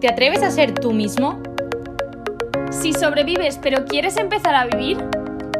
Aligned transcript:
¿Te 0.00 0.06
atreves 0.06 0.44
a 0.44 0.52
ser 0.52 0.74
tú 0.74 0.92
mismo? 0.92 1.42
Si 2.70 2.92
sobrevives 2.92 3.58
pero 3.60 3.84
quieres 3.84 4.16
empezar 4.16 4.54
a 4.54 4.66
vivir, 4.66 4.96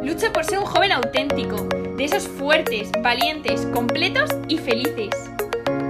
lucha 0.01 0.33
por 0.33 0.45
ser 0.45 0.61
un 0.61 0.64
joven 0.64 0.93
auténtico, 0.93 1.57
de 1.96 2.04
esos 2.04 2.29
fuertes, 2.29 2.93
valientes, 3.03 3.66
completos 3.74 4.30
y 4.46 4.59
felices. 4.59 5.11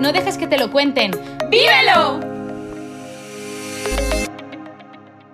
No 0.01 0.13
dejes 0.13 0.39
que 0.39 0.47
te 0.47 0.57
lo 0.57 0.71
cuenten. 0.71 1.11
¡Vívelo! 1.51 2.21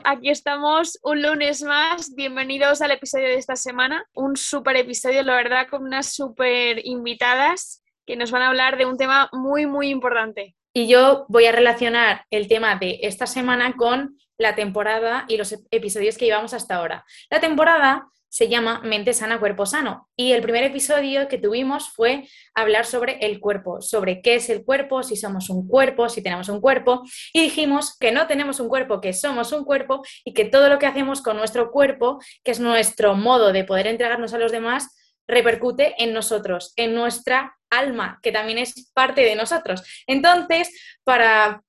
Aquí 0.03 0.31
estamos 0.31 0.99
un 1.05 1.23
lunes 1.23 1.63
más. 1.63 2.17
Bienvenidos 2.17 2.83
al 2.83 2.91
episodio 2.91 3.29
de 3.29 3.37
esta 3.37 3.55
semana. 3.55 4.05
Un 4.15 4.35
súper 4.37 4.75
episodio, 4.75 5.23
la 5.23 5.37
verdad, 5.37 5.69
con 5.71 5.85
unas 5.85 6.13
súper 6.13 6.85
invitadas 6.85 7.81
que 8.07 8.17
nos 8.17 8.33
van 8.33 8.43
a 8.43 8.49
hablar 8.49 8.77
de 8.77 8.87
un 8.87 8.97
tema 8.97 9.31
muy, 9.33 9.67
muy 9.67 9.91
importante. 9.91 10.57
Y 10.77 10.89
yo 10.89 11.25
voy 11.29 11.47
a 11.47 11.53
relacionar 11.53 12.27
el 12.31 12.49
tema 12.49 12.75
de 12.75 12.99
esta 13.03 13.29
semana 13.29 13.75
con 13.77 14.19
la 14.37 14.57
temporada 14.57 15.25
y 15.29 15.37
los 15.37 15.55
episodios 15.71 16.19
que 16.19 16.25
llevamos 16.25 16.53
hasta 16.53 16.75
ahora. 16.75 17.05
La 17.31 17.39
temporada 17.39 18.09
se 18.29 18.49
llama 18.49 18.81
Mente 18.83 19.13
sana, 19.13 19.39
cuerpo 19.39 19.67
sano. 19.67 20.09
Y 20.17 20.33
el 20.33 20.43
primer 20.43 20.65
episodio 20.65 21.29
que 21.29 21.39
tuvimos 21.39 21.91
fue 21.91 22.29
hablar 22.57 22.87
sobre 22.87 23.25
el 23.25 23.39
cuerpo, 23.39 23.81
sobre 23.81 24.21
qué 24.21 24.35
es 24.35 24.51
el 24.51 24.65
cuerpo, 24.65 25.05
si 25.05 25.15
somos 25.15 25.49
un 25.49 25.69
cuerpo, 25.69 26.09
si 26.09 26.21
tenemos 26.21 26.49
un 26.49 26.61
cuerpo. 26.61 27.05
Y 27.33 27.43
dijimos 27.43 27.97
que 27.97 28.11
no 28.11 28.27
tenemos 28.27 28.59
un 28.59 28.69
cuerpo, 28.69 29.01
que 29.01 29.13
somos 29.13 29.53
un 29.53 29.65
cuerpo 29.65 30.03
y 30.25 30.35
que 30.35 30.45
todo 30.45 30.69
lo 30.69 30.81
que 30.81 30.87
hacemos 30.87 31.23
con 31.23 31.37
nuestro 31.37 31.71
cuerpo, 31.71 32.19
que 32.43 32.51
es 32.51 32.59
nuestro 32.59 33.15
modo 33.15 33.53
de 33.53 33.63
poder 33.63 33.87
entregarnos 33.87 34.35
a 34.35 34.39
los 34.39 34.51
demás, 34.51 34.89
repercute 35.27 35.95
en 36.03 36.13
nosotros, 36.13 36.73
en 36.77 36.95
nuestra 36.95 37.57
alma, 37.71 38.19
que 38.23 38.33
también 38.33 38.59
es 38.59 38.91
parte 38.95 39.23
de 39.23 39.37
nosotros. 39.37 39.83
Entonces, 40.07 40.71
para 41.05 41.63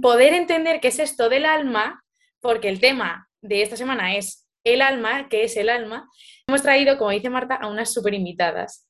poder 0.00 0.34
entender 0.34 0.80
qué 0.80 0.88
es 0.88 0.98
esto 0.98 1.28
del 1.28 1.46
alma, 1.46 2.02
porque 2.40 2.68
el 2.68 2.80
tema 2.80 3.28
de 3.42 3.62
esta 3.62 3.76
semana 3.76 4.16
es 4.16 4.48
el 4.64 4.82
alma, 4.82 5.28
que 5.28 5.44
es 5.44 5.56
el 5.56 5.68
alma, 5.68 6.08
hemos 6.48 6.62
traído, 6.62 6.98
como 6.98 7.10
dice 7.10 7.30
Marta, 7.30 7.54
a 7.54 7.68
unas 7.68 7.92
super 7.92 8.14
invitadas. 8.14 8.86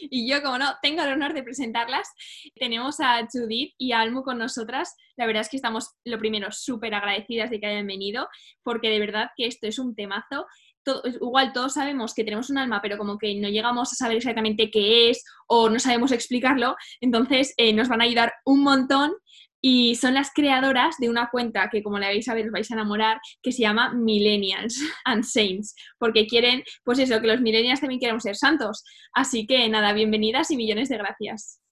Y 0.00 0.28
yo, 0.28 0.42
como 0.42 0.58
no, 0.58 0.76
tengo 0.82 1.02
el 1.02 1.12
honor 1.12 1.34
de 1.34 1.42
presentarlas. 1.42 2.08
Tenemos 2.54 3.00
a 3.00 3.26
Judith 3.30 3.74
y 3.78 3.92
a 3.92 4.00
Almu 4.00 4.22
con 4.22 4.38
nosotras. 4.38 4.94
La 5.16 5.26
verdad 5.26 5.42
es 5.42 5.48
que 5.48 5.56
estamos, 5.56 5.94
lo 6.04 6.18
primero, 6.18 6.50
súper 6.50 6.94
agradecidas 6.94 7.50
de 7.50 7.60
que 7.60 7.66
hayan 7.66 7.86
venido, 7.86 8.28
porque 8.62 8.88
de 8.90 8.98
verdad 8.98 9.30
que 9.36 9.46
esto 9.46 9.66
es 9.66 9.78
un 9.78 9.94
temazo 9.94 10.46
igual 11.20 11.52
todos 11.52 11.74
sabemos 11.74 12.14
que 12.14 12.24
tenemos 12.24 12.50
un 12.50 12.58
alma, 12.58 12.80
pero 12.82 12.98
como 12.98 13.18
que 13.18 13.34
no 13.36 13.48
llegamos 13.48 13.92
a 13.92 13.96
saber 13.96 14.18
exactamente 14.18 14.70
qué 14.70 15.10
es 15.10 15.24
o 15.46 15.68
no 15.70 15.78
sabemos 15.78 16.12
explicarlo, 16.12 16.76
entonces 17.00 17.54
eh, 17.56 17.72
nos 17.72 17.88
van 17.88 18.00
a 18.00 18.04
ayudar 18.04 18.32
un 18.44 18.62
montón 18.62 19.12
y 19.66 19.94
son 19.94 20.12
las 20.12 20.30
creadoras 20.30 20.96
de 20.98 21.08
una 21.08 21.30
cuenta 21.30 21.70
que 21.70 21.82
como 21.82 21.98
la 21.98 22.08
vais 22.08 22.28
a 22.28 22.34
ver 22.34 22.44
os 22.44 22.52
vais 22.52 22.70
a 22.70 22.74
enamorar, 22.74 23.18
que 23.42 23.50
se 23.50 23.62
llama 23.62 23.94
Millennials 23.94 24.78
and 25.06 25.24
Saints, 25.24 25.74
porque 25.98 26.26
quieren, 26.26 26.62
pues 26.84 26.98
eso, 26.98 27.18
que 27.20 27.28
los 27.28 27.40
millennials 27.40 27.80
también 27.80 27.98
queremos 27.98 28.24
ser 28.24 28.36
santos. 28.36 28.84
Así 29.14 29.46
que 29.46 29.66
nada, 29.70 29.94
bienvenidas 29.94 30.50
y 30.50 30.56
millones 30.56 30.90
de 30.90 30.98
gracias. 30.98 31.63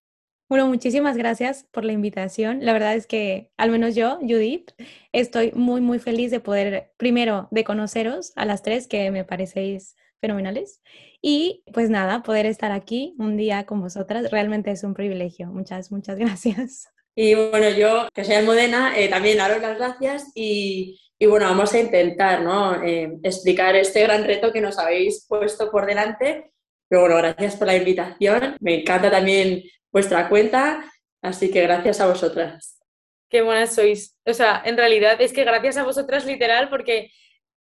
Bueno, 0.48 0.66
muchísimas 0.66 1.16
gracias 1.16 1.66
por 1.70 1.84
la 1.84 1.92
invitación. 1.92 2.64
La 2.64 2.72
verdad 2.72 2.94
es 2.94 3.06
que, 3.06 3.50
al 3.56 3.70
menos 3.70 3.94
yo, 3.94 4.18
Judith, 4.20 4.72
estoy 5.12 5.52
muy, 5.54 5.80
muy 5.80 5.98
feliz 5.98 6.30
de 6.30 6.40
poder, 6.40 6.92
primero, 6.98 7.48
de 7.50 7.64
conoceros 7.64 8.32
a 8.36 8.44
las 8.44 8.62
tres, 8.62 8.86
que 8.86 9.10
me 9.10 9.24
parecéis 9.24 9.96
fenomenales. 10.20 10.80
Y 11.20 11.62
pues 11.72 11.90
nada, 11.90 12.22
poder 12.22 12.46
estar 12.46 12.72
aquí 12.72 13.14
un 13.18 13.36
día 13.36 13.64
con 13.66 13.80
vosotras 13.80 14.30
realmente 14.30 14.70
es 14.70 14.84
un 14.84 14.94
privilegio. 14.94 15.48
Muchas, 15.48 15.92
muchas 15.92 16.18
gracias. 16.18 16.88
Y 17.14 17.34
bueno, 17.34 17.68
yo, 17.70 18.08
que 18.14 18.24
soy 18.24 18.36
Almudena, 18.36 18.98
eh, 18.98 19.08
también 19.08 19.36
daros 19.36 19.60
las 19.60 19.77
gracias 19.77 20.32
y, 20.34 20.98
y, 21.18 21.27
bueno, 21.27 21.46
vamos 21.46 21.74
a 21.74 21.80
intentar 21.80 22.42
¿no? 22.42 22.82
Eh, 22.82 23.18
explicar 23.22 23.77
este 23.77 24.02
gran 24.02 24.24
reto 24.24 24.50
que 24.50 24.62
nos 24.62 24.78
habéis 24.78 25.27
puesto 25.28 25.70
por 25.70 25.86
delante. 25.86 26.50
Pero 26.88 27.02
bueno, 27.02 27.17
gracias 27.17 27.56
por 27.56 27.67
la 27.67 27.77
invitación. 27.77 28.56
Me 28.61 28.80
encanta 28.80 29.11
también 29.11 29.62
vuestra 29.92 30.29
cuenta, 30.29 30.85
así 31.23 31.51
que 31.51 31.63
gracias 31.63 32.01
a 32.01 32.07
vosotras. 32.07 32.79
Qué 33.29 33.42
buenas 33.42 33.75
sois. 33.75 34.19
O 34.27 34.35
sea, 34.35 34.63
en 34.64 34.77
realidad 34.77 35.20
es 35.20 35.33
que 35.33 35.45
gracias 35.45 35.77
a 35.77 35.85
vosotras 35.85 36.27
literal 36.27 36.69
porque 36.69 37.11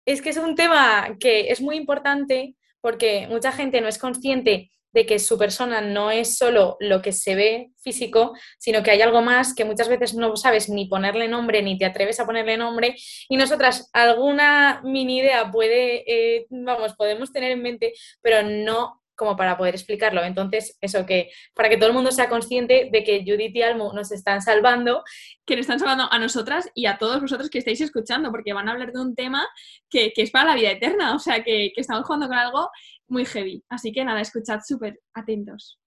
es 0.07 0.23
que 0.23 0.31
es 0.31 0.37
un 0.37 0.55
tema 0.55 1.17
que 1.19 1.51
es 1.51 1.61
muy 1.61 1.77
importante 1.77 2.55
porque 2.81 3.27
mucha 3.29 3.53
gente 3.53 3.81
no 3.81 3.89
es 3.89 3.99
consciente 3.99 4.71
de 4.93 5.07
que 5.07 5.19
su 5.19 5.39
persona 5.39 5.81
no 5.81 6.11
es 6.11 6.37
solo 6.37 6.77
lo 6.81 7.01
que 7.01 7.13
se 7.13 7.35
ve 7.35 7.71
físico, 7.81 8.33
sino 8.59 8.83
que 8.83 8.91
hay 8.91 9.03
algo 9.03 9.23
más 9.23 9.55
que 9.55 9.65
muchas 9.65 9.89
veces 9.89 10.15
no 10.15 10.37
sabes 10.37 10.69
ni 10.69 10.87
ponerle 10.87 11.29
nombre, 11.29 11.63
ni 11.63 11.79
te 11.79 11.85
atreves 11.85 12.19
a 12.19 12.27
ponerle 12.27 12.57
nombre. 12.57 12.97
Y 13.29 13.37
nosotras 13.37 13.89
alguna 13.93 14.81
mini 14.83 15.19
idea 15.19 15.51
puede, 15.51 16.05
eh, 16.07 16.47
vamos, 16.51 16.95
podemos 16.95 17.33
tener 17.33 17.53
en 17.53 17.63
mente, 17.63 17.93
pero 18.21 18.43
no 18.43 19.00
como 19.21 19.37
para 19.37 19.59
poder 19.59 19.75
explicarlo. 19.75 20.25
Entonces, 20.25 20.79
eso 20.81 21.05
que 21.05 21.31
para 21.55 21.69
que 21.69 21.77
todo 21.77 21.91
el 21.91 21.95
mundo 21.95 22.11
sea 22.11 22.31
consciente 22.31 22.89
de 22.91 23.05
que 23.05 23.21
Judith 23.21 23.55
y 23.55 23.61
Almo 23.61 23.93
nos 23.93 24.11
están 24.13 24.41
salvando. 24.41 25.05
Que 25.45 25.57
nos 25.57 25.65
están 25.65 25.79
salvando 25.79 26.11
a 26.11 26.19
nosotras 26.19 26.71
y 26.75 26.87
a 26.87 26.97
todos 26.97 27.21
vosotros 27.21 27.51
que 27.51 27.59
estáis 27.59 27.83
escuchando, 27.83 28.31
porque 28.31 28.55
van 28.55 28.71
a 28.71 28.73
hablar 28.73 28.93
de 28.93 29.01
un 29.01 29.15
tema 29.15 29.47
que, 29.91 30.15
es 30.17 30.31
para 30.31 30.51
la 30.51 30.55
vida 30.55 30.71
eterna, 30.71 31.15
o 31.15 31.19
sea, 31.19 31.45
que, 31.45 31.71
que 31.75 31.83
estamos 31.83 32.07
jugando 32.07 32.29
con 32.29 32.39
algo 32.39 32.71
muy 33.09 33.27
heavy. 33.27 33.63
Así 33.69 33.93
que 33.93 34.03
nada, 34.07 34.23
escuchad 34.23 34.61
súper 34.65 34.99
atentos. 35.13 35.79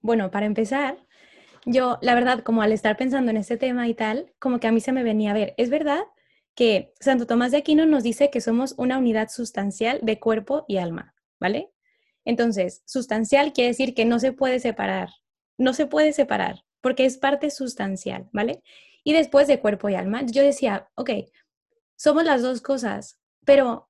Bueno, 0.00 0.30
para 0.30 0.46
empezar, 0.46 1.04
yo, 1.64 1.98
la 2.02 2.14
verdad, 2.14 2.44
como 2.44 2.62
al 2.62 2.70
estar 2.70 2.96
pensando 2.96 3.32
en 3.32 3.36
este 3.36 3.56
tema 3.56 3.88
y 3.88 3.94
tal, 3.94 4.32
como 4.38 4.60
que 4.60 4.68
a 4.68 4.72
mí 4.72 4.80
se 4.80 4.92
me 4.92 5.02
venía 5.02 5.32
a 5.32 5.34
ver, 5.34 5.54
es 5.56 5.70
verdad 5.70 6.04
que 6.54 6.92
Santo 7.00 7.26
Tomás 7.26 7.50
de 7.50 7.58
Aquino 7.58 7.84
nos 7.84 8.04
dice 8.04 8.30
que 8.30 8.40
somos 8.40 8.76
una 8.78 8.96
unidad 8.98 9.28
sustancial 9.28 9.98
de 10.02 10.20
cuerpo 10.20 10.64
y 10.68 10.76
alma, 10.76 11.14
¿vale? 11.40 11.72
Entonces, 12.26 12.82
sustancial 12.84 13.54
quiere 13.54 13.68
decir 13.68 13.94
que 13.94 14.04
no 14.04 14.18
se 14.18 14.32
puede 14.32 14.60
separar, 14.60 15.08
no 15.56 15.72
se 15.72 15.86
puede 15.86 16.12
separar, 16.12 16.64
porque 16.82 17.06
es 17.06 17.16
parte 17.16 17.50
sustancial, 17.50 18.28
¿vale? 18.32 18.62
Y 19.04 19.14
después 19.14 19.46
de 19.46 19.60
cuerpo 19.60 19.88
y 19.88 19.94
alma, 19.94 20.22
yo 20.26 20.42
decía, 20.42 20.90
ok, 20.96 21.10
somos 21.96 22.24
las 22.24 22.42
dos 22.42 22.60
cosas, 22.60 23.18
pero 23.44 23.88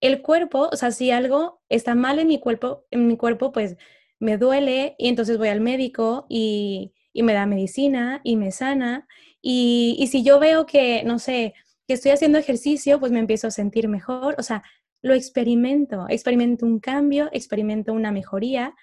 el 0.00 0.22
cuerpo, 0.22 0.70
o 0.72 0.76
sea, 0.76 0.92
si 0.92 1.10
algo 1.10 1.60
está 1.68 1.94
mal 1.94 2.18
en 2.18 2.28
mi 2.28 2.38
cuerpo, 2.38 2.86
en 2.90 3.08
mi 3.08 3.16
cuerpo, 3.16 3.52
pues 3.52 3.76
me 4.20 4.38
duele 4.38 4.94
y 4.98 5.08
entonces 5.08 5.36
voy 5.36 5.48
al 5.48 5.60
médico 5.60 6.26
y, 6.28 6.92
me 7.14 7.34
da 7.34 7.44
medicina 7.46 8.20
y 8.24 8.36
me 8.36 8.52
sana. 8.52 9.06
Y, 9.42 9.96
y 9.98 10.06
si 10.06 10.22
yo 10.22 10.38
veo 10.38 10.64
que, 10.64 11.02
no 11.04 11.18
sé, 11.18 11.54
que 11.86 11.94
estoy 11.94 12.12
haciendo 12.12 12.38
ejercicio, 12.38 13.00
pues 13.00 13.12
me 13.12 13.18
empiezo 13.18 13.48
a 13.48 13.50
sentir 13.50 13.88
mejor. 13.88 14.36
O 14.38 14.42
sea, 14.42 14.62
lo 15.02 15.14
experimento, 15.14 16.06
experimento 16.08 16.64
un 16.64 16.80
cambio, 16.80 17.28
experimento 17.32 17.92
una 17.92 18.12
mejoría, 18.12 18.74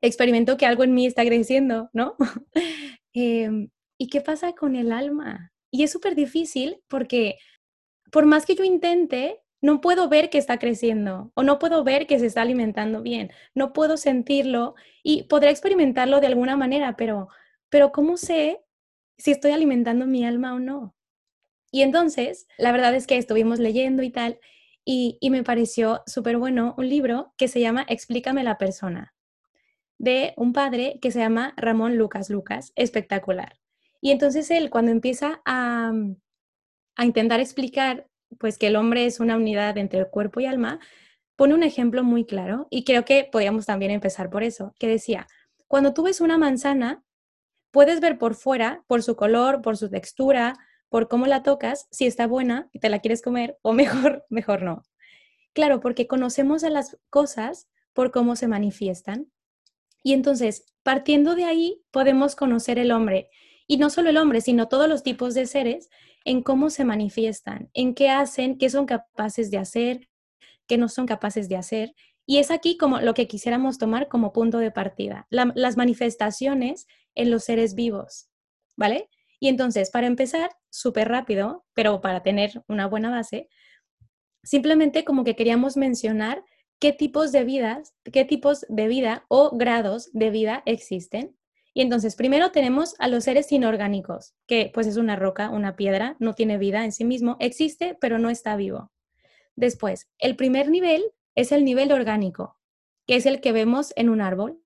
experimento 0.00 0.56
que 0.56 0.66
algo 0.66 0.84
en 0.84 0.94
mí 0.94 1.06
está 1.06 1.24
creciendo, 1.24 1.90
¿no? 1.92 2.16
Em, 3.12 3.70
¿Y 3.98 4.08
qué 4.08 4.20
pasa 4.20 4.52
con 4.52 4.76
el 4.76 4.92
alma? 4.92 5.52
Y 5.72 5.82
es 5.82 5.90
súper 5.90 6.14
difícil 6.14 6.80
porque 6.86 7.38
por 8.12 8.26
más 8.26 8.46
que 8.46 8.54
yo 8.54 8.64
intente, 8.64 9.40
no 9.60 9.80
puedo 9.80 10.08
ver 10.08 10.30
que 10.30 10.38
está 10.38 10.58
creciendo 10.58 11.32
o 11.34 11.42
no 11.42 11.58
puedo 11.58 11.84
ver 11.84 12.06
que 12.06 12.18
se 12.18 12.26
está 12.26 12.42
alimentando 12.42 13.02
bien, 13.02 13.30
no 13.54 13.72
puedo 13.72 13.96
sentirlo 13.96 14.74
y 15.02 15.24
podré 15.24 15.50
experimentarlo 15.50 16.20
de 16.20 16.28
alguna 16.28 16.56
manera, 16.56 16.96
pero, 16.96 17.28
pero 17.68 17.92
¿cómo 17.92 18.16
sé 18.16 18.60
si 19.18 19.32
estoy 19.32 19.52
alimentando 19.52 20.06
mi 20.06 20.24
alma 20.24 20.54
o 20.54 20.60
no? 20.60 20.94
Y 21.72 21.82
entonces, 21.82 22.46
la 22.58 22.72
verdad 22.72 22.94
es 22.94 23.06
que 23.06 23.16
estuvimos 23.16 23.58
leyendo 23.58 24.02
y 24.02 24.10
tal, 24.10 24.40
y, 24.84 25.18
me 25.30 25.44
pareció 25.44 26.02
súper 26.06 26.36
bueno 26.36 26.74
un 26.78 26.88
libro 26.88 27.32
que 27.36 27.48
se 27.48 27.60
llama 27.60 27.84
Explícame 27.88 28.44
la 28.44 28.58
persona, 28.58 29.14
de 29.98 30.34
un 30.36 30.52
padre 30.52 30.98
que 31.00 31.10
se 31.10 31.20
llama 31.20 31.54
Ramón 31.56 31.96
Lucas 31.96 32.30
Lucas, 32.30 32.72
espectacular. 32.74 33.58
Y 34.00 34.10
entonces 34.10 34.50
él 34.50 34.70
cuando 34.70 34.92
empieza 34.92 35.42
a, 35.44 35.92
a 36.96 37.04
intentar 37.04 37.40
explicar 37.40 38.08
pues 38.38 38.58
que 38.58 38.68
el 38.68 38.76
hombre 38.76 39.06
es 39.06 39.20
una 39.20 39.36
unidad 39.36 39.76
entre 39.76 40.00
el 40.00 40.08
cuerpo 40.08 40.40
y 40.40 40.46
alma, 40.46 40.78
pone 41.36 41.54
un 41.54 41.62
ejemplo 41.62 42.04
muy 42.04 42.24
claro 42.24 42.66
y 42.70 42.84
creo 42.84 43.04
que 43.04 43.28
podríamos 43.30 43.66
también 43.66 43.90
empezar 43.90 44.30
por 44.30 44.42
eso, 44.42 44.74
que 44.78 44.88
decía, 44.88 45.26
cuando 45.66 45.94
tú 45.94 46.02
ves 46.02 46.20
una 46.20 46.38
manzana, 46.38 47.02
puedes 47.70 48.00
ver 48.00 48.18
por 48.18 48.34
fuera, 48.34 48.84
por 48.86 49.02
su 49.02 49.16
color, 49.16 49.62
por 49.62 49.76
su 49.76 49.88
textura, 49.88 50.54
por 50.90 51.08
cómo 51.08 51.26
la 51.26 51.42
tocas, 51.42 51.88
si 51.90 52.06
está 52.06 52.26
buena 52.26 52.68
y 52.72 52.80
te 52.80 52.90
la 52.90 52.98
quieres 52.98 53.22
comer 53.22 53.58
o 53.62 53.72
mejor, 53.72 54.26
mejor 54.30 54.62
no. 54.62 54.82
Claro, 55.54 55.80
porque 55.80 56.06
conocemos 56.06 56.62
a 56.62 56.70
las 56.70 56.98
cosas 57.08 57.68
por 57.94 58.10
cómo 58.10 58.36
se 58.36 58.48
manifiestan. 58.48 59.32
Y 60.02 60.12
entonces, 60.12 60.66
partiendo 60.82 61.34
de 61.34 61.44
ahí, 61.44 61.82
podemos 61.90 62.36
conocer 62.36 62.78
el 62.78 62.92
hombre. 62.92 63.30
Y 63.66 63.78
no 63.78 63.88
solo 63.88 64.10
el 64.10 64.16
hombre, 64.16 64.40
sino 64.40 64.68
todos 64.68 64.88
los 64.88 65.02
tipos 65.02 65.34
de 65.34 65.46
seres 65.46 65.88
en 66.24 66.42
cómo 66.42 66.70
se 66.70 66.84
manifiestan, 66.84 67.70
en 67.72 67.94
qué 67.94 68.10
hacen, 68.10 68.58
qué 68.58 68.68
son 68.68 68.86
capaces 68.86 69.50
de 69.50 69.58
hacer, 69.58 70.08
qué 70.66 70.76
no 70.76 70.88
son 70.88 71.06
capaces 71.06 71.48
de 71.48 71.56
hacer. 71.56 71.94
Y 72.26 72.38
es 72.38 72.50
aquí 72.50 72.76
como 72.76 73.00
lo 73.00 73.14
que 73.14 73.26
quisiéramos 73.26 73.78
tomar 73.78 74.08
como 74.08 74.32
punto 74.32 74.58
de 74.58 74.70
partida, 74.70 75.26
las 75.30 75.76
manifestaciones 75.76 76.86
en 77.14 77.30
los 77.30 77.44
seres 77.44 77.74
vivos, 77.74 78.28
¿vale? 78.76 79.08
Y 79.40 79.48
entonces, 79.48 79.90
para 79.90 80.06
empezar, 80.06 80.50
súper 80.68 81.08
rápido, 81.08 81.64
pero 81.74 82.00
para 82.00 82.22
tener 82.22 82.62
una 82.68 82.86
buena 82.86 83.10
base, 83.10 83.48
simplemente 84.44 85.04
como 85.04 85.24
que 85.24 85.34
queríamos 85.34 85.76
mencionar 85.76 86.44
qué 86.78 86.92
tipos 86.92 87.32
de 87.32 87.44
vidas, 87.44 87.94
qué 88.12 88.24
tipos 88.24 88.66
de 88.68 88.86
vida 88.86 89.24
o 89.28 89.56
grados 89.56 90.10
de 90.12 90.30
vida 90.30 90.62
existen. 90.66 91.36
Y 91.72 91.80
entonces, 91.82 92.16
primero 92.16 92.52
tenemos 92.52 92.94
a 92.98 93.08
los 93.08 93.24
seres 93.24 93.50
inorgánicos, 93.50 94.34
que 94.46 94.70
pues 94.74 94.86
es 94.86 94.96
una 94.96 95.16
roca, 95.16 95.50
una 95.50 95.74
piedra, 95.74 96.16
no 96.18 96.34
tiene 96.34 96.58
vida 96.58 96.84
en 96.84 96.92
sí 96.92 97.04
mismo, 97.04 97.36
existe, 97.40 97.96
pero 98.00 98.18
no 98.18 98.28
está 98.28 98.56
vivo. 98.56 98.92
Después, 99.56 100.10
el 100.18 100.36
primer 100.36 100.70
nivel 100.70 101.12
es 101.34 101.52
el 101.52 101.64
nivel 101.64 101.92
orgánico, 101.92 102.58
que 103.06 103.16
es 103.16 103.24
el 103.24 103.40
que 103.40 103.52
vemos 103.52 103.92
en 103.96 104.10
un 104.10 104.20
árbol, 104.20 104.60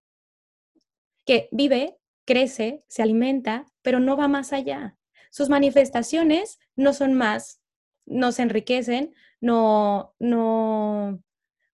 que 1.26 1.48
vive, 1.52 1.96
crece, 2.24 2.84
se 2.88 3.02
alimenta, 3.02 3.66
pero 3.82 4.00
no 4.00 4.16
va 4.16 4.28
más 4.28 4.52
allá. 4.52 4.96
Sus 5.30 5.48
manifestaciones 5.48 6.58
no 6.76 6.92
son 6.92 7.14
más, 7.14 7.60
no 8.06 8.32
se 8.32 8.42
enriquecen, 8.42 9.14
no, 9.40 10.14
no, 10.18 11.22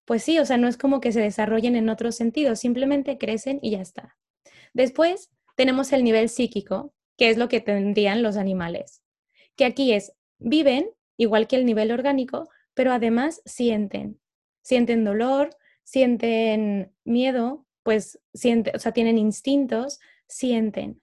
pues 0.04 0.22
sí, 0.22 0.38
o 0.38 0.44
sea, 0.46 0.56
no 0.56 0.68
es 0.68 0.76
como 0.76 1.00
que 1.00 1.12
se 1.12 1.20
desarrollen 1.20 1.76
en 1.76 1.88
otros 1.88 2.16
sentidos, 2.16 2.58
simplemente 2.58 3.18
crecen 3.18 3.60
y 3.62 3.70
ya 3.70 3.80
está. 3.80 4.16
Después 4.72 5.30
tenemos 5.56 5.92
el 5.92 6.04
nivel 6.04 6.28
psíquico, 6.28 6.94
que 7.16 7.30
es 7.30 7.36
lo 7.36 7.48
que 7.48 7.60
tendrían 7.60 8.22
los 8.22 8.36
animales, 8.36 9.02
que 9.56 9.64
aquí 9.64 9.92
es, 9.92 10.12
viven 10.38 10.90
igual 11.16 11.46
que 11.46 11.56
el 11.56 11.66
nivel 11.66 11.92
orgánico, 11.92 12.48
pero 12.74 12.92
además 12.92 13.42
sienten, 13.44 14.18
sienten 14.62 15.04
dolor, 15.04 15.50
sienten 15.84 16.92
miedo, 17.04 17.66
pues 17.82 18.18
sienten, 18.32 18.74
o 18.74 18.78
sea, 18.78 18.92
tienen 18.92 19.18
instintos, 19.18 20.00
sienten. 20.30 21.02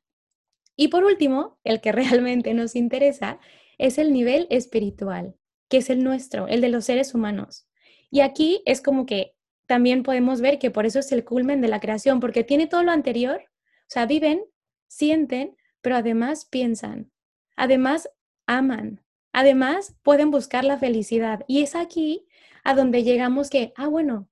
Y 0.76 0.88
por 0.88 1.04
último, 1.04 1.60
el 1.64 1.82
que 1.82 1.92
realmente 1.92 2.54
nos 2.54 2.76
interesa 2.76 3.40
es 3.78 3.98
el 3.98 4.14
nivel 4.14 4.48
espiritual, 4.50 5.36
que 5.70 5.78
es 5.78 5.90
el 5.90 6.04
nuestro, 6.04 6.48
el 6.48 6.62
de 6.62 6.70
los 6.70 6.86
seres 6.86 7.14
humanos. 7.14 7.68
Y 8.10 8.22
aquí 8.22 8.62
es 8.66 8.82
como 8.82 9.06
que 9.06 9.36
también 9.68 10.02
podemos 10.02 10.40
ver 10.42 10.60
que 10.60 10.72
por 10.72 10.86
eso 10.86 11.00
es 11.00 11.12
el 11.12 11.26
culmen 11.26 11.62
de 11.62 11.68
la 11.68 11.80
creación, 11.80 12.20
porque 12.20 12.44
tiene 12.44 12.68
todo 12.68 12.84
lo 12.84 12.92
anterior, 12.92 13.42
o 13.42 13.90
sea, 13.90 14.06
viven, 14.06 14.42
sienten, 14.88 15.56
pero 15.82 15.98
además 15.98 16.46
piensan, 16.46 17.12
además 17.56 18.10
aman, 18.46 19.04
además 19.34 19.96
pueden 20.04 20.32
buscar 20.32 20.64
la 20.64 20.78
felicidad. 20.78 21.44
Y 21.48 21.62
es 21.64 21.76
aquí 21.76 22.28
a 22.64 22.74
donde 22.74 23.04
llegamos 23.04 23.50
que, 23.50 23.74
ah, 23.76 23.88
bueno, 23.88 24.30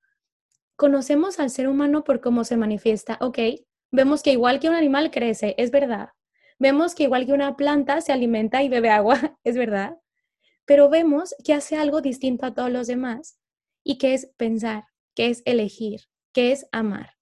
conocemos 0.78 1.40
al 1.40 1.50
ser 1.50 1.68
humano 1.68 2.04
por 2.04 2.22
cómo 2.22 2.46
se 2.46 2.58
manifiesta, 2.58 3.18
ok, 3.22 3.40
vemos 3.92 4.24
que 4.24 4.32
igual 4.32 4.60
que 4.60 4.70
un 4.70 4.76
animal 4.76 5.12
crece, 5.12 5.56
es 5.58 5.72
verdad. 5.72 6.10
Vemos 6.58 6.96
que 6.96 7.04
igual 7.04 7.26
que 7.26 7.34
una 7.34 7.56
planta 7.56 8.02
se 8.02 8.14
alimenta 8.14 8.64
y 8.64 8.70
bebe 8.70 8.90
agua, 8.90 9.38
es 9.44 9.58
verdad. 9.58 9.98
Pero 10.66 10.90
vemos 10.90 11.36
que 11.44 11.54
hace 11.54 11.78
algo 11.78 12.02
distinto 12.02 12.46
a 12.46 12.54
todos 12.54 12.72
los 12.72 12.88
demás 12.88 13.38
y 13.84 13.98
que 13.98 14.14
es 14.14 14.28
pensar, 14.38 14.86
que 15.14 15.28
es 15.28 15.44
elegir, 15.46 16.02
que 16.34 16.52
es 16.52 16.68
amar. 16.72 17.16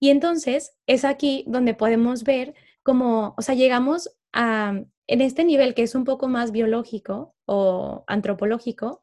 Y 0.00 0.10
entonces 0.10 0.76
es 0.86 1.04
aquí 1.04 1.44
donde 1.46 1.74
podemos 1.74 2.24
ver 2.24 2.54
cómo, 2.82 3.34
o 3.38 3.42
sea, 3.42 3.54
llegamos 3.54 4.10
a, 4.32 4.82
en 5.06 5.20
este 5.20 5.44
nivel 5.44 5.74
que 5.74 5.82
es 5.82 5.94
un 5.94 6.04
poco 6.04 6.28
más 6.28 6.52
biológico 6.52 7.34
o 7.46 8.04
antropológico, 8.06 9.00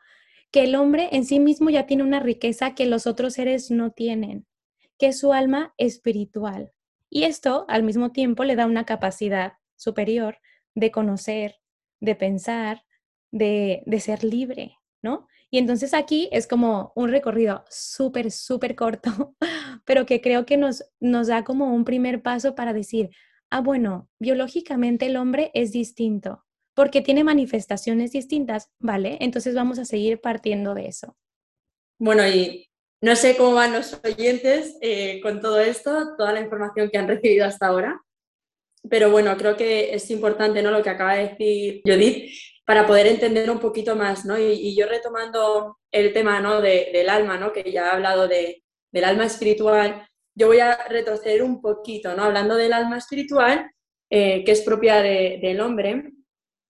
que 0.51 0.66
el 0.66 0.75
hombre 0.75 1.10
en 1.12 1.25
sí 1.25 1.40
mismo 1.40 1.69
ya 1.69 1.88
tiene 1.88 2.04
una 2.04 2.19
riqueza 2.19 2.75
que 2.75 2.86
los 2.86 3.07
otros 3.07 3.34
seres 3.34 3.72
no 3.72 3.92
tienen, 3.92 4.45
que 5.03 5.09
es 5.09 5.19
su 5.19 5.33
alma 5.33 5.73
espiritual. 5.77 6.71
Y 7.09 7.23
esto 7.23 7.65
al 7.67 7.83
mismo 7.83 8.13
tiempo 8.13 8.45
le 8.45 8.55
da 8.55 8.65
una 8.65 8.85
capacidad 8.85 9.55
superior 9.75 10.38
de 10.75 10.91
conocer, 10.91 11.57
de 12.00 12.15
pensar, 12.15 12.85
de, 13.29 13.83
de 13.85 14.00
ser 14.00 14.23
libre, 14.23 14.77
¿no? 15.01 15.27
Y 15.51 15.57
entonces 15.57 15.94
aquí 15.94 16.29
es 16.31 16.47
como 16.47 16.94
un 16.95 17.09
recorrido 17.09 17.65
súper, 17.69 18.31
súper 18.31 18.77
corto, 18.77 19.35
pero 19.85 20.05
que 20.05 20.21
creo 20.21 20.45
que 20.45 20.55
nos, 20.55 20.85
nos 21.01 21.27
da 21.27 21.44
como 21.44 21.73
un 21.73 21.83
primer 21.83 22.21
paso 22.21 22.56
para 22.56 22.71
decir, 22.71 23.09
ah, 23.49 23.59
bueno, 23.59 24.07
biológicamente 24.19 25.07
el 25.07 25.17
hombre 25.17 25.51
es 25.53 25.73
distinto, 25.73 26.45
porque 26.73 27.01
tiene 27.01 27.25
manifestaciones 27.25 28.13
distintas, 28.13 28.71
¿vale? 28.79 29.17
Entonces 29.19 29.53
vamos 29.53 29.79
a 29.79 29.85
seguir 29.85 30.21
partiendo 30.21 30.73
de 30.73 30.88
eso. 30.88 31.17
Bueno, 31.99 32.25
y 32.25 32.69
no 33.03 33.17
sé 33.17 33.35
cómo 33.35 33.55
van 33.55 33.73
los 33.73 34.00
oyentes 34.01 34.77
eh, 34.79 35.19
con 35.19 35.41
todo 35.41 35.59
esto, 35.59 36.15
toda 36.17 36.31
la 36.31 36.39
información 36.39 36.89
que 36.89 36.97
han 36.97 37.09
recibido 37.09 37.45
hasta 37.45 37.67
ahora, 37.67 38.01
pero 38.89 39.11
bueno, 39.11 39.35
creo 39.35 39.57
que 39.57 39.94
es 39.94 40.09
importante 40.09 40.61
¿no? 40.61 40.71
lo 40.71 40.81
que 40.81 40.89
acaba 40.89 41.15
de 41.15 41.27
decir 41.27 41.81
Judith 41.83 42.31
para 42.65 42.88
poder 42.88 43.07
entender 43.07 43.51
un 43.51 43.59
poquito 43.59 43.97
más, 43.97 44.23
¿no? 44.23 44.39
Y, 44.39 44.73
yo 44.73 44.88
retomando 44.88 45.79
el 45.91 46.13
tema 46.13 46.39
¿no? 46.39 46.61
del 46.61 47.09
alma, 47.09 47.38
¿no? 47.38 47.51
que 47.51 47.69
ya 47.69 47.88
he 47.88 47.89
hablado 47.89 48.29
de, 48.29 48.63
del 48.89 49.03
alma 49.03 49.25
espiritual, 49.25 50.07
yo 50.33 50.47
voy 50.47 50.59
a 50.59 50.88
retroceder 50.88 51.44
un 51.44 51.61
poquito, 51.61 52.15
¿no? 52.15 52.23
Hablando 52.23 52.56
del 52.56 52.71
alma 52.71 52.97
espiritual, 52.97 53.69
eh, 54.09 54.45
que 54.45 54.51
es 54.53 54.61
propia 54.61 55.01
del 55.01 55.59
hombre, 55.59 56.13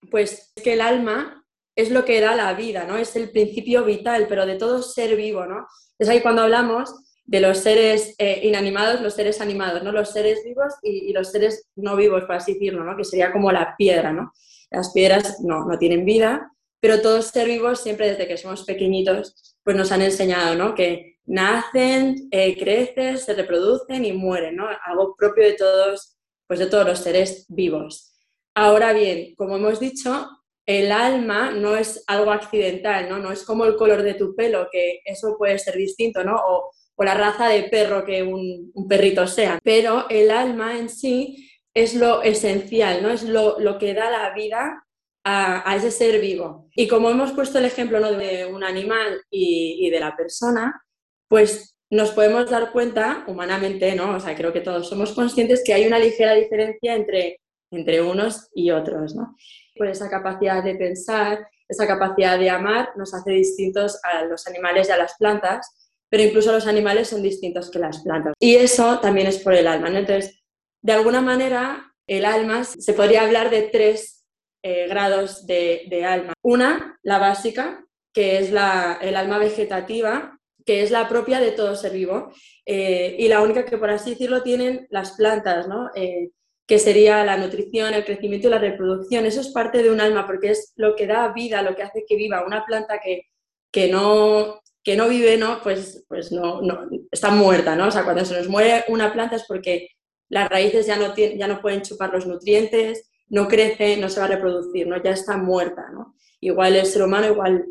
pues 0.09 0.51
que 0.63 0.74
el 0.74 0.81
alma 0.81 1.45
es 1.75 1.91
lo 1.91 2.03
que 2.06 2.21
da 2.21 2.36
la 2.36 2.53
vida, 2.56 2.86
¿no? 2.86 2.97
Es 2.97 3.15
el 3.15 3.29
principio 3.29 3.86
vital, 3.86 4.25
pero 4.27 4.47
de 4.47 4.56
todo 4.56 4.81
ser 4.81 5.15
vivo, 5.15 5.45
¿no? 5.45 5.68
Es 6.03 6.09
ahí 6.09 6.19
cuando 6.19 6.41
hablamos 6.41 6.94
de 7.23 7.39
los 7.39 7.59
seres 7.59 8.13
eh, 8.17 8.41
inanimados, 8.44 9.00
los 9.00 9.13
seres 9.13 9.39
animados, 9.39 9.83
¿no? 9.83 9.94
Los 9.94 10.11
seres 10.11 10.44
vivos 10.44 10.73
y, 10.81 11.13
los 11.13 11.31
seres 11.31 11.69
no 11.77 11.95
vivos, 11.95 12.25
por 12.25 12.35
así 12.35 12.55
decirlo, 12.55 12.83
¿no? 12.83 12.97
Que 12.97 13.05
sería 13.05 13.31
como 13.31 13.53
la 13.53 13.73
piedra, 13.77 14.11
¿no? 14.11 14.33
Las 14.69 14.91
piedras 14.91 15.39
no, 15.39 15.65
no 15.65 15.77
tienen 15.77 16.03
vida, 16.03 16.51
pero 16.81 17.00
todos 17.00 17.27
ser 17.27 17.47
vivos, 17.47 17.79
siempre 17.79 18.09
desde 18.09 18.27
que 18.27 18.35
somos 18.35 18.65
pequeñitos, 18.65 19.55
pues 19.63 19.77
nos 19.77 19.94
han 19.94 20.01
enseñado, 20.01 20.55
¿no? 20.55 20.75
Que 20.75 21.19
nacen, 21.23 22.27
eh, 22.31 22.57
crecen, 22.57 23.17
se 23.17 23.33
reproducen 23.33 24.03
y 24.03 24.11
mueren, 24.11 24.57
¿no? 24.57 24.67
Algo 24.85 25.15
propio 25.15 25.45
de 25.45 25.53
todos, 25.53 26.17
pues 26.47 26.59
de 26.59 26.65
todos 26.65 26.85
los 26.85 27.00
seres 27.00 27.45
vivos. 27.47 28.13
Ahora 28.53 28.91
bien, 28.91 29.35
como 29.35 29.55
hemos 29.55 29.79
dicho, 29.79 30.27
el 30.65 30.92
alma 30.92 31.51
no 31.51 31.75
es 31.75 32.04
algo 32.07 32.31
accidental, 32.31 33.10
¿no? 33.10 33.18
No 33.18 33.31
es 33.31 33.44
como 33.44 33.65
el 33.65 33.75
color 33.75 34.01
de 34.04 34.13
tu 34.13 34.36
pelo, 34.36 34.68
que 34.71 35.01
eso 35.06 35.36
puede 35.38 35.60
ser 35.60 35.75
distinto, 35.75 36.24
¿no? 36.24 36.36
O, 36.36 36.71
la 37.04 37.15
raza 37.15 37.50
de 37.50 37.63
perro 37.63 38.06
que 38.06 38.24
un, 38.24 38.71
perrito 38.88 39.27
sea. 39.27 39.60
Pero 39.62 40.06
el 40.10 40.31
alma 40.31 40.77
en 40.77 40.88
sí 40.88 41.50
es 41.74 41.95
lo 41.95 42.21
esencial, 42.21 43.04
¿no? 43.04 43.10
Es 43.10 43.24
lo, 43.24 43.77
que 43.77 43.94
da 43.94 44.10
la 44.10 44.33
vida 44.33 44.86
a, 45.25 45.75
ese 45.75 45.91
ser 45.91 46.22
vivo. 46.22 46.70
Y 46.75 46.88
como 46.88 47.10
hemos 47.10 47.34
puesto 47.34 47.60
el 47.60 47.65
ejemplo 47.65 48.00
¿no? 48.00 48.13
de 48.13 48.46
un 48.46 48.63
animal 48.63 49.22
y, 49.29 49.86
y 49.86 49.89
de 49.89 50.00
la 50.00 50.15
persona, 50.15 50.82
pues 51.27 51.75
nos 51.89 52.12
podemos 52.12 52.50
dar 52.50 52.72
cuenta 52.72 53.25
humanamente, 53.27 53.93
¿no? 53.96 54.15
O 54.15 54.20
sea, 54.22 54.34
creo 54.34 54.53
que 54.53 54.62
todos 54.62 54.88
somos 54.88 55.12
conscientes 55.12 55.62
que 55.65 55.74
hay 55.74 55.86
una 55.86 56.00
ligera 56.00 56.36
diferencia 56.36 56.96
entre 56.96 57.41
entre 57.74 58.01
unos 58.01 58.50
y 58.53 58.72
otros. 58.72 59.15
¿no? 59.15 59.36
Por 59.75 59.88
esa 59.88 60.10
capacidad 60.10 60.63
de 60.63 60.75
pensar, 60.75 61.48
esa 61.68 61.88
capacidad 61.88 62.38
de 62.38 62.50
amar 62.50 62.89
nos 62.96 63.13
hace 63.13 63.32
distintos 63.32 64.00
a 64.03 64.25
los 64.25 64.46
animales 64.48 64.89
y 64.89 64.92
a 64.92 64.98
las 64.98 65.15
plantas, 65.18 65.68
pero 66.10 66.24
incluso 66.24 66.51
los 66.51 66.68
animales 66.68 67.08
son 67.08 67.24
distintos 67.24 67.72
que 67.72 67.80
las 67.80 68.03
plantas. 68.03 68.34
Y 68.39 68.56
eso 68.56 69.00
también 69.00 69.27
es 69.27 69.39
por 69.39 69.53
el 69.53 69.68
alma. 69.68 69.88
Entonces, 69.88 70.44
de 70.82 70.94
alguna 70.94 71.22
manera, 71.22 71.94
el 72.08 72.25
alma 72.25 72.63
se 72.63 72.94
podría 72.94 73.24
hablar 73.24 73.50
de 73.50 73.63
tres 73.63 74.24
eh, 74.62 74.88
grados 74.88 75.46
de, 75.48 76.06
alma. 76.06 76.34
Una, 76.44 77.00
la 77.01 77.18
básica, 77.18 77.86
que 78.13 78.38
es 78.38 78.51
la, 78.51 79.00
el 79.01 79.15
alma 79.15 79.38
vegetativa, 79.38 80.39
que 80.65 80.84
es 80.84 80.92
la 80.92 81.10
propia 81.10 81.39
de 81.39 81.51
todo 81.51 81.75
ser 81.75 81.94
vivo, 81.94 82.32
eh, 82.65 83.15
y 83.20 83.27
la 83.27 83.42
única 83.42 83.65
que, 83.65 83.77
por 83.77 83.89
así 83.89 84.12
decirlo, 84.12 84.44
tienen 84.44 84.88
las 84.89 85.13
plantas, 85.13 85.68
¿no? 85.68 85.89
Eh, 85.96 86.32
que 86.65 86.79
sería 86.79 87.24
la 87.25 87.38
nutrición, 87.38 87.93
el 87.93 88.05
crecimiento 88.05 88.48
y 88.48 88.51
la 88.51 88.60
reproducción. 88.60 89.25
Eso 89.25 89.41
es 89.41 89.50
parte 89.50 89.84
de 89.84 89.91
un 89.91 90.00
alma 90.00 90.25
porque 90.25 90.51
es 90.51 90.74
lo 90.75 90.96
que 90.96 91.08
da 91.08 91.34
vida, 91.34 91.62
lo 91.62 91.75
que 91.75 91.84
hace 91.84 92.05
que 92.08 92.15
viva. 92.15 92.46
Una 92.46 92.65
planta 92.65 93.00
que, 93.03 93.29
que, 93.72 93.89
no, 93.89 94.62
que 94.84 94.96
no 94.96 95.10
vive, 95.10 95.38
¿no? 95.38 95.62
Pues, 95.62 96.05
pues 96.08 96.32
no, 96.32 96.62
no, 96.62 96.89
está 97.12 97.32
muerta, 97.32 97.75
¿no? 97.75 97.88
O 97.88 97.91
sea, 97.91 98.03
cuando 98.03 98.24
se 98.24 98.38
nos 98.38 98.48
muere 98.48 98.86
una 98.88 99.12
planta 99.12 99.36
es 99.36 99.46
porque 99.48 99.89
las 100.29 100.50
raíces 100.50 100.88
ya 100.88 100.96
no, 100.96 101.13
ya 101.15 101.48
no 101.48 101.62
pueden 101.62 101.82
chupar 101.82 102.12
los 102.13 102.25
nutrientes, 102.25 103.10
no 103.27 103.48
crece, 103.48 103.98
no 103.98 104.10
se 104.10 104.20
va 104.20 104.27
a 104.27 104.29
reproducir, 104.29 104.88
¿no? 104.88 105.01
Ya 105.03 105.12
está 105.12 105.38
muerta, 105.38 105.89
¿no? 105.91 106.15
Igual 106.39 106.75
el 106.75 106.86
ser 106.86 107.03
humano, 107.03 107.27
igual 107.27 107.65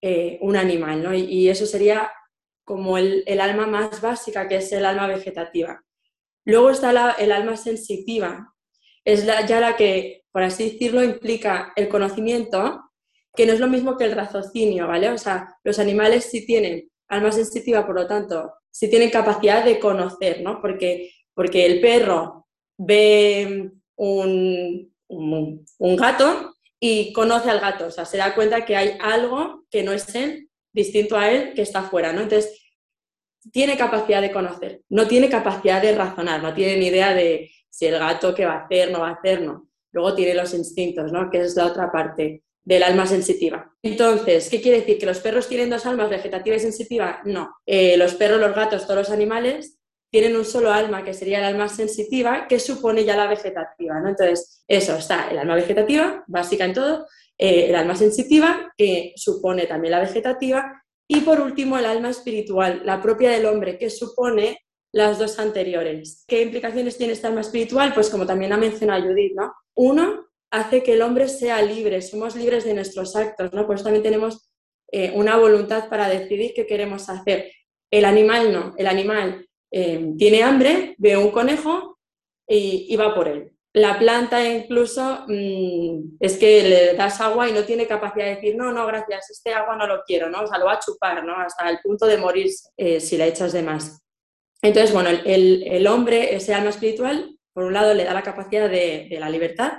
eh, 0.00 0.38
un 0.40 0.56
animal, 0.56 1.02
¿no? 1.02 1.14
Y, 1.14 1.48
eso 1.48 1.66
sería 1.66 2.10
como 2.64 2.98
el, 2.98 3.24
el 3.26 3.40
alma 3.40 3.66
más 3.66 4.00
básica, 4.00 4.48
que 4.48 4.56
es 4.56 4.72
el 4.72 4.84
alma 4.84 5.06
vegetativa. 5.06 5.82
Luego 6.48 6.70
está 6.70 7.14
el 7.18 7.30
alma 7.30 7.58
sensitiva, 7.58 8.54
es 9.04 9.26
ya 9.26 9.60
la 9.60 9.76
que, 9.76 10.24
por 10.32 10.42
así 10.42 10.70
decirlo, 10.70 11.02
implica 11.02 11.74
el 11.76 11.90
conocimiento, 11.90 12.90
que 13.36 13.44
no 13.44 13.52
es 13.52 13.60
lo 13.60 13.68
mismo 13.68 13.98
que 13.98 14.04
el 14.04 14.12
raciocinio, 14.12 14.88
¿vale? 14.88 15.10
O 15.10 15.18
sea, 15.18 15.54
los 15.62 15.78
animales 15.78 16.24
sí 16.24 16.46
tienen 16.46 16.90
alma 17.06 17.32
sensitiva, 17.32 17.84
por 17.84 17.96
lo 17.96 18.06
tanto, 18.06 18.50
sí 18.70 18.88
tienen 18.88 19.10
capacidad 19.10 19.62
de 19.62 19.78
conocer, 19.78 20.40
¿no? 20.40 20.62
Porque, 20.62 21.10
porque 21.34 21.66
el 21.66 21.82
perro 21.82 22.46
ve 22.78 23.70
un, 23.96 24.94
un, 25.08 25.96
gato 25.96 26.54
y 26.80 27.12
conoce 27.12 27.50
al 27.50 27.60
gato, 27.60 27.88
o 27.88 27.90
sea, 27.90 28.06
se 28.06 28.16
da 28.16 28.34
cuenta 28.34 28.64
que 28.64 28.74
hay 28.74 28.96
algo 29.00 29.66
que 29.70 29.82
no 29.82 29.92
es 29.92 30.14
él, 30.14 30.48
distinto 30.72 31.18
a 31.18 31.30
él, 31.30 31.52
que 31.52 31.60
está 31.60 31.82
fuera, 31.82 32.14
¿no? 32.14 32.22
Entonces, 32.22 32.67
tiene 33.52 33.76
capacidad 33.76 34.20
de 34.20 34.32
conocer, 34.32 34.82
no 34.88 35.06
tiene 35.06 35.28
capacidad 35.28 35.80
de 35.80 35.94
razonar, 35.94 36.42
no 36.42 36.54
tiene 36.54 36.76
ni 36.76 36.86
idea 36.86 37.14
de 37.14 37.50
si 37.68 37.86
el 37.86 37.98
gato 37.98 38.34
qué 38.34 38.44
va 38.44 38.54
a 38.54 38.64
hacer, 38.64 38.90
no 38.90 39.00
va 39.00 39.10
a 39.10 39.14
hacer, 39.14 39.42
no. 39.42 39.68
Luego 39.92 40.14
tiene 40.14 40.34
los 40.34 40.52
instintos, 40.54 41.12
¿no? 41.12 41.30
Que 41.30 41.40
es 41.40 41.56
la 41.56 41.66
otra 41.66 41.90
parte 41.90 42.42
del 42.62 42.82
alma 42.82 43.06
sensitiva. 43.06 43.74
Entonces, 43.82 44.50
¿qué 44.50 44.60
quiere 44.60 44.80
decir? 44.80 44.98
¿Que 44.98 45.06
los 45.06 45.20
perros 45.20 45.48
tienen 45.48 45.70
dos 45.70 45.86
almas, 45.86 46.10
vegetativa 46.10 46.54
y 46.56 46.60
sensitiva? 46.60 47.22
No. 47.24 47.56
Eh, 47.64 47.96
los 47.96 48.14
perros, 48.14 48.40
los 48.40 48.54
gatos, 48.54 48.82
todos 48.82 48.96
los 48.96 49.10
animales 49.10 49.78
tienen 50.10 50.36
un 50.36 50.44
solo 50.44 50.72
alma, 50.72 51.04
que 51.04 51.14
sería 51.14 51.38
el 51.38 51.44
alma 51.44 51.68
sensitiva, 51.68 52.46
que 52.48 52.58
supone 52.58 53.04
ya 53.04 53.16
la 53.16 53.26
vegetativa. 53.26 54.00
¿no? 54.00 54.08
Entonces, 54.08 54.64
eso 54.66 54.96
está 54.96 55.28
el 55.30 55.38
alma 55.38 55.54
vegetativa, 55.54 56.24
básica 56.26 56.64
en 56.64 56.74
todo, 56.74 57.06
eh, 57.36 57.66
el 57.68 57.74
alma 57.74 57.94
sensitiva, 57.94 58.72
que 58.76 59.12
supone 59.16 59.66
también 59.66 59.92
la 59.92 60.00
vegetativa, 60.00 60.82
y 61.08 61.20
por 61.22 61.40
último 61.40 61.78
el 61.78 61.86
alma 61.86 62.10
espiritual, 62.10 62.82
la 62.84 63.00
propia 63.00 63.30
del 63.30 63.46
hombre, 63.46 63.78
que 63.78 63.90
supone 63.90 64.58
las 64.92 65.18
dos 65.18 65.38
anteriores. 65.38 66.24
¿Qué 66.26 66.42
implicaciones 66.42 66.96
tiene 66.96 67.14
esta 67.14 67.28
alma 67.28 67.40
espiritual? 67.40 67.92
Pues 67.94 68.10
como 68.10 68.26
también 68.26 68.52
ha 68.52 68.58
mencionado 68.58 69.04
Judith, 69.04 69.32
¿no? 69.34 69.52
Uno, 69.74 70.28
hace 70.50 70.82
que 70.82 70.94
el 70.94 71.02
hombre 71.02 71.28
sea 71.28 71.62
libre, 71.62 72.00
somos 72.02 72.36
libres 72.36 72.64
de 72.64 72.74
nuestros 72.74 73.16
actos, 73.16 73.52
¿no? 73.52 73.66
Por 73.66 73.76
eso 73.76 73.84
también 73.84 74.02
tenemos 74.02 74.50
eh, 74.90 75.12
una 75.14 75.36
voluntad 75.36 75.88
para 75.88 76.08
decidir 76.08 76.52
qué 76.54 76.66
queremos 76.66 77.08
hacer. 77.08 77.52
El 77.90 78.04
animal 78.04 78.52
no, 78.52 78.74
el 78.76 78.86
animal 78.86 79.46
eh, 79.70 80.12
tiene 80.16 80.42
hambre, 80.42 80.94
ve 80.98 81.16
un 81.16 81.30
conejo 81.30 81.98
y, 82.46 82.94
va 82.96 83.14
por 83.14 83.28
él. 83.28 83.52
La 83.74 83.98
planta 83.98 84.44
incluso 84.48 85.24
mm, 85.28 86.16
es 86.20 86.36
que 86.38 86.62
le 86.62 86.94
das 86.94 87.20
agua 87.20 87.48
y 87.48 87.52
no 87.52 87.64
tiene 87.64 87.86
capacidad 87.86 88.26
de 88.26 88.36
decir, 88.36 88.56
no, 88.56 88.72
no, 88.72 88.86
gracias, 88.86 89.30
este 89.30 89.52
agua 89.52 89.76
no 89.76 89.86
lo 89.86 90.02
quiero, 90.06 90.30
¿no? 90.30 90.42
O 90.42 90.46
sea, 90.46 90.58
lo 90.58 90.64
va 90.66 90.74
a 90.74 90.80
chupar, 90.80 91.24
¿no? 91.24 91.34
Hasta 91.36 91.68
el 91.68 91.78
punto 91.82 92.06
de 92.06 92.16
morir 92.16 92.50
eh, 92.76 93.00
si 93.00 93.16
la 93.16 93.26
echas 93.26 93.52
de 93.52 93.62
más. 93.62 94.02
Entonces, 94.62 94.92
bueno, 94.92 95.10
el, 95.10 95.86
hombre, 95.86 96.34
ese 96.34 96.54
alma 96.54 96.70
espiritual, 96.70 97.36
por 97.52 97.64
un 97.64 97.74
lado 97.74 97.94
le 97.94 98.04
da 98.04 98.14
la 98.14 98.22
capacidad 98.22 98.68
de 98.68 99.16
la 99.20 99.30
libertad 99.30 99.74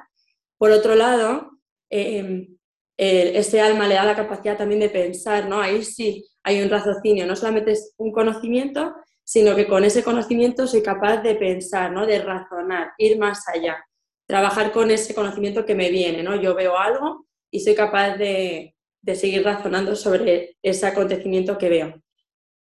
por 0.60 0.72
otro 0.72 0.94
lado, 0.94 1.52
eh, 1.90 2.50
ese 2.98 3.62
alma 3.62 3.88
le 3.88 3.96
da 3.96 4.04
la 4.04 4.16
capacidad 4.16 4.58
también 4.58 4.82
de 4.82 4.90
pensar, 4.90 5.48
¿no? 5.48 5.62
Ahí 5.62 5.84
sí 5.86 6.28
hay 6.44 6.62
un 6.62 6.70
raciocinio, 6.70 7.26
no 7.26 7.38
solamente 7.38 7.72
es 7.72 7.94
un 7.98 8.12
conocimiento, 8.12 8.94
sino 9.30 9.56
que 9.56 9.68
con 9.68 9.84
ese 9.84 10.04
conocimiento 10.04 10.66
soy 10.66 10.82
capaz 10.82 11.18
de 11.18 11.36
pensar, 11.36 11.92
¿no? 11.92 12.08
De 12.08 12.18
razonar, 12.18 12.94
ir 12.98 13.20
más 13.20 13.48
allá, 13.48 13.78
trabajar 14.26 14.72
con 14.72 14.90
ese 14.90 15.14
conocimiento 15.14 15.68
que 15.68 15.76
me 15.76 15.92
viene, 15.92 16.24
¿no? 16.24 16.42
Yo 16.42 16.56
veo 16.56 16.76
algo 16.76 17.28
y 17.52 17.60
soy 17.60 17.76
capaz 17.76 18.16
de, 18.18 18.74
seguir 19.14 19.44
razonando 19.44 19.96
sobre 19.96 20.58
ese 20.64 20.88
acontecimiento 20.88 21.60
que 21.60 21.70
veo. 21.70 22.02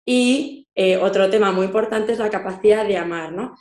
Y 0.08 0.68
eh, 0.74 0.98
otro 0.98 1.30
tema 1.30 1.52
muy 1.52 1.68
importante 1.68 2.14
es 2.14 2.18
la 2.18 2.32
capacidad 2.32 2.84
de 2.88 2.98
amar, 2.98 3.32
¿no? 3.32 3.56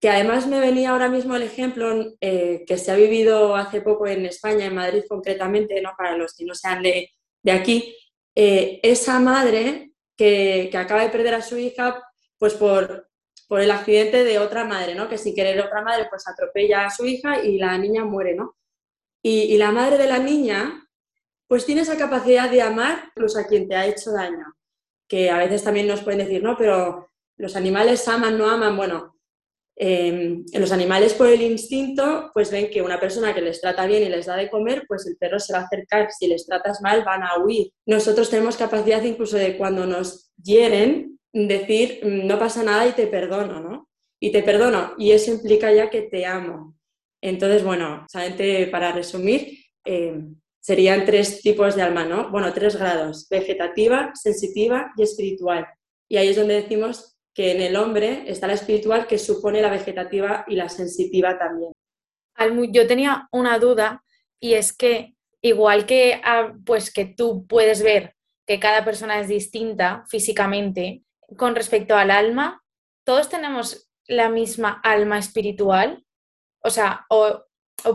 que 0.00 0.08
además 0.08 0.46
me 0.46 0.60
venía 0.60 0.90
ahora 0.90 1.08
mismo 1.10 1.36
el 1.36 1.42
ejemplo 1.42 2.14
eh, 2.20 2.64
que 2.66 2.78
se 2.78 2.90
ha 2.90 2.96
vivido 2.96 3.54
hace 3.54 3.82
poco 3.82 4.06
en 4.06 4.24
España, 4.24 4.64
en 4.64 4.74
Madrid 4.74 5.04
concretamente, 5.08 5.80
¿no? 5.82 5.92
para 5.96 6.16
los 6.16 6.34
que 6.34 6.44
no 6.44 6.54
sean 6.54 6.82
de, 6.82 7.10
de 7.42 7.52
aquí, 7.52 7.96
eh, 8.34 8.80
esa 8.82 9.20
madre 9.20 9.92
que, 10.16 10.68
que, 10.70 10.78
acaba 10.78 11.02
de 11.02 11.10
perder 11.10 11.34
a 11.34 11.42
su 11.42 11.56
hija 11.58 12.02
pues 12.44 12.52
por, 12.52 13.08
por, 13.48 13.62
el 13.62 13.70
accidente 13.70 14.22
de 14.22 14.38
otra 14.38 14.66
madre, 14.66 14.94
¿no? 14.94 15.08
que 15.08 15.16
sin 15.16 15.34
querer 15.34 15.58
otra 15.62 15.80
madre 15.80 16.08
pues 16.10 16.28
atropella 16.28 16.84
a 16.84 16.90
su 16.90 17.06
hija 17.06 17.42
y 17.42 17.56
la 17.56 17.78
niña 17.78 18.04
muere. 18.04 18.34
¿no? 18.34 18.54
Y, 19.22 19.56
la 19.56 19.72
madre 19.72 19.96
de 19.96 20.06
la 20.06 20.18
niña 20.18 20.86
pues 21.48 21.64
tiene 21.64 21.80
esa 21.80 21.96
capacidad 21.96 22.50
de 22.50 22.60
amar 22.60 23.04
incluso 23.16 23.38
a 23.38 23.46
quien 23.46 23.66
te 23.66 23.76
ha 23.76 23.86
hecho 23.86 24.12
daño, 24.12 24.44
que 25.08 25.30
a 25.30 25.38
veces 25.38 25.64
también 25.64 25.86
nos 25.86 26.02
pueden 26.02 26.18
decir, 26.18 26.42
no, 26.42 26.54
pero 26.58 27.08
los 27.38 27.56
animales 27.56 28.06
aman, 28.08 28.36
no 28.36 28.50
aman, 28.50 28.76
bueno, 28.76 29.16
en 29.74 30.44
los 30.52 30.70
animales 30.70 31.14
por 31.14 31.28
el 31.28 31.40
instinto, 31.40 32.30
pues 32.34 32.50
ven 32.50 32.68
que 32.70 32.82
una 32.82 33.00
persona 33.00 33.34
que 33.34 33.40
les 33.40 33.58
trata 33.58 33.86
bien 33.86 34.02
y 34.02 34.10
les 34.10 34.26
da 34.26 34.36
de 34.36 34.50
comer, 34.50 34.84
pues 34.86 35.06
el 35.06 35.16
perro 35.16 35.40
se 35.40 35.54
va 35.54 35.60
a 35.60 35.62
acercar. 35.62 36.12
Si 36.12 36.26
les 36.26 36.46
tratas 36.46 36.82
mal, 36.82 37.04
van 37.04 37.22
a 37.22 37.42
huir. 37.42 37.72
Nosotros 37.86 38.28
tenemos 38.28 38.58
capacidad 38.58 39.02
incluso 39.02 39.38
de 39.38 39.56
cuando 39.56 39.86
nos 39.86 40.30
hieren, 40.42 41.14
decir, 41.34 42.00
no 42.04 42.38
pasa 42.38 42.62
nada 42.62 42.86
y 42.86 42.92
te 42.92 43.06
perdono, 43.06 43.60
¿no? 43.60 43.88
Y 44.20 44.30
te 44.30 44.42
perdono. 44.42 44.94
Y 44.96 45.10
eso 45.10 45.32
implica 45.32 45.72
ya 45.72 45.90
que 45.90 46.02
te 46.02 46.24
amo. 46.24 46.76
Entonces, 47.20 47.64
bueno, 47.64 48.06
solamente 48.10 48.66
para 48.68 48.92
resumir, 48.92 49.58
eh, 49.84 50.22
serían 50.60 51.04
tres 51.04 51.42
tipos 51.42 51.76
de 51.76 51.82
alma, 51.82 52.04
¿no? 52.04 52.30
Bueno, 52.30 52.52
tres 52.52 52.76
grados, 52.76 53.28
vegetativa, 53.28 54.12
sensitiva 54.14 54.92
y 54.96 55.02
espiritual. 55.02 55.66
Y 56.08 56.16
ahí 56.16 56.28
es 56.28 56.36
donde 56.36 56.62
decimos 56.62 57.18
que 57.34 57.52
en 57.52 57.60
el 57.60 57.76
hombre 57.76 58.24
está 58.26 58.46
la 58.46 58.54
espiritual 58.54 59.06
que 59.06 59.18
supone 59.18 59.60
la 59.60 59.70
vegetativa 59.70 60.44
y 60.46 60.54
la 60.54 60.68
sensitiva 60.68 61.38
también. 61.38 61.72
Yo 62.72 62.86
tenía 62.86 63.28
una 63.32 63.58
duda 63.58 64.04
y 64.40 64.54
es 64.54 64.72
que 64.72 65.14
igual 65.42 65.84
que, 65.86 66.20
ah, 66.24 66.54
pues 66.64 66.92
que 66.92 67.04
tú 67.04 67.46
puedes 67.46 67.82
ver 67.82 68.14
que 68.46 68.60
cada 68.60 68.84
persona 68.84 69.20
es 69.20 69.28
distinta 69.28 70.04
físicamente 70.08 71.03
con 71.36 71.54
respecto 71.54 71.96
al 71.96 72.10
alma, 72.10 72.62
todos 73.04 73.28
tenemos 73.28 73.90
la 74.06 74.28
misma 74.28 74.80
alma 74.82 75.18
espiritual, 75.18 76.04
o 76.62 76.70
sea, 76.70 77.04
o, 77.10 77.44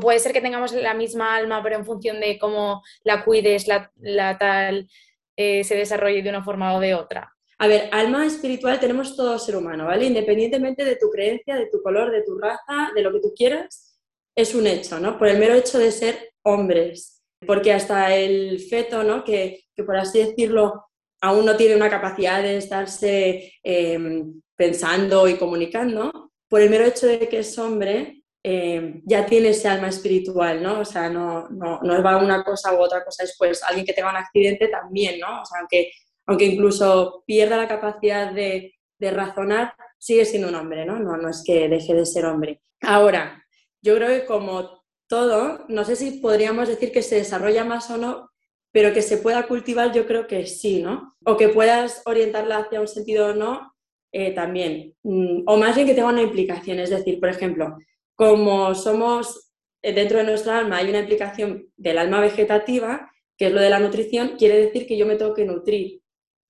puede 0.01 0.19
ser 0.19 0.33
que 0.33 0.41
tengamos 0.41 0.73
la 0.73 0.93
misma 0.93 1.35
alma, 1.35 1.63
pero 1.63 1.75
en 1.75 1.85
función 1.85 2.19
de 2.19 2.37
cómo 2.37 2.83
la 3.03 3.23
cuides, 3.23 3.67
la, 3.67 4.37
tal, 4.37 4.87
eh, 5.35 5.63
se 5.63 5.75
desarrolle 5.75 6.21
de 6.21 6.29
una 6.29 6.43
forma 6.43 6.75
o 6.75 6.79
de 6.79 6.93
otra. 6.93 7.33
A 7.57 7.67
ver, 7.67 7.89
alma 7.91 8.25
espiritual 8.25 8.79
tenemos 8.79 9.17
todo 9.17 9.37
ser 9.37 9.57
humano, 9.57 9.85
¿vale? 9.85 10.05
Independientemente 10.05 10.85
de 10.85 10.95
tu 10.95 11.09
creencia, 11.09 11.55
de 11.55 11.67
tu 11.67 11.81
color, 11.81 12.09
de 12.09 12.23
tu 12.23 12.37
raza, 12.37 12.91
de 12.95 13.01
lo 13.01 13.11
que 13.11 13.19
tú 13.19 13.33
quieras, 13.35 13.99
es 14.33 14.55
un 14.55 14.65
hecho, 14.65 14.99
¿no? 14.99 15.17
Por 15.17 15.27
el 15.27 15.39
mero 15.39 15.55
hecho 15.55 15.77
de 15.77 15.91
ser 15.91 16.31
hombres. 16.43 17.21
Porque 17.45 17.73
hasta 17.73 18.15
el 18.15 18.59
feto, 18.59 19.03
¿no? 19.03 19.23
Que, 19.23 19.65
por 19.85 19.97
así 19.97 20.19
decirlo, 20.19 20.88
aún 21.21 21.45
no 21.45 21.55
tiene 21.57 21.75
una 21.75 21.89
capacidad 21.89 22.41
de 22.41 22.57
estarse 22.57 23.53
em, 23.63 24.41
pensando 24.55 25.27
y 25.27 25.35
comunicando, 25.35 26.31
por 26.47 26.61
el 26.61 26.69
mero 26.69 26.85
hecho 26.85 27.07
de 27.07 27.29
que 27.29 27.39
es 27.39 27.57
hombre, 27.57 28.23
em, 28.43 29.01
ya 29.05 29.25
tiene 29.25 29.49
ese 29.49 29.67
alma 29.67 29.89
espiritual, 29.89 30.63
¿no? 30.63 30.79
O 30.79 30.85
sea, 30.85 31.09
no, 31.09 31.49
no, 31.49 31.79
no 31.81 32.03
va 32.03 32.17
una 32.17 32.43
cosa 32.43 32.73
u 32.73 32.77
otra 32.77 33.03
cosa 33.03 33.23
después. 33.23 33.61
Alguien 33.63 33.85
que 33.85 33.93
tenga 33.93 34.09
un 34.09 34.15
accidente 34.17 34.67
también, 34.69 35.19
¿no? 35.19 35.41
O 35.41 35.45
sea, 35.45 35.59
aunque 35.59 35.91
aunque 36.29 36.45
incluso 36.45 37.23
pierda 37.25 37.57
la 37.57 37.67
capacidad 37.67 38.31
de, 38.31 38.75
razonar, 38.99 39.73
sigue 39.97 40.25
siendo 40.25 40.49
un 40.49 40.55
hombre, 40.55 40.85
¿no? 40.85 40.99
¿no? 40.99 41.17
No 41.17 41.27
es 41.27 41.41
que 41.43 41.67
deje 41.67 41.95
de 41.95 42.05
ser 42.05 42.25
hombre. 42.25 42.61
Ahora, 42.81 43.43
yo 43.81 43.95
creo 43.95 44.09
que 44.09 44.27
como 44.27 44.83
todo, 45.07 45.65
no 45.69 45.83
sé 45.85 45.95
si 45.95 46.19
podríamos 46.19 46.67
decir 46.67 46.91
que 46.91 47.01
se 47.01 47.15
desarrolla 47.15 47.63
más 47.63 47.89
o 47.89 47.97
no, 47.97 48.28
pero 48.71 48.93
que 48.93 49.01
se 49.01 49.17
pueda 49.17 49.47
cultivar, 49.47 49.91
yo 49.93 50.05
creo 50.05 50.27
que 50.27 50.45
sí, 50.45 50.81
¿no? 50.81 51.15
O 51.25 51.37
que 51.37 51.49
puedas 51.49 52.01
orientarla 52.05 52.59
hacia 52.59 52.81
un 52.81 52.87
sentido 52.87 53.27
o 53.27 53.33
no, 53.33 53.73
eh, 54.11 54.31
también. 54.33 54.95
Mm, 55.03 55.43
o 55.47 55.57
más 55.57 55.75
bien 55.75 55.87
que 55.87 55.93
tenga 55.93 56.09
una 56.09 56.21
implicación, 56.21 56.79
es 56.79 56.89
decir, 56.89 57.19
por 57.19 57.29
ejemplo, 57.29 57.77
como 58.15 58.75
somos 58.75 59.51
eh, 59.81 59.93
dentro 59.93 60.17
de 60.19 60.25
nuestra 60.25 60.59
alma, 60.59 60.77
hay 60.77 60.89
una 60.89 60.99
implicación 60.99 61.67
del 61.77 61.97
alma 61.97 62.19
vegetativa, 62.21 63.11
que 63.37 63.47
es 63.47 63.53
lo 63.53 63.61
de 63.61 63.69
la 63.69 63.79
nutrición, 63.79 64.35
quiere 64.37 64.57
decir 64.57 64.85
que 64.87 64.97
yo 64.97 65.05
me 65.05 65.15
tengo 65.15 65.33
que 65.33 65.45
nutrir 65.45 66.01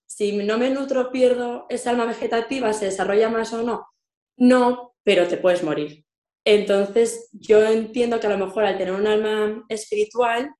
si 0.09 0.35
no 0.35 0.57
me 0.57 0.71
nutro, 0.71 1.11
pierdo 1.11 1.67
esa 1.69 1.91
alma 1.91 2.05
vegetativa, 2.05 2.73
se 2.73 2.85
desarrolla 2.85 3.29
más 3.29 3.53
o 3.53 3.61
no. 3.63 3.87
No, 4.37 4.95
pero 5.03 5.27
te 5.27 5.37
puedes 5.37 5.63
morir. 5.63 6.03
Entonces, 6.43 7.29
yo 7.31 7.63
entiendo 7.63 8.19
que 8.19 8.27
a 8.27 8.31
lo 8.31 8.43
mejor 8.45 8.65
al 8.65 8.77
tener 8.77 8.93
un 8.93 9.05
alma 9.05 9.63
espiritual, 9.69 10.51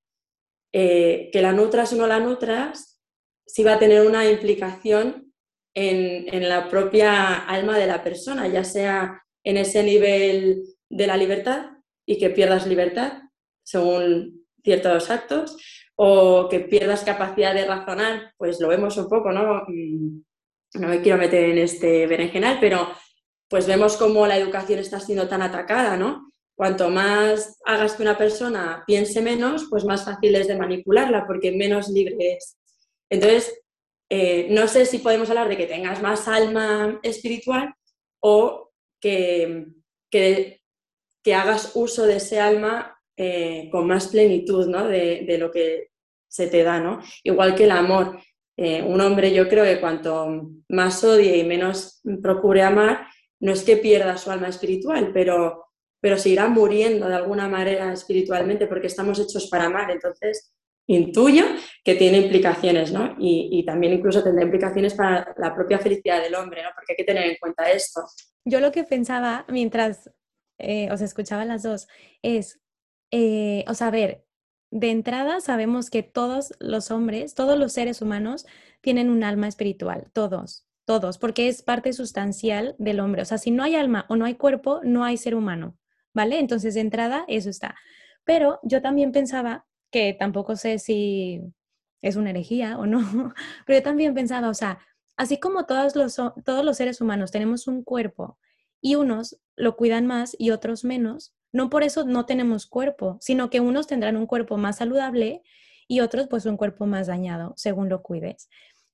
eh, 0.74 1.30
que 1.32 1.42
la 1.42 1.54
nutras 1.54 1.94
o 1.94 1.96
no 1.96 2.08
la 2.08 2.20
nutras, 2.20 3.02
sí 3.46 3.64
va 3.64 3.74
a 3.74 3.80
tener 3.80 4.06
una 4.06 4.30
implicación 4.30 5.34
en, 5.74 6.34
en 6.34 6.50
la 6.50 6.70
propia 6.70 7.36
alma 7.36 7.78
de 7.78 7.88
la 7.88 8.04
persona, 8.04 8.48
ya 8.48 8.64
sea 8.64 9.24
en 9.44 9.58
ese 9.58 9.84
nivel 9.84 10.64
de 10.90 11.08
la 11.08 11.18
libertad 11.18 11.72
y 12.06 12.18
que 12.18 12.30
pierdas 12.30 12.68
libertad 12.68 13.22
según 13.70 14.48
ciertos 14.64 15.10
actos, 15.12 15.58
o 15.96 16.48
que 16.50 16.62
pierdas 16.62 17.04
capacidad 17.04 17.54
de 17.54 17.66
razonar, 17.66 18.34
pues 18.38 18.60
lo 18.60 18.68
vemos 18.68 18.98
un 18.98 19.08
poco, 19.08 19.32
¿no? 19.32 19.66
Mm, 19.68 20.22
no 20.76 20.88
me 20.88 21.02
quiero 21.02 21.18
meter 21.18 21.44
en 21.50 21.60
este 21.60 22.08
berenjenal, 22.08 22.58
pero 22.60 22.90
pues 23.48 23.68
vemos 23.68 23.98
cómo 23.98 24.26
la 24.26 24.38
educación 24.38 24.80
está 24.80 25.00
siendo 25.00 25.28
tan 25.28 25.42
atacada, 25.42 25.98
¿no? 25.98 26.29
Cuanto 26.60 26.90
más 26.90 27.58
hagas 27.64 27.94
que 27.94 28.02
una 28.04 28.18
persona 28.18 28.84
piense 28.86 29.22
menos, 29.22 29.68
pues 29.70 29.86
más 29.86 30.04
fácil 30.04 30.36
es 30.36 30.50
de 30.50 30.58
manipularla, 30.58 31.26
porque 31.26 31.54
menos 31.54 31.88
libre 31.88 32.18
es. 32.20 32.58
Entonces, 33.10 33.62
eh, 34.10 34.48
no 34.50 34.68
sé 34.68 34.86
si 34.86 34.98
podemos 34.98 35.30
hablar 35.30 35.48
de 35.48 35.56
que 35.56 35.68
tengas 35.68 36.02
más 36.02 36.28
alma 36.28 37.00
espiritual 37.02 37.74
o 38.22 38.72
que, 39.00 39.68
que, 40.12 40.60
hagas 41.34 41.72
uso 41.76 42.06
de 42.06 42.18
ese 42.18 42.42
alma 42.42 43.00
eh, 43.16 43.70
con 43.72 43.88
más 43.88 44.10
plenitud 44.10 44.68
¿no? 44.68 44.86
de, 44.86 45.24
de, 45.26 45.38
lo 45.38 45.52
que 45.52 45.92
se 46.28 46.48
te 46.48 46.64
da, 46.64 46.82
¿no? 46.82 47.00
Igual 47.24 47.56
que 47.56 47.64
el 47.64 47.72
amor. 47.72 48.20
Eh, 48.58 48.84
un 48.84 49.00
hombre 49.00 49.34
yo 49.34 49.48
creo 49.48 49.64
que 49.64 49.80
cuanto 49.80 50.50
más 50.68 51.02
odie 51.06 51.38
y 51.38 51.46
menos 51.46 52.02
procure 52.22 52.64
amar, 52.64 53.08
no 53.40 53.54
es 53.54 53.64
que 53.64 53.78
pierda 53.78 54.18
su 54.18 54.30
alma 54.30 54.50
espiritual, 54.50 55.12
pero, 55.14 55.69
pero 56.02 56.18
se 56.18 56.30
irá 56.30 56.48
muriendo 56.48 57.08
de 57.08 57.16
alguna 57.16 57.48
manera 57.48 57.92
espiritualmente 57.92 58.68
porque 58.68 58.88
estamos 58.88 59.20
hechos 59.20 59.48
para 59.48 59.66
amar. 59.66 59.92
Entonces, 59.92 60.54
intuyo 60.90 61.44
que 61.84 61.96
tiene 61.96 62.18
implicaciones, 62.18 62.92
¿no? 62.92 63.16
Y, 63.20 63.64
también 63.66 63.94
incluso 63.94 64.24
tendrá 64.24 64.44
implicaciones 64.44 64.96
para 64.96 65.34
la 65.38 65.54
propia 65.54 65.78
felicidad 65.78 66.22
del 66.22 66.36
hombre, 66.36 66.64
¿no? 66.64 66.70
Porque 66.74 66.94
hay 66.94 66.98
que 66.98 67.04
tener 67.04 67.26
en 67.26 67.38
cuenta 67.40 67.70
esto. 67.72 68.02
Yo 68.44 68.60
lo 68.60 68.72
que 68.72 68.84
pensaba 68.84 69.46
mientras 69.50 70.10
eh, 70.58 70.92
os 70.92 71.02
escuchaba 71.02 71.46
las 71.46 71.62
dos 71.62 71.88
es, 72.24 72.60
eh, 73.12 73.64
o 73.68 73.76
sea, 73.76 73.92
ver, 73.92 74.26
de 74.72 74.90
entrada 74.90 75.42
sabemos 75.42 75.90
que 75.90 76.04
todos 76.04 76.54
los 76.60 76.90
hombres, 76.92 77.36
todos 77.36 77.58
los 77.58 77.74
seres 77.74 78.02
humanos 78.02 78.46
tienen 78.82 79.10
un 79.10 79.24
alma 79.24 79.48
espiritual, 79.48 80.10
todos, 80.14 80.66
todos, 80.86 81.18
porque 81.18 81.48
es 81.48 81.62
parte 81.62 81.94
sustancial 81.94 82.76
del 82.80 83.00
hombre. 83.00 83.22
O 83.22 83.26
sea, 83.26 83.38
si 83.38 83.52
no 83.52 83.64
hay 83.64 83.76
alma 83.76 84.06
o 84.10 84.16
no 84.16 84.26
hay 84.26 84.36
cuerpo, 84.36 84.82
no 84.84 85.04
hay 85.04 85.18
ser 85.18 85.36
humano, 85.36 85.78
¿vale? 86.14 86.40
Entonces, 86.40 86.74
de 86.74 86.82
entrada, 86.82 87.26
eso 87.28 87.50
está. 87.50 87.76
Pero 88.24 88.60
yo 88.64 88.82
también 88.82 89.12
pensaba 89.12 89.66
que 89.92 90.14
tampoco 90.14 90.56
sé 90.56 90.80
si 90.80 91.42
es 92.02 92.16
una 92.16 92.30
herejía 92.30 92.78
o 92.78 92.86
no, 92.86 93.00
pero 93.66 93.80
yo 93.80 93.84
también 93.84 94.14
pensaba, 94.14 94.50
o 94.50 94.54
sea, 94.54 94.80
así 95.18 95.40
como 95.40 95.66
todos 95.66 95.96
los, 95.96 96.16
todos 96.16 96.66
los 96.66 96.78
seres 96.78 97.02
humanos 97.02 97.32
tenemos 97.32 97.68
un 97.68 97.84
cuerpo 97.84 98.38
y 98.82 98.96
unos 98.96 99.40
lo 99.56 99.76
cuidan 99.76 100.06
más 100.08 100.36
y 100.40 100.52
otros 100.52 100.86
menos, 100.86 101.34
no 101.52 101.70
por 101.70 101.84
eso 101.84 102.06
no 102.06 102.26
tenemos 102.26 102.68
cuerpo, 102.68 103.18
sino 103.20 103.50
que 103.50 103.60
unos 103.60 103.88
tendrán 103.88 104.16
un 104.16 104.28
cuerpo 104.28 104.58
más 104.58 104.78
saludable 104.78 105.42
y 105.88 106.00
otros 106.02 106.28
pues 106.30 106.46
un 106.46 106.56
cuerpo 106.56 106.86
más 106.86 107.08
dañado, 107.08 107.54
según 107.58 107.90
lo 107.90 108.02
cuides. 108.04 108.50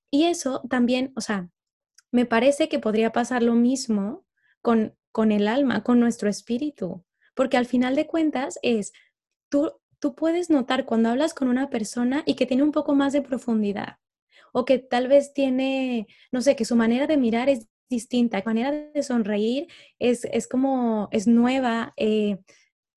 Y 0.10 0.24
eso 0.24 0.62
también, 0.69 1.12
o 1.15 1.22
sea, 1.22 1.50
me 2.12 2.25
parece 2.25 2.69
que 2.69 2.79
podría 2.79 3.12
pasar 3.12 3.43
lo 3.43 3.53
mismo 3.53 4.25
con, 4.62 4.95
con 5.12 5.31
el 5.31 5.48
alma, 5.48 5.84
con 5.84 6.00
nuestro 6.00 6.29
espíritu, 6.29 7.04
porque 7.36 7.58
al 7.58 7.65
final 7.65 7.96
de 7.96 8.08
cuentas 8.08 8.58
es, 8.63 8.92
tú 9.50 9.72
tú 10.00 10.13
puedes 10.13 10.50
notar 10.50 10.86
cuando 10.86 11.10
hablas 11.10 11.34
con 11.34 11.48
una 11.48 11.70
persona 11.70 12.24
y 12.25 12.36
que 12.36 12.46
tiene 12.46 12.63
un 12.63 12.72
poco 12.72 12.94
más 12.94 13.13
de 13.13 13.22
profundidad 13.22 13.98
o 14.54 14.63
que 14.63 14.77
tal 14.77 15.08
vez 15.08 15.34
tiene, 15.34 16.08
no 16.32 16.42
sé, 16.42 16.56
que 16.56 16.63
su 16.63 16.75
manera 16.75 17.08
de 17.08 17.18
mirar 17.18 17.50
es 17.50 17.68
distinta, 17.89 18.39
su 18.39 18.46
manera 18.46 18.72
de 18.72 19.04
sonreír 19.04 19.68
es, 20.00 20.25
es 20.25 20.48
como, 20.48 21.10
es 21.12 21.27
nueva, 21.27 21.94
eh, 21.98 22.38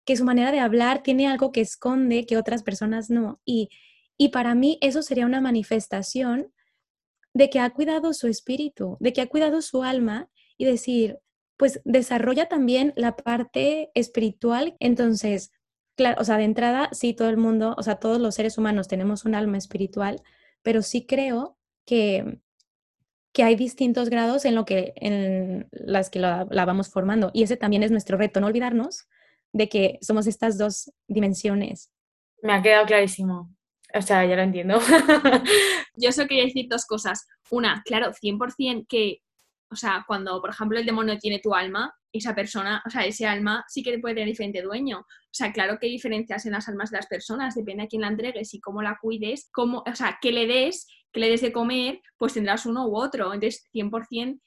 que 0.05 0.17
su 0.17 0.25
manera 0.25 0.53
de 0.53 0.61
hablar 0.61 1.03
tiene 1.03 1.27
algo 1.27 1.51
que 1.51 1.61
esconde 1.61 2.27
que 2.27 2.37
otras 2.37 2.63
personas 2.63 3.11
no. 3.11 3.41
Y, 3.45 3.71
y 4.17 4.29
para 4.29 4.55
mí 4.55 4.79
eso 4.83 5.03
sería 5.03 5.27
una 5.27 5.41
manifestación 5.41 6.53
de 7.35 7.51
que 7.51 7.59
ha 7.61 7.71
cuidado 7.71 8.13
su 8.13 8.29
espíritu, 8.29 8.97
de 9.01 9.13
que 9.13 9.21
ha 9.21 9.29
cuidado 9.29 9.63
su 9.63 9.83
alma 9.83 10.31
y 10.59 10.65
decir, 10.65 11.19
pues 11.59 11.83
desarrolla 11.85 12.47
también 12.47 12.95
la 12.97 13.17
parte 13.17 13.91
espiritual. 13.95 14.77
Entonces, 14.81 15.53
Claro, 15.99 16.21
o 16.21 16.25
sea, 16.25 16.37
de 16.37 16.45
entrada, 16.45 16.89
sí, 16.93 17.13
todo 17.13 17.29
el 17.29 17.39
mundo, 17.39 17.75
o 17.77 17.83
sea, 17.83 17.97
todos 17.97 18.21
los 18.21 18.37
seres 18.37 18.57
humanos 18.57 18.87
tenemos 18.87 19.25
un 19.25 19.35
alma 19.35 19.59
espiritual, 19.59 20.23
pero 20.63 20.81
sí 20.81 21.05
creo 21.05 21.59
que, 21.85 22.39
que 23.33 23.43
hay 23.43 23.57
distintos 23.57 24.09
grados 24.09 24.45
en 24.45 24.55
lo 24.55 24.65
que, 24.65 24.93
en 24.95 25.67
las 25.73 26.09
que 26.09 26.21
la, 26.21 26.45
vamos 26.45 26.89
formando. 26.89 27.33
Y 27.35 27.43
ese 27.43 27.57
también 27.57 27.83
es 27.83 27.91
nuestro 27.91 28.17
reto, 28.17 28.39
no 28.41 28.47
olvidarnos 28.47 29.09
de 29.53 29.69
que 29.69 29.99
somos 30.01 30.29
estas 30.29 30.57
dos 30.57 30.93
dimensiones. 31.09 31.91
Me 32.43 32.53
ha 32.53 32.63
quedado 32.63 32.87
clarísimo. 32.87 33.53
O 33.93 34.01
sea, 34.01 34.25
ya 34.25 34.37
lo 34.37 34.43
entiendo. 34.43 34.79
Yo 35.97 36.13
solo 36.13 36.29
quería 36.29 36.45
decir 36.45 36.67
dos 36.71 36.87
cosas. 36.87 37.27
Una, 37.51 37.83
claro, 37.85 38.13
100% 38.13 38.87
que, 38.89 39.23
o 39.71 39.77
sea, 39.77 40.05
cuando, 40.07 40.41
por 40.41 40.51
ejemplo, 40.51 40.79
el 40.79 40.87
demonio 40.87 41.19
tiene 41.19 41.41
tu 41.41 41.55
alma, 41.55 41.95
esa 42.13 42.35
persona, 42.35 42.83
o 42.87 42.91
sea, 42.91 43.05
ese 43.05 43.27
alma 43.27 43.65
sí 43.69 43.83
que 43.83 43.99
puede 43.99 44.15
tener 44.15 44.29
diferente 44.29 44.63
dueño. 44.63 45.01
O 45.01 45.05
sea, 45.31 45.53
claro 45.53 45.79
que 45.79 45.87
hay 45.87 45.93
diferencias 45.93 46.47
en 46.47 46.53
las 46.53 46.69
almas 46.69 46.91
de 46.91 46.97
las 46.97 47.07
personas, 47.07 47.55
depende 47.55 47.85
a 47.85 47.87
quién 47.87 48.03
la 48.03 48.09
entregues 48.09 48.55
y 48.55 48.61
cómo 48.61 48.83
la 48.83 48.99
cuides, 49.01 49.49
cómo, 49.53 49.85
o 49.87 49.95
sea, 49.95 50.19
qué 50.21 50.33
le 50.33 50.47
des, 50.47 50.87
qué 51.13 51.21
le 51.21 51.29
des 51.29 51.43
de 51.43 51.53
comer, 51.53 52.01
pues 52.17 52.35
tendrás 52.35 52.67
uno 52.67 52.87
u 52.89 52.97
otro. 52.97 53.33
Entonces, 53.35 53.69
100% 53.73 54.41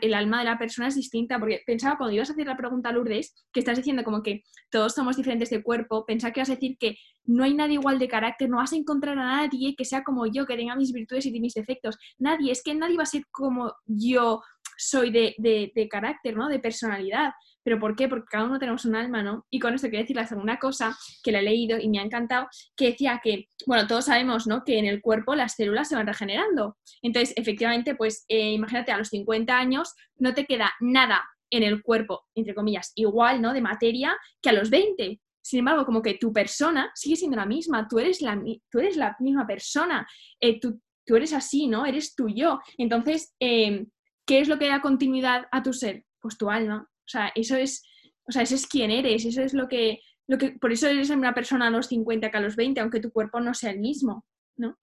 el 0.00 0.14
alma 0.14 0.38
de 0.38 0.44
la 0.44 0.58
persona 0.58 0.88
es 0.88 0.94
distinta, 0.94 1.38
porque 1.38 1.62
pensaba 1.66 1.96
cuando 1.96 2.14
ibas 2.14 2.30
a 2.30 2.32
hacer 2.32 2.46
la 2.46 2.56
pregunta 2.56 2.88
a 2.88 2.92
Lourdes, 2.92 3.34
que 3.52 3.60
estás 3.60 3.76
diciendo 3.76 4.04
como 4.04 4.22
que 4.22 4.42
todos 4.70 4.94
somos 4.94 5.16
diferentes 5.16 5.50
de 5.50 5.62
cuerpo, 5.62 6.04
pensaba 6.06 6.32
que 6.32 6.40
ibas 6.40 6.50
a 6.50 6.54
decir 6.54 6.76
que 6.78 6.96
no 7.24 7.44
hay 7.44 7.54
nadie 7.54 7.74
igual 7.74 7.98
de 7.98 8.08
carácter, 8.08 8.48
no 8.48 8.56
vas 8.56 8.72
a 8.72 8.76
encontrar 8.76 9.18
a 9.18 9.24
nadie 9.24 9.74
que 9.76 9.84
sea 9.84 10.02
como 10.02 10.26
yo, 10.26 10.46
que 10.46 10.56
tenga 10.56 10.76
mis 10.76 10.92
virtudes 10.92 11.26
y 11.26 11.40
mis 11.40 11.54
defectos. 11.54 11.96
Nadie, 12.18 12.52
es 12.52 12.62
que 12.62 12.74
nadie 12.74 12.96
va 12.96 13.04
a 13.04 13.06
ser 13.06 13.24
como 13.30 13.72
yo 13.86 14.40
soy 14.76 15.10
de, 15.10 15.34
de, 15.38 15.88
carácter, 15.88 16.36
¿no? 16.36 16.48
De 16.48 16.58
personalidad. 16.58 17.32
¿Pero 17.64 17.78
por 17.78 17.96
qué? 17.96 18.08
Porque 18.08 18.26
cada 18.30 18.44
uno 18.44 18.58
tenemos 18.58 18.84
un 18.84 18.96
alma, 18.96 19.22
¿no? 19.22 19.46
Y 19.50 19.58
con 19.58 19.74
esto 19.74 19.88
quiero 19.88 20.02
decir 20.02 20.16
la 20.16 20.26
segunda 20.26 20.58
cosa 20.58 20.96
que 21.22 21.32
la 21.32 21.40
he 21.40 21.42
leído 21.42 21.78
y 21.78 21.88
me 21.88 21.98
ha 21.98 22.02
encantado, 22.02 22.48
que 22.76 22.86
decía 22.86 23.20
que, 23.22 23.48
bueno, 23.66 23.86
todos 23.86 24.06
sabemos, 24.06 24.46
¿no? 24.46 24.64
Que 24.64 24.78
en 24.78 24.86
el 24.86 25.00
cuerpo 25.00 25.34
las 25.34 25.54
células 25.54 25.88
se 25.88 25.94
van 25.94 26.06
regenerando. 26.06 26.76
Entonces, 27.02 27.34
efectivamente, 27.36 27.94
pues 27.94 28.24
eh, 28.28 28.52
imagínate, 28.52 28.92
a 28.92 28.98
los 28.98 29.08
50 29.08 29.56
años 29.56 29.94
no 30.16 30.34
te 30.34 30.46
queda 30.46 30.72
nada 30.80 31.22
en 31.50 31.62
el 31.62 31.82
cuerpo, 31.82 32.22
entre 32.34 32.54
comillas, 32.54 32.92
igual, 32.96 33.42
¿no? 33.42 33.52
De 33.52 33.60
materia 33.60 34.16
que 34.40 34.48
a 34.48 34.54
los 34.54 34.70
20. 34.70 35.20
Sin 35.42 35.58
embargo, 35.58 35.84
como 35.84 36.02
que 36.02 36.14
tu 36.14 36.32
persona 36.32 36.90
sigue 36.94 37.16
siendo 37.16 37.36
la 37.36 37.46
misma, 37.46 37.86
tú 37.88 37.98
eres 37.98 38.22
la, 38.22 38.40
tú 38.70 38.78
eres 38.78 38.96
la 38.96 39.16
misma 39.20 39.46
persona, 39.46 40.06
eh, 40.40 40.58
tú, 40.58 40.80
tú, 41.04 41.16
eres 41.16 41.32
así, 41.32 41.66
¿no? 41.66 41.84
Eres 41.84 42.14
tú 42.14 42.28
yo. 42.28 42.60
Entonces, 42.78 43.34
eh, 43.38 43.86
¿qué 44.26 44.40
es 44.40 44.48
lo 44.48 44.58
que 44.58 44.68
da 44.68 44.80
continuidad 44.80 45.46
a 45.52 45.62
tu 45.62 45.72
ser? 45.72 46.04
Pues 46.20 46.38
tu 46.38 46.48
alma. 46.48 46.88
Sea, 47.12 47.32
eso 47.34 47.56
es, 47.56 47.84
o 48.26 48.32
sea, 48.32 48.42
eso 48.42 48.54
es 48.54 48.66
quién 48.66 48.90
eres, 48.90 49.24
eso 49.24 49.42
es 49.42 49.54
lo 49.54 49.68
que, 49.68 50.00
lo 50.26 50.38
que, 50.38 50.52
por 50.52 50.72
eso 50.72 50.88
eres 50.88 51.10
una 51.10 51.34
persona 51.34 51.66
a 51.66 51.70
los 51.70 51.86
50 51.86 52.30
que 52.30 52.36
a 52.36 52.40
los 52.40 52.56
20, 52.56 52.80
aunque 52.80 53.00
tu 53.00 53.12
cuerpo 53.12 53.40
no 53.40 53.54
sea 53.54 53.70
el 53.70 53.80
mismo, 53.80 54.24
¿no? 54.56 54.78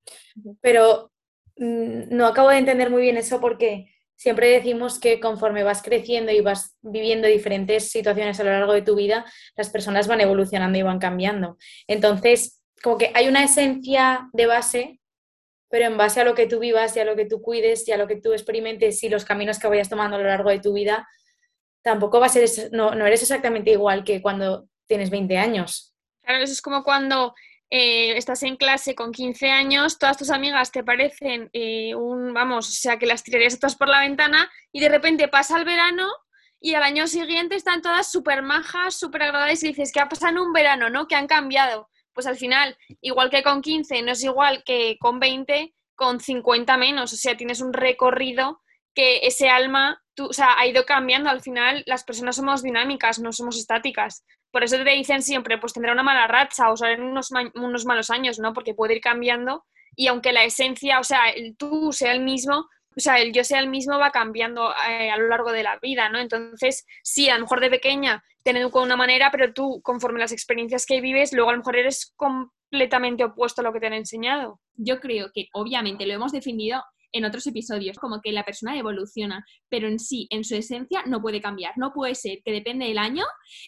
Pero 0.61 1.11
mm, 1.57 2.15
no 2.15 2.27
acabo 2.27 2.49
de 2.49 2.59
entender 2.59 2.89
muy 2.89 3.01
bien 3.01 3.17
eso 3.17 3.41
porque 3.41 3.93
siempre 4.15 4.49
decimos 4.49 4.99
que 4.99 5.19
conforme 5.19 5.63
vas 5.63 5.81
creciendo 5.81 6.31
y 6.31 6.41
vas 6.41 6.77
viviendo 6.81 7.27
diferentes 7.27 7.89
situaciones 7.89 8.39
a 8.39 8.43
lo 8.43 8.51
largo 8.51 8.73
de 8.73 8.81
tu 8.81 8.95
vida, 8.95 9.25
las 9.55 9.69
personas 9.69 10.07
van 10.07 10.21
evolucionando 10.21 10.77
y 10.77 10.83
van 10.83 10.99
cambiando. 10.99 11.57
Entonces, 11.87 12.61
como 12.83 12.97
que 12.97 13.11
hay 13.13 13.27
una 13.27 13.43
esencia 13.43 14.29
de 14.33 14.45
base 14.45 14.99
pero 15.69 15.85
en 15.85 15.97
base 15.97 16.19
a 16.19 16.23
lo 16.23 16.35
que 16.35 16.47
tú 16.47 16.59
vivas 16.59 16.95
y 16.97 16.99
a 16.99 17.05
lo 17.05 17.15
que 17.15 17.25
tú 17.25 17.41
cuides 17.41 17.87
y 17.87 17.91
a 17.91 17.97
lo 17.97 18.07
que 18.07 18.15
tú 18.15 18.33
experimentes 18.33 19.03
y 19.03 19.09
los 19.09 19.23
caminos 19.23 19.59
que 19.59 19.67
vayas 19.67 19.89
tomando 19.89 20.17
a 20.17 20.19
lo 20.19 20.25
largo 20.25 20.49
de 20.49 20.59
tu 20.59 20.73
vida, 20.73 21.07
tampoco 21.81 22.19
va 22.19 22.27
a 22.27 22.29
ser, 22.29 22.49
no, 22.71 22.95
no 22.95 23.05
eres 23.05 23.21
exactamente 23.21 23.71
igual 23.71 24.03
que 24.03 24.21
cuando 24.21 24.67
tienes 24.87 25.09
20 25.09 25.37
años. 25.37 25.93
Claro, 26.23 26.43
eso 26.43 26.53
es 26.53 26.61
como 26.61 26.83
cuando 26.83 27.33
eh, 27.69 28.17
estás 28.17 28.43
en 28.43 28.57
clase 28.57 28.95
con 28.95 29.11
15 29.11 29.49
años, 29.49 29.97
todas 29.97 30.17
tus 30.17 30.29
amigas 30.29 30.71
te 30.71 30.83
parecen 30.83 31.49
eh, 31.53 31.95
un, 31.95 32.33
vamos, 32.33 32.67
o 32.67 32.71
sea, 32.71 32.97
que 32.97 33.05
las 33.05 33.23
tirarías 33.23 33.59
todas 33.59 33.75
por 33.75 33.87
la 33.87 34.01
ventana 34.01 34.49
y 34.71 34.79
de 34.79 34.89
repente 34.89 35.27
pasa 35.27 35.57
el 35.57 35.65
verano 35.65 36.07
y 36.59 36.73
al 36.73 36.83
año 36.83 37.07
siguiente 37.07 37.55
están 37.55 37.81
todas 37.81 38.11
súper 38.11 38.41
majas, 38.41 38.95
súper 38.95 39.23
agradables 39.23 39.63
y 39.63 39.69
dices, 39.69 39.91
que 39.91 40.01
ha 40.01 40.09
pasado 40.09 40.43
un 40.43 40.51
verano, 40.51 40.89
no? 40.89 41.07
Que 41.07 41.15
han 41.15 41.27
cambiado 41.27 41.89
pues 42.19 42.27
al 42.27 42.35
final, 42.35 42.77
igual 42.99 43.29
que 43.29 43.43
con 43.43 43.61
15, 43.61 44.01
no 44.01 44.11
es 44.11 44.21
igual 44.25 44.63
que 44.65 44.97
con 44.99 45.21
20, 45.21 45.73
con 45.95 46.19
50 46.19 46.75
menos, 46.75 47.13
o 47.13 47.15
sea, 47.15 47.37
tienes 47.37 47.61
un 47.61 47.71
recorrido 47.71 48.61
que 48.93 49.19
ese 49.27 49.49
alma 49.49 50.01
tú, 50.13 50.27
o 50.27 50.33
sea, 50.33 50.57
ha 50.57 50.67
ido 50.67 50.85
cambiando. 50.85 51.29
Al 51.29 51.41
final, 51.41 51.83
las 51.85 52.03
personas 52.03 52.35
somos 52.35 52.63
dinámicas, 52.63 53.19
no 53.19 53.31
somos 53.31 53.57
estáticas. 53.57 54.25
Por 54.51 54.63
eso 54.63 54.77
te 54.77 54.89
dicen 54.89 55.21
siempre, 55.21 55.57
pues 55.57 55.73
tendrá 55.73 55.93
una 55.93 56.03
mala 56.03 56.27
racha 56.27 56.71
o 56.71 56.77
salen 56.77 57.03
unos, 57.03 57.29
unos 57.55 57.85
malos 57.85 58.09
años, 58.09 58.39
¿no? 58.39 58.53
Porque 58.53 58.73
puede 58.73 58.95
ir 58.95 59.01
cambiando 59.01 59.65
y 59.95 60.07
aunque 60.07 60.31
la 60.31 60.43
esencia, 60.43 60.99
o 60.99 61.03
sea, 61.03 61.29
el 61.29 61.57
tú 61.57 61.91
sea 61.91 62.13
el 62.13 62.21
mismo, 62.21 62.69
o 62.95 62.99
sea, 62.99 63.19
el 63.19 63.33
yo 63.33 63.43
sea 63.43 63.59
el 63.59 63.67
mismo 63.67 63.97
va 63.99 64.11
cambiando 64.11 64.73
eh, 64.89 65.11
a 65.11 65.17
lo 65.17 65.27
largo 65.27 65.51
de 65.51 65.63
la 65.63 65.77
vida, 65.79 66.09
¿no? 66.09 66.19
Entonces, 66.19 66.85
sí, 67.03 67.29
a 67.29 67.35
lo 67.35 67.41
mejor 67.41 67.59
de 67.59 67.69
pequeña 67.69 68.23
te 68.43 68.51
educo 68.51 68.81
una 68.81 68.95
manera, 68.95 69.29
pero 69.31 69.53
tú, 69.53 69.81
conforme 69.83 70.19
las 70.19 70.31
experiencias 70.31 70.85
que 70.85 71.01
vives, 71.01 71.33
luego 71.33 71.49
a 71.49 71.53
lo 71.53 71.59
mejor 71.59 71.75
eres 71.75 72.13
completamente 72.15 73.23
opuesto 73.23 73.61
a 73.61 73.63
lo 73.65 73.73
que 73.73 73.79
te 73.79 73.87
han 73.87 73.93
enseñado. 73.93 74.59
Yo 74.75 74.99
creo 74.99 75.31
que 75.33 75.49
obviamente 75.53 76.05
lo 76.05 76.13
hemos 76.13 76.31
definido 76.31 76.81
en 77.11 77.25
otros 77.25 77.45
episodios, 77.47 77.97
como 77.97 78.21
que 78.21 78.31
la 78.31 78.43
persona 78.43 78.77
evoluciona, 78.77 79.45
pero 79.69 79.87
en 79.87 79.99
sí, 79.99 80.27
en 80.29 80.43
su 80.43 80.55
esencia, 80.55 81.03
no 81.05 81.21
puede 81.21 81.41
cambiar. 81.41 81.73
No 81.77 81.91
puede 81.93 82.15
ser 82.15 82.39
que 82.43 82.51
depende 82.51 82.85
del 82.85 82.97
año, 82.97 83.23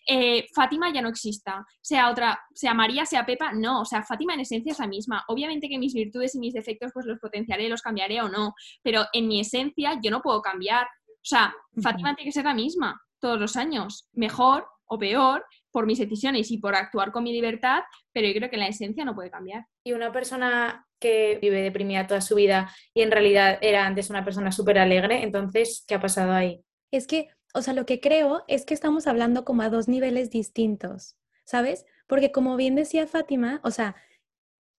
eh, 0.08 0.48
Fátima 0.56 0.92
ya 0.94 1.02
no 1.02 1.10
exista, 1.10 1.66
sea 1.82 2.10
otra, 2.10 2.40
sea 2.54 2.74
María, 2.74 3.06
sea 3.06 3.26
Pepa, 3.26 3.54
no, 3.54 3.82
o 3.82 3.86
sea, 3.86 4.04
Fátima 4.04 4.34
en 4.34 4.42
esencia 4.42 4.72
es 4.72 4.80
la 4.80 4.88
misma. 4.88 5.24
Obviamente 5.28 5.68
que 5.70 5.78
mis 5.78 5.94
virtudes 5.94 6.36
y 6.36 6.40
mis 6.40 6.54
defectos 6.54 6.92
pues 6.94 7.06
los 7.06 7.20
potenciaré, 7.20 7.70
los 7.70 7.82
cambiaré 7.82 8.22
o 8.22 8.30
no, 8.30 8.54
pero 8.84 9.06
en 9.14 9.28
mi 9.28 9.40
esencia 9.40 10.00
yo 10.04 10.12
no 10.12 10.22
puedo 10.22 10.42
cambiar. 10.42 10.86
O 10.86 11.24
sea, 11.24 11.54
Fátima 11.82 12.16
tiene 12.16 12.30
que 12.30 12.34
ser 12.34 12.46
la 12.46 12.54
misma 12.54 13.00
todos 13.20 13.40
los 13.40 13.56
años, 13.56 14.10
mejor 14.14 14.68
o 14.86 14.98
peor, 14.98 15.46
por 15.72 15.86
mis 15.86 16.00
decisiones 16.00 16.52
y 16.52 16.58
por 16.58 16.76
actuar 16.76 17.12
con 17.12 17.24
mi 17.24 17.32
libertad, 17.32 17.84
pero 18.12 18.28
yo 18.28 18.34
creo 18.34 18.50
que 18.50 18.58
la 18.58 18.68
esencia 18.68 19.06
no 19.06 19.16
puede 19.16 19.32
cambiar. 19.32 19.66
Y 19.86 19.94
una 19.94 20.12
persona 20.12 20.86
que 21.02 21.40
vive 21.42 21.62
deprimida 21.62 22.08
toda 22.08 22.22
su 22.22 22.36
vida 22.36 22.72
y 22.94 23.02
en 23.02 23.12
realidad 23.12 23.58
era 23.62 23.86
antes 23.86 24.10
una 24.10 24.24
persona 24.24 24.54
súper 24.54 24.78
alegre, 24.78 25.24
entonces, 25.24 25.84
¿qué 25.86 25.96
ha 25.96 26.00
pasado 26.00 26.32
ahí? 26.32 26.64
Es 26.92 27.08
que, 27.08 27.30
o 27.54 27.62
sea, 27.62 27.74
lo 27.74 27.86
que 27.86 28.00
creo 28.00 28.46
es 28.48 28.64
que 28.64 28.74
estamos 28.74 29.08
hablando 29.08 29.44
como 29.44 29.64
a 29.64 29.70
dos 29.70 29.90
niveles 29.90 30.30
distintos, 30.30 31.18
¿sabes? 31.44 31.86
Porque 32.08 32.32
como 32.32 32.56
bien 32.56 32.76
decía 32.76 33.08
Fátima, 33.08 33.60
o 33.64 33.72
sea, 33.72 33.96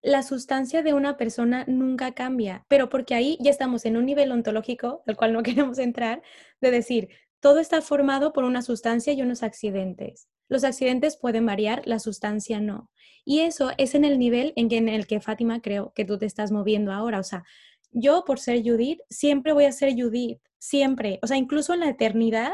la 0.01 0.23
sustancia 0.23 0.83
de 0.83 0.95
una 0.95 1.17
persona 1.17 1.65
nunca 1.67 2.13
cambia, 2.13 2.65
pero 2.69 2.89
porque 2.89 3.15
ahí 3.15 3.37
ya 3.41 3.51
estamos 3.51 3.85
en 3.85 3.97
un 3.97 4.07
nivel 4.07 4.33
ontológico, 4.33 5.03
al 5.07 5.17
cual 5.17 5.33
no 5.33 5.43
queremos 5.43 5.79
entrar, 5.79 6.23
de 6.61 6.71
decir, 6.71 7.09
todo 7.41 7.59
está 7.59 7.83
formado 7.83 8.33
por 8.33 8.45
una 8.45 8.63
sustancia 8.63 9.13
y 9.13 9.23
unos 9.23 9.43
accidentes. 9.43 10.29
Los 10.53 10.65
accidentes 10.65 11.17
pueden 11.17 11.47
variar, 11.47 11.81
la 11.87 11.99
sustancia 11.99 12.61
no. 12.61 12.91
Y 13.25 13.41
eso 13.41 13.71
es 13.79 13.95
en 13.95 14.05
el 14.05 14.19
nivel 14.19 14.53
en, 14.55 14.69
que, 14.69 14.77
en 14.77 14.91
el 14.91 15.07
que 15.07 15.19
Fátima 15.19 15.63
creo 15.63 15.95
que 15.95 16.05
tú 16.05 16.19
te 16.19 16.27
estás 16.27 16.53
moviendo 16.53 16.93
ahora. 16.93 17.21
O 17.21 17.23
sea, 17.23 17.43
yo 17.91 18.25
por 18.27 18.39
ser 18.39 18.63
Judith, 18.63 19.01
siempre 19.09 19.55
voy 19.55 19.65
a 19.65 19.73
ser 19.73 19.95
Judith, 19.99 20.43
siempre. 20.59 21.19
O 21.23 21.27
sea, 21.27 21.39
incluso 21.39 21.73
en 21.73 21.81
la 21.81 21.89
eternidad 21.89 22.53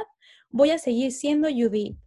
voy 0.48 0.70
a 0.70 0.78
seguir 0.78 1.11
siendo 1.11 1.48
Judith. 1.48 1.98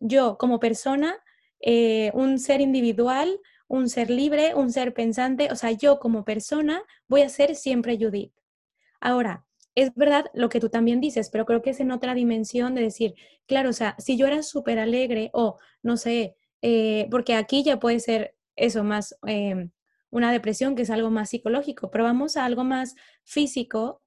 Yo 0.00 0.36
como 0.36 0.58
persona, 0.58 1.14
eh, 1.60 2.10
un 2.12 2.40
ser 2.40 2.60
individual, 2.60 3.38
un 3.68 3.88
ser 3.88 4.10
libre, 4.10 4.56
un 4.56 4.72
ser 4.72 4.94
pensante, 4.94 5.48
o 5.52 5.54
sea, 5.54 5.70
yo 5.70 6.00
como 6.00 6.24
persona 6.24 6.82
voy 7.06 7.22
a 7.22 7.28
ser 7.28 7.54
siempre 7.54 7.98
Judith. 8.00 8.32
Ahora, 9.00 9.43
es 9.74 9.94
verdad 9.94 10.26
lo 10.34 10.48
que 10.48 10.60
tú 10.60 10.68
también 10.68 11.00
dices, 11.00 11.30
pero 11.30 11.46
creo 11.46 11.62
que 11.62 11.70
es 11.70 11.80
en 11.80 11.90
otra 11.90 12.14
dimensión 12.14 12.74
de 12.74 12.82
decir, 12.82 13.14
claro, 13.46 13.70
o 13.70 13.72
sea, 13.72 13.96
si 13.98 14.16
yo 14.16 14.26
era 14.26 14.42
súper 14.42 14.78
alegre 14.78 15.30
o 15.32 15.58
no 15.82 15.96
sé, 15.96 16.36
eh, 16.62 17.08
porque 17.10 17.34
aquí 17.34 17.62
ya 17.64 17.78
puede 17.78 18.00
ser 18.00 18.36
eso 18.56 18.84
más 18.84 19.16
em, 19.26 19.70
una 20.10 20.32
depresión, 20.32 20.76
que 20.76 20.82
es 20.82 20.90
algo 20.90 21.10
más 21.10 21.30
psicológico, 21.30 21.90
pero 21.90 22.04
vamos 22.04 22.36
a 22.36 22.44
algo 22.44 22.64
más 22.64 22.94
físico. 23.24 24.02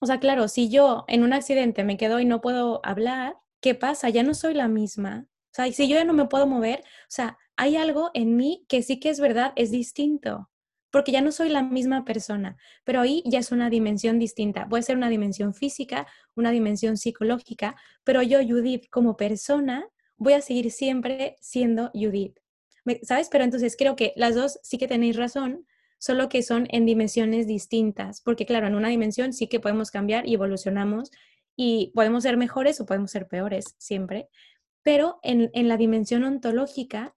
O 0.00 0.06
sea, 0.06 0.20
claro, 0.20 0.48
si 0.48 0.68
yo 0.70 1.04
en 1.08 1.22
un 1.22 1.32
accidente 1.32 1.84
me 1.84 1.96
quedo 1.96 2.20
y 2.20 2.24
no 2.24 2.40
puedo 2.40 2.80
hablar, 2.84 3.36
¿qué 3.60 3.74
pasa? 3.74 4.08
Ya 4.10 4.22
no 4.22 4.34
soy 4.34 4.54
la 4.54 4.68
misma. 4.68 5.26
O 5.52 5.54
sea, 5.54 5.72
si 5.72 5.88
yo 5.88 5.96
ya 5.96 6.04
no 6.04 6.12
me 6.12 6.26
puedo 6.26 6.46
mover, 6.46 6.80
o 6.80 7.10
sea, 7.10 7.38
hay 7.56 7.76
algo 7.76 8.10
en 8.14 8.36
mí 8.36 8.64
que 8.68 8.82
sí 8.82 9.00
que 9.00 9.10
es 9.10 9.20
verdad, 9.20 9.52
es 9.56 9.70
distinto, 9.70 10.50
porque 10.90 11.12
ya 11.12 11.20
no 11.20 11.32
soy 11.32 11.48
la 11.48 11.62
misma 11.62 12.04
persona, 12.04 12.56
pero 12.84 13.00
ahí 13.00 13.22
ya 13.26 13.38
es 13.38 13.52
una 13.52 13.70
dimensión 13.70 14.18
distinta. 14.18 14.68
Puede 14.68 14.82
ser 14.82 14.96
una 14.96 15.08
dimensión 15.08 15.54
física, 15.54 16.06
una 16.34 16.50
dimensión 16.50 16.96
psicológica, 16.96 17.76
pero 18.04 18.22
yo, 18.22 18.38
Judith, 18.42 18.88
como 18.90 19.16
persona, 19.16 19.86
voy 20.16 20.32
a 20.32 20.40
seguir 20.40 20.70
siempre 20.70 21.36
siendo 21.40 21.90
Judith. 21.94 22.38
¿Sabes? 23.02 23.28
Pero 23.30 23.44
entonces 23.44 23.76
creo 23.76 23.96
que 23.96 24.14
las 24.16 24.34
dos 24.34 24.58
sí 24.62 24.78
que 24.78 24.88
tenéis 24.88 25.16
razón, 25.16 25.66
solo 25.98 26.28
que 26.28 26.42
son 26.42 26.66
en 26.70 26.86
dimensiones 26.86 27.46
distintas, 27.46 28.22
porque 28.22 28.46
claro, 28.46 28.66
en 28.66 28.74
una 28.74 28.88
dimensión 28.88 29.32
sí 29.32 29.46
que 29.48 29.60
podemos 29.60 29.90
cambiar 29.90 30.26
y 30.26 30.34
evolucionamos 30.34 31.10
y 31.54 31.92
podemos 31.94 32.22
ser 32.22 32.36
mejores 32.36 32.80
o 32.80 32.86
podemos 32.86 33.10
ser 33.10 33.26
peores 33.26 33.74
siempre, 33.78 34.28
pero 34.82 35.18
en, 35.22 35.50
en 35.52 35.68
la 35.68 35.76
dimensión 35.76 36.24
ontológica 36.24 37.14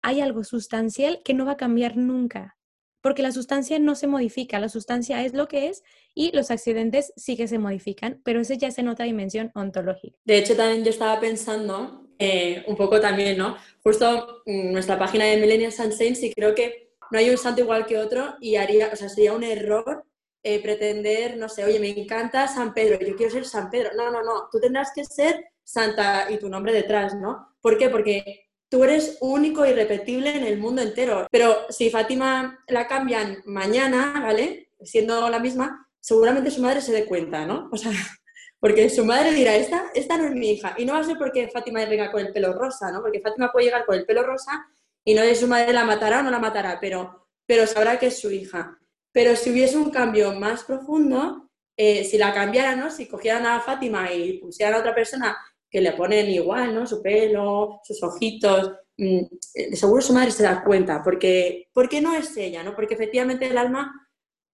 hay 0.00 0.20
algo 0.20 0.42
sustancial 0.44 1.20
que 1.24 1.34
no 1.34 1.44
va 1.44 1.52
a 1.52 1.56
cambiar 1.56 1.96
nunca, 1.96 2.56
porque 3.02 3.22
la 3.22 3.32
sustancia 3.32 3.78
no 3.78 3.94
se 3.94 4.06
modifica, 4.06 4.58
la 4.58 4.68
sustancia 4.68 5.24
es 5.24 5.34
lo 5.34 5.48
que 5.48 5.68
es 5.68 5.82
y 6.14 6.34
los 6.34 6.50
accidentes 6.50 7.12
sí 7.16 7.36
que 7.36 7.48
se 7.48 7.58
modifican, 7.58 8.20
pero 8.24 8.40
ese 8.40 8.56
ya 8.56 8.68
es 8.68 8.78
en 8.78 8.88
otra 8.88 9.04
dimensión 9.04 9.50
ontológica. 9.54 10.16
De 10.24 10.38
hecho, 10.38 10.56
también 10.56 10.84
yo 10.84 10.90
estaba 10.90 11.20
pensando 11.20 12.08
eh, 12.18 12.64
un 12.66 12.76
poco 12.76 13.00
también, 13.00 13.36
¿no? 13.36 13.56
Justo 13.82 14.42
en 14.46 14.72
nuestra 14.72 14.98
página 14.98 15.24
de 15.24 15.36
Millennials 15.36 15.80
and 15.80 15.92
Saints 15.92 16.22
y 16.22 16.32
creo 16.32 16.54
que 16.54 16.92
no 17.10 17.18
hay 17.18 17.28
un 17.28 17.36
santo 17.36 17.60
igual 17.60 17.84
que 17.84 17.98
otro 17.98 18.36
y 18.40 18.56
haría, 18.56 18.90
o 18.92 18.96
sea, 18.96 19.08
sería 19.08 19.32
un 19.32 19.44
error 19.44 20.04
eh, 20.44 20.62
pretender, 20.62 21.36
no 21.36 21.48
sé, 21.48 21.64
oye, 21.64 21.78
me 21.78 21.88
encanta 21.90 22.48
San 22.48 22.72
Pedro, 22.72 22.98
yo 23.04 23.16
quiero 23.16 23.32
ser 23.32 23.44
San 23.44 23.70
Pedro. 23.70 23.90
No, 23.96 24.10
no, 24.10 24.22
no, 24.22 24.48
tú 24.50 24.58
tendrás 24.60 24.92
que 24.94 25.04
ser 25.04 25.44
Santa 25.62 26.30
y 26.30 26.38
tu 26.38 26.48
nombre 26.48 26.72
detrás, 26.72 27.14
¿no? 27.14 27.56
¿Por 27.60 27.78
qué? 27.78 27.88
Porque 27.88 28.50
tú 28.72 28.82
eres 28.84 29.18
único 29.20 29.66
y 29.66 29.68
irrepetible 29.68 30.34
en 30.34 30.44
el 30.44 30.56
mundo 30.56 30.80
entero. 30.80 31.26
Pero 31.30 31.66
si 31.68 31.90
Fátima 31.90 32.64
la 32.68 32.88
cambian 32.88 33.42
mañana, 33.44 34.18
¿vale? 34.22 34.70
Siendo 34.80 35.28
la 35.28 35.38
misma, 35.38 35.90
seguramente 36.00 36.50
su 36.50 36.62
madre 36.62 36.80
se 36.80 36.90
dé 36.90 37.04
cuenta, 37.04 37.44
¿no? 37.44 37.68
O 37.70 37.76
sea, 37.76 37.92
porque 38.60 38.88
su 38.88 39.04
madre 39.04 39.34
dirá, 39.34 39.54
esta, 39.56 39.90
esta 39.94 40.16
no 40.16 40.24
es 40.24 40.32
mi 40.32 40.52
hija. 40.52 40.74
Y 40.78 40.86
no 40.86 40.94
va 40.94 41.00
a 41.00 41.04
ser 41.04 41.18
porque 41.18 41.48
Fátima 41.48 41.84
venga 41.84 42.10
con 42.10 42.24
el 42.24 42.32
pelo 42.32 42.54
rosa, 42.54 42.90
¿no? 42.90 43.02
Porque 43.02 43.20
Fátima 43.20 43.52
puede 43.52 43.66
llegar 43.66 43.84
con 43.84 43.94
el 43.94 44.06
pelo 44.06 44.22
rosa 44.22 44.66
y 45.04 45.12
no 45.12 45.20
de 45.20 45.34
su 45.34 45.46
madre 45.46 45.74
la 45.74 45.84
matará 45.84 46.20
o 46.20 46.22
no 46.22 46.30
la 46.30 46.38
matará, 46.38 46.78
pero, 46.80 47.28
pero 47.44 47.66
sabrá 47.66 47.98
que 47.98 48.06
es 48.06 48.20
su 48.20 48.30
hija. 48.30 48.78
Pero 49.12 49.36
si 49.36 49.50
hubiese 49.50 49.76
un 49.76 49.90
cambio 49.90 50.32
más 50.32 50.64
profundo, 50.64 51.50
eh, 51.76 52.04
si 52.04 52.16
la 52.16 52.32
cambiaran, 52.32 52.80
¿no? 52.80 52.90
Si 52.90 53.06
cogieran 53.06 53.44
a 53.44 53.60
Fátima 53.60 54.10
y 54.10 54.38
pusieran 54.38 54.76
a 54.76 54.78
otra 54.78 54.94
persona 54.94 55.36
que 55.72 55.80
le 55.80 55.92
ponen 55.92 56.30
igual, 56.30 56.74
¿no? 56.74 56.86
Su 56.86 57.02
pelo, 57.02 57.80
sus 57.82 58.02
ojitos. 58.02 58.72
Mm, 58.98 59.20
eh, 59.54 59.74
seguro 59.74 60.02
su 60.02 60.12
madre 60.12 60.30
se 60.30 60.42
da 60.42 60.62
cuenta, 60.62 61.02
porque, 61.02 61.68
porque 61.72 62.02
no 62.02 62.14
es 62.14 62.36
ella, 62.36 62.62
¿no? 62.62 62.76
Porque 62.76 62.94
efectivamente 62.94 63.46
el 63.46 63.56
alma 63.56 63.90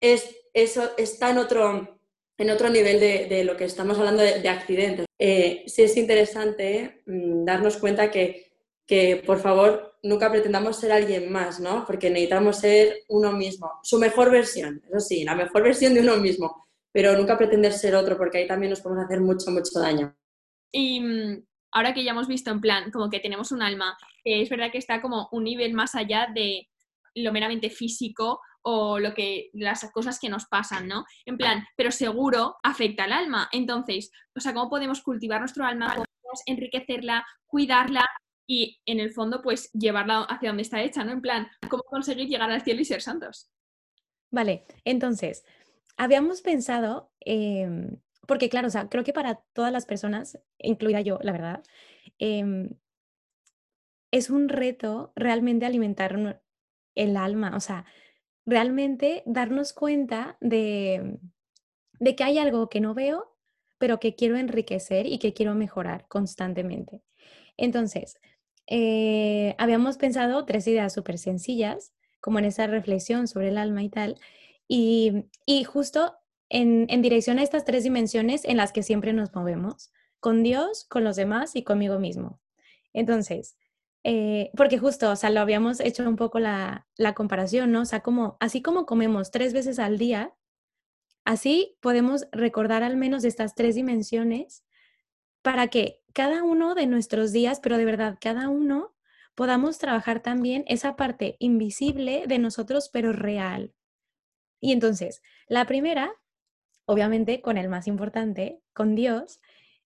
es, 0.00 0.36
eso, 0.54 0.92
está 0.96 1.30
en 1.30 1.38
otro, 1.38 1.98
en 2.38 2.50
otro 2.50 2.70
nivel 2.70 3.00
de, 3.00 3.44
lo 3.44 3.56
que 3.56 3.64
estamos 3.64 3.98
hablando 3.98 4.22
de, 4.22 4.48
accidentes. 4.48 5.06
Eh, 5.18 5.64
sí 5.66 5.82
es 5.82 5.96
interesante 5.96 7.02
mm, 7.06 7.44
darnos 7.44 7.78
cuenta 7.78 8.12
que, 8.12 8.52
que, 8.86 9.16
por 9.26 9.40
favor, 9.40 9.96
nunca 10.04 10.30
pretendamos 10.30 10.76
ser 10.76 10.92
alguien 10.92 11.32
más, 11.32 11.58
¿no? 11.58 11.84
Porque 11.84 12.10
necesitamos 12.10 12.58
ser 12.58 13.00
uno 13.08 13.32
mismo, 13.32 13.72
su 13.82 13.98
mejor 13.98 14.30
versión, 14.30 14.82
eso 14.88 15.00
sí, 15.00 15.24
la 15.24 15.34
mejor 15.34 15.64
versión 15.64 15.94
de 15.94 16.00
uno 16.00 16.16
mismo, 16.16 16.68
pero 16.92 17.16
nunca 17.16 17.36
pretender 17.36 17.72
ser 17.72 17.96
otro, 17.96 18.16
porque 18.16 18.38
ahí 18.38 18.46
también 18.46 18.70
nos 18.70 18.80
podemos 18.80 19.04
hacer 19.04 19.20
mucho, 19.20 19.50
mucho 19.50 19.80
daño. 19.80 20.16
Y 20.72 21.00
mm, 21.00 21.44
ahora 21.72 21.94
que 21.94 22.04
ya 22.04 22.12
hemos 22.12 22.28
visto 22.28 22.50
en 22.50 22.60
plan, 22.60 22.90
como 22.90 23.10
que 23.10 23.20
tenemos 23.20 23.52
un 23.52 23.62
alma, 23.62 23.96
es 24.24 24.48
verdad 24.48 24.70
que 24.70 24.78
está 24.78 25.00
como 25.00 25.28
un 25.32 25.44
nivel 25.44 25.74
más 25.74 25.94
allá 25.94 26.28
de 26.34 26.68
lo 27.14 27.32
meramente 27.32 27.70
físico 27.70 28.40
o 28.62 28.98
lo 28.98 29.14
que 29.14 29.50
las 29.54 29.90
cosas 29.92 30.18
que 30.18 30.28
nos 30.28 30.46
pasan, 30.46 30.88
¿no? 30.88 31.04
En 31.24 31.36
plan, 31.36 31.64
pero 31.76 31.90
seguro 31.90 32.56
afecta 32.62 33.04
al 33.04 33.12
alma. 33.12 33.48
Entonces, 33.52 34.10
o 34.36 34.40
sea, 34.40 34.52
¿cómo 34.52 34.68
podemos 34.68 35.02
cultivar 35.02 35.40
nuestro 35.40 35.64
alma? 35.64 35.94
¿Cómo 35.94 36.04
podemos 36.20 36.42
enriquecerla, 36.46 37.24
cuidarla 37.46 38.04
y 38.46 38.80
en 38.86 39.00
el 39.00 39.12
fondo, 39.12 39.42
pues 39.42 39.70
llevarla 39.72 40.22
hacia 40.22 40.48
donde 40.48 40.62
está 40.62 40.82
hecha, 40.82 41.04
¿no? 41.04 41.12
En 41.12 41.20
plan, 41.20 41.48
¿cómo 41.68 41.82
conseguir 41.82 42.28
llegar 42.28 42.50
al 42.50 42.62
cielo 42.62 42.80
y 42.80 42.84
ser 42.84 43.02
santos? 43.02 43.50
Vale, 44.30 44.66
entonces, 44.84 45.44
habíamos 45.96 46.40
pensado 46.40 47.12
em, 47.20 47.98
porque 48.28 48.50
claro, 48.50 48.68
o 48.68 48.70
sea, 48.70 48.90
creo 48.90 49.04
que 49.04 49.14
para 49.14 49.36
todas 49.54 49.72
las 49.72 49.86
personas, 49.86 50.38
incluida 50.58 51.00
yo, 51.00 51.18
la 51.22 51.32
verdad, 51.32 51.62
em, 52.18 52.68
es 54.10 54.28
un 54.28 54.50
reto 54.50 55.12
realmente 55.16 55.64
alimentar 55.64 56.42
el 56.94 57.16
alma, 57.16 57.56
o 57.56 57.60
sea, 57.60 57.86
realmente 58.44 59.22
darnos 59.24 59.72
cuenta 59.72 60.36
de, 60.42 61.18
de 62.00 62.16
que 62.16 62.24
hay 62.24 62.38
algo 62.38 62.68
que 62.68 62.80
no 62.80 62.92
veo, 62.92 63.34
pero 63.78 63.98
que 63.98 64.14
quiero 64.14 64.36
enriquecer 64.36 65.06
y 65.06 65.18
que 65.18 65.32
quiero 65.32 65.54
mejorar 65.54 66.06
constantemente. 66.08 67.02
Entonces, 67.56 68.18
eh, 68.66 69.54
habíamos 69.56 69.96
pensado 69.96 70.44
tres 70.44 70.66
ideas 70.66 70.92
súper 70.92 71.16
sencillas, 71.16 71.94
como 72.20 72.38
en 72.40 72.44
esa 72.44 72.66
reflexión 72.66 73.26
sobre 73.26 73.48
el 73.48 73.56
alma 73.56 73.82
y 73.82 73.88
tal, 73.88 74.20
y, 74.68 75.24
y 75.46 75.64
justo 75.64 76.18
en, 76.48 76.86
dirección 77.02 77.38
a 77.38 77.42
estas 77.42 77.64
tres 77.64 77.84
dimensiones 77.84 78.44
en 78.44 78.56
las 78.56 78.72
que 78.72 78.82
siempre 78.82 79.12
nos 79.12 79.34
movemos, 79.34 79.92
con 80.20 80.42
Dios, 80.42 80.84
con 80.88 81.04
los 81.04 81.16
demás 81.16 81.54
y 81.56 81.62
conmigo 81.62 81.98
mismo. 81.98 82.40
Entonces, 82.92 83.56
eh, 84.04 84.50
porque 84.56 84.78
justo, 84.78 85.10
o 85.10 85.16
sea, 85.16 85.30
lo 85.30 85.40
habíamos 85.40 85.80
hecho 85.80 86.08
un 86.08 86.16
poco 86.16 86.38
la, 86.38 86.86
la, 86.96 87.14
comparación, 87.14 87.72
¿no? 87.72 87.82
O 87.82 87.84
sea, 87.84 88.00
como, 88.00 88.36
así 88.40 88.62
como 88.62 88.86
comemos 88.86 89.30
tres 89.30 89.52
veces 89.52 89.78
al 89.78 89.98
día, 89.98 90.34
así 91.24 91.76
podemos 91.80 92.26
recordar 92.32 92.82
al 92.82 92.96
menos 92.96 93.24
estas 93.24 93.54
tres 93.54 93.74
dimensiones 93.74 94.64
para 95.42 95.68
que 95.68 96.00
cada 96.14 96.42
uno 96.42 96.74
de 96.74 96.86
nuestros 96.86 97.32
días, 97.32 97.60
pero 97.60 97.76
de 97.76 97.84
verdad, 97.84 98.18
cada 98.20 98.48
uno, 98.48 98.94
podamos 99.34 99.78
trabajar 99.78 100.20
también 100.20 100.64
esa 100.66 100.96
parte 100.96 101.36
invisible 101.38 102.24
de 102.26 102.38
nosotros, 102.38 102.90
pero 102.92 103.12
real. 103.12 103.72
Y 104.60 104.72
entonces, 104.72 105.22
la 105.46 105.64
primera 105.64 106.12
obviamente 106.88 107.42
con 107.42 107.58
el 107.58 107.68
más 107.68 107.86
importante, 107.88 108.60
con 108.74 108.94
Dios, 108.96 109.40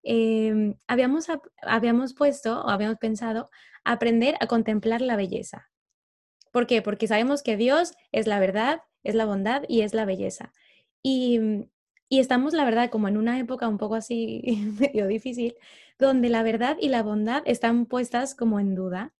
em, 0.03 0.75
habíamos, 0.87 1.27
habíamos 1.63 2.13
puesto 2.13 2.61
o 2.61 2.69
habíamos 2.69 2.97
pensado 2.99 3.49
aprender 3.85 4.35
a 4.41 4.47
contemplar 4.47 5.01
la 5.01 5.15
belleza. 5.17 5.69
¿Por 6.51 6.67
qué? 6.67 6.81
Porque 6.81 7.07
sabemos 7.07 7.43
que 7.43 7.57
Dios 7.57 7.93
es 8.11 8.27
la 8.27 8.39
verdad, 8.39 8.81
es 9.03 9.15
la 9.15 9.25
bondad 9.25 9.63
y 9.67 9.81
es 9.81 9.93
la 9.93 10.05
belleza. 10.05 10.53
Y, 11.03 11.39
Y 12.09 12.19
estamos, 12.19 12.53
la 12.53 12.65
verdad, 12.65 12.89
como 12.89 13.07
en 13.07 13.17
una 13.17 13.39
época 13.39 13.67
un 13.67 13.77
poco 13.77 13.95
así 13.95 14.43
medio 14.79 15.07
difícil, 15.07 15.55
donde 15.99 16.29
la 16.29 16.43
verdad 16.43 16.77
y 16.79 16.89
la 16.89 17.03
bondad 17.03 17.43
están 17.45 17.85
puestas 17.85 18.35
como 18.35 18.59
en 18.59 18.75
duda 18.75 19.13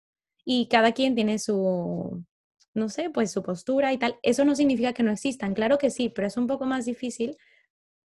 y 0.45 0.67
cada 0.69 0.93
quien 0.93 1.15
tiene 1.15 1.39
su, 1.39 2.25
no 2.73 2.89
sé, 2.89 3.09
pues 3.11 3.31
su 3.31 3.43
postura 3.43 3.93
y 3.93 3.97
tal. 3.99 4.17
Eso 4.23 4.45
no 4.45 4.55
significa 4.55 4.93
que 4.93 5.03
no 5.03 5.11
existan, 5.11 5.53
claro 5.53 5.77
que 5.77 5.91
sí, 5.91 6.09
pero 6.09 6.27
es 6.27 6.37
un 6.37 6.47
poco 6.47 6.65
más 6.65 6.85
difícil, 6.85 7.37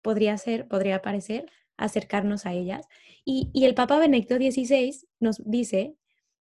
podría 0.06 0.38
ser, 0.38 0.68
podría 0.68 1.02
parecer, 1.02 1.52
acercarnos 1.78 2.46
a 2.46 2.54
ellas. 2.54 2.88
Y, 3.26 3.50
y 3.56 3.66
el 3.66 3.74
Papa 3.74 3.98
Benedicto 3.98 4.36
XVI 4.36 4.96
nos 5.20 5.42
dice 5.44 5.96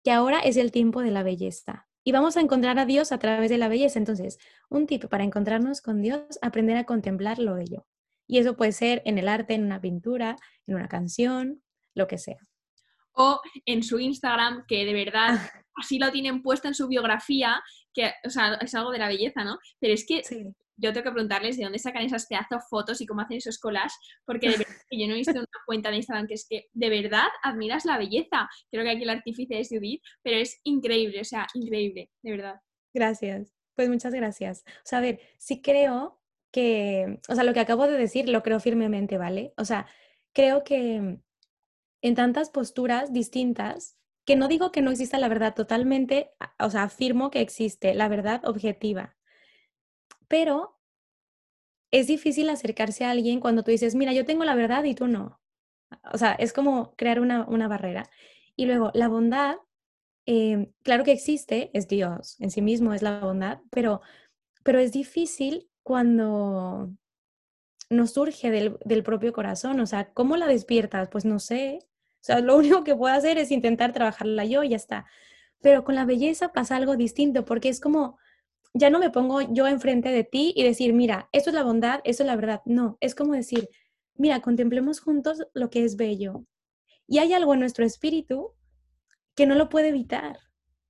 que 0.03 0.13
ahora 0.13 0.41
es 0.41 0.57
el 0.57 0.73
tiempo 0.73 1.03
de 1.03 1.11
la 1.11 1.23
belleza. 1.23 1.87
Y 2.03 2.13
vamos 2.13 2.39
a 2.39 2.41
encontrar 2.41 2.79
a 2.79 2.87
Dios 2.87 3.13
a 3.13 3.19
través 3.19 3.51
de 3.51 3.59
la 3.59 3.69
belleza. 3.69 3.99
Entonces, 3.99 4.39
un 4.71 4.87
tip 4.87 5.05
para 5.09 5.25
encontrarnos 5.25 5.83
con 5.83 6.01
Dios, 6.01 6.23
aprender 6.41 6.79
a 6.79 6.85
contemplar 6.85 7.39
lo 7.39 7.55
bello. 7.55 7.87
Y 8.27 8.39
eso 8.39 8.57
puede 8.57 8.73
ser 8.73 9.03
en 9.05 9.19
el 9.19 9.29
arte, 9.29 9.53
en 9.53 9.65
una 9.65 9.83
pintura, 9.83 10.37
en 10.67 10.77
una 10.77 10.89
canción, 10.89 11.63
lo 11.95 12.07
que 12.07 12.17
sea. 12.17 12.39
O 13.13 13.43
en 13.67 13.83
su 13.83 13.99
Instagram, 13.99 14.65
que 14.67 14.87
de 14.87 14.95
verdad 14.95 15.39
así 15.77 15.99
lo 15.99 16.11
tienen 16.11 16.41
puesto 16.41 16.67
en 16.67 16.75
su 16.75 16.89
biografía, 16.89 17.63
que 17.93 18.11
o 18.25 18.31
sea, 18.31 18.55
es 18.55 18.75
algo 18.75 18.91
de 18.91 19.01
la 19.01 19.09
belleza, 19.09 19.45
¿no? 19.45 19.59
Pero 19.79 19.93
es 19.93 20.07
que 20.07 20.23
yo 20.81 20.93
tengo 20.93 21.05
que 21.05 21.13
preguntarles 21.13 21.57
de 21.57 21.65
dónde 21.65 21.79
sacan 21.79 22.03
esas 22.03 22.27
pedazos 22.27 22.69
fotos 22.69 23.01
y 23.01 23.07
cómo 23.07 23.21
hacen 23.21 23.37
esos 23.37 23.59
collages, 23.59 23.93
porque 24.25 24.51
de 24.51 24.59
verdad 24.59 24.75
yo 24.91 25.07
no 25.07 25.15
he 25.15 25.17
visto 25.17 25.33
una 25.33 25.47
cuenta 25.67 25.91
de 25.91 25.97
Instagram 25.97 26.27
que 26.27 26.35
es 26.35 26.47
que 26.49 26.67
de 26.73 26.89
verdad 26.89 27.29
admiras 27.43 27.85
la 27.85 27.99
belleza. 27.99 28.49
Creo 28.71 28.85
que 28.85 28.91
aquí 28.91 29.03
el 29.03 29.11
artífice 29.11 29.61
es 29.61 29.69
Judith, 29.69 30.03
pero 30.23 30.37
es 30.37 30.61
increíble, 30.65 31.21
o 31.21 31.25
sea, 31.25 31.47
increíble, 31.55 32.11
de 32.23 32.31
verdad. 32.31 32.61
Gracias. 32.95 33.55
Pues 33.77 33.89
muchas 33.89 34.13
gracias. 34.13 34.65
O 34.67 34.83
sea, 34.85 34.99
a 34.99 35.03
ver, 35.03 35.21
sí 35.39 35.63
creo 35.63 36.21
que, 36.53 37.21
o 37.29 37.35
sea, 37.35 37.45
lo 37.45 37.55
que 37.55 37.61
acabo 37.61 37.87
de 37.87 37.97
decir 37.97 38.29
lo 38.29 38.43
creo 38.43 38.61
firmemente, 38.61 39.19
¿vale? 39.19 39.55
O 39.57 39.65
sea, 39.65 39.87
creo 40.33 40.65
que 40.65 41.21
en 42.03 42.15
tantas 42.15 42.51
posturas 42.51 43.13
distintas, 43.13 43.97
que 44.27 44.37
no 44.37 44.49
digo 44.49 44.71
que 44.71 44.83
no 44.83 44.91
exista 44.91 45.19
la 45.19 45.29
verdad 45.29 45.55
totalmente, 45.55 46.31
o 46.59 46.71
sea, 46.71 46.85
afirmo 46.85 47.31
que 47.31 47.41
existe 47.41 47.95
la 47.95 48.09
verdad 48.09 48.45
objetiva, 48.45 49.17
pero 50.31 50.79
es 51.91 52.07
difícil 52.07 52.49
acercarse 52.51 53.05
a 53.05 53.11
alguien 53.11 53.41
cuando 53.41 53.65
tú 53.65 53.73
dices, 53.73 53.97
mira, 53.97 54.13
yo 54.13 54.25
tengo 54.25 54.45
la 54.45 54.55
verdad 54.55 54.85
y 54.85 54.95
tú 54.95 55.09
no. 55.09 55.41
O 56.13 56.19
sea, 56.19 56.35
es 56.35 56.53
como 56.53 56.95
crear 56.95 57.19
una, 57.19 57.45
barrera. 57.67 58.09
Y 58.55 58.67
luego, 58.67 58.93
la 58.95 59.09
bondad, 59.09 59.57
eh, 60.27 60.71
claro 60.85 61.03
que 61.03 61.11
existe, 61.11 61.71
es 61.75 61.89
Dios, 61.89 62.37
en 62.39 62.53
sí 62.53 62.63
mismo 62.63 62.95
es 62.95 63.03
la 63.03 63.19
bondad, 63.19 63.59
pero, 63.71 64.03
pero 64.63 64.79
es 64.79 64.93
difícil 64.93 65.69
cuando 65.83 66.93
no 67.89 68.07
surge 68.07 68.53
del, 68.53 68.79
del 68.85 69.03
propio 69.03 69.33
corazón. 69.33 69.81
O 69.81 69.87
sea, 69.87 70.13
¿cómo 70.13 70.37
la 70.37 70.47
despiertas? 70.47 71.09
Pues 71.11 71.25
no 71.25 71.41
sé, 71.41 71.81
o 72.21 72.23
sea, 72.23 72.41
lo 72.41 72.57
único 72.57 72.85
que 72.85 72.95
puedo 72.95 73.13
hacer 73.13 73.37
es 73.37 73.51
intentar 73.51 73.93
trabajarla 73.93 74.45
yo 74.45 74.63
y 74.63 74.69
ya 74.69 74.77
está. 74.77 75.07
Pero 75.61 75.83
con 75.83 75.97
la 75.97 76.05
belleza 76.05 76.53
pasa 76.53 76.77
algo 76.77 76.97
distinto 76.97 77.45
porque 77.45 77.69
es 77.69 77.81
como, 77.81 78.17
ya 78.75 78.91
no 78.91 78.99
me 78.99 79.11
pongo 79.11 79.41
yo 79.41 79.67
enfrente 79.67 80.11
de 80.11 80.25
ti 80.25 80.53
y 80.57 80.63
decir, 80.65 80.93
mira, 80.93 81.29
esto 81.33 81.51
es 81.51 81.55
la 81.55 81.63
bondad, 81.65 82.01
esto 82.05 82.23
es 82.23 82.27
la 82.27 82.37
verdad. 82.37 82.63
No, 82.65 82.97
es 83.01 83.15
como 83.15 83.35
decir, 83.35 83.69
mira, 84.15 84.41
contemplemos 84.41 85.01
juntos 85.01 85.47
lo 85.55 85.71
que 85.71 85.85
es 85.85 85.97
bello. 85.97 86.45
Y 87.07 87.19
hay 87.19 87.33
algo 87.33 87.55
en 87.55 87.61
nuestro 87.61 87.85
espíritu 87.85 88.55
que 89.35 89.47
no 89.47 89.55
lo 89.55 89.69
puede 89.69 89.89
evitar. 89.89 90.39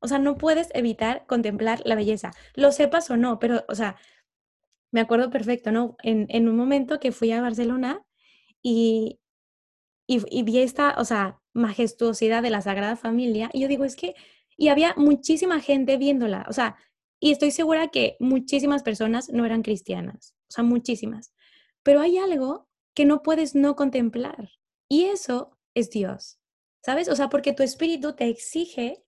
O 0.01 0.09
sea, 0.09 0.19
no 0.19 0.37
puedes 0.37 0.69
evitar 0.75 1.27
contemplar 1.27 1.83
la 1.85 1.95
belleza, 1.95 2.33
lo 2.55 2.73
sepas 2.73 3.11
o 3.11 3.16
no, 3.16 3.38
pero, 3.38 3.64
o 3.69 3.75
sea, 3.75 3.97
me 4.93 5.01
acuerdo 5.01 5.31
perfecto, 5.31 5.73
¿no? 5.73 5.97
En, 6.03 6.27
en 6.31 6.49
un 6.49 6.57
momento 6.57 7.01
que 7.01 7.12
fui 7.12 7.33
a 7.33 7.43
Barcelona 7.43 8.03
y, 8.62 9.21
y, 10.07 10.43
vi 10.43 10.59
esta, 10.59 10.97
o 10.99 11.05
sea, 11.05 11.40
majestuosidad 11.53 12.43
de 12.43 12.51
la 12.51 12.62
Sagrada 12.62 12.97
Familia, 12.97 13.51
y 13.53 13.61
yo 13.61 13.69
digo, 13.69 13.85
es 13.85 13.95
que, 13.97 14.14
y 14.57 14.69
había 14.69 14.95
muchísima 14.97 15.61
gente 15.61 15.97
viéndola, 15.99 16.47
o 16.49 16.53
sea, 16.53 16.77
y 17.21 17.33
estoy 17.33 17.51
segura 17.51 17.89
que 17.89 18.17
muchísimas 18.19 18.83
personas 18.83 19.31
no 19.31 19.47
eran 19.47 19.63
cristianas, 19.63 20.35
o 20.49 20.53
sea, 20.53 20.65
muchísimas, 20.65 21.33
pero 21.83 22.01
hay 22.01 22.19
algo 22.19 22.69
que 22.95 23.05
no 23.05 23.23
puedes 23.23 23.55
no 23.55 23.77
contemplar, 23.77 24.51
y 24.89 25.05
eso 25.05 25.57
es 25.75 25.91
Dios, 25.91 26.41
¿sabes? 26.85 27.09
O 27.09 27.17
sea, 27.17 27.29
porque 27.29 27.53
tu 27.53 27.63
espíritu 27.63 28.15
te 28.15 28.29
exige 28.29 29.05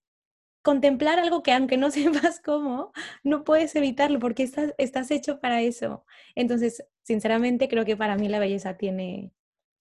contemplar 0.63 1.19
algo 1.19 1.43
que 1.43 1.53
aunque 1.53 1.77
no 1.77 1.91
sepas 1.91 2.41
cómo, 2.41 2.93
no 3.25 3.45
puedes 3.45 3.75
evitarlo 3.77 4.19
porque 4.19 4.45
estás, 4.79 5.11
hecho 5.11 5.41
para 5.41 5.61
eso. 5.63 6.05
Entonces, 6.35 6.85
sinceramente, 7.03 7.69
creo 7.69 7.85
que 7.85 7.97
para 7.97 8.17
mí 8.17 8.29
la 8.29 8.39
belleza 8.39 8.77
tiene, 8.77 9.33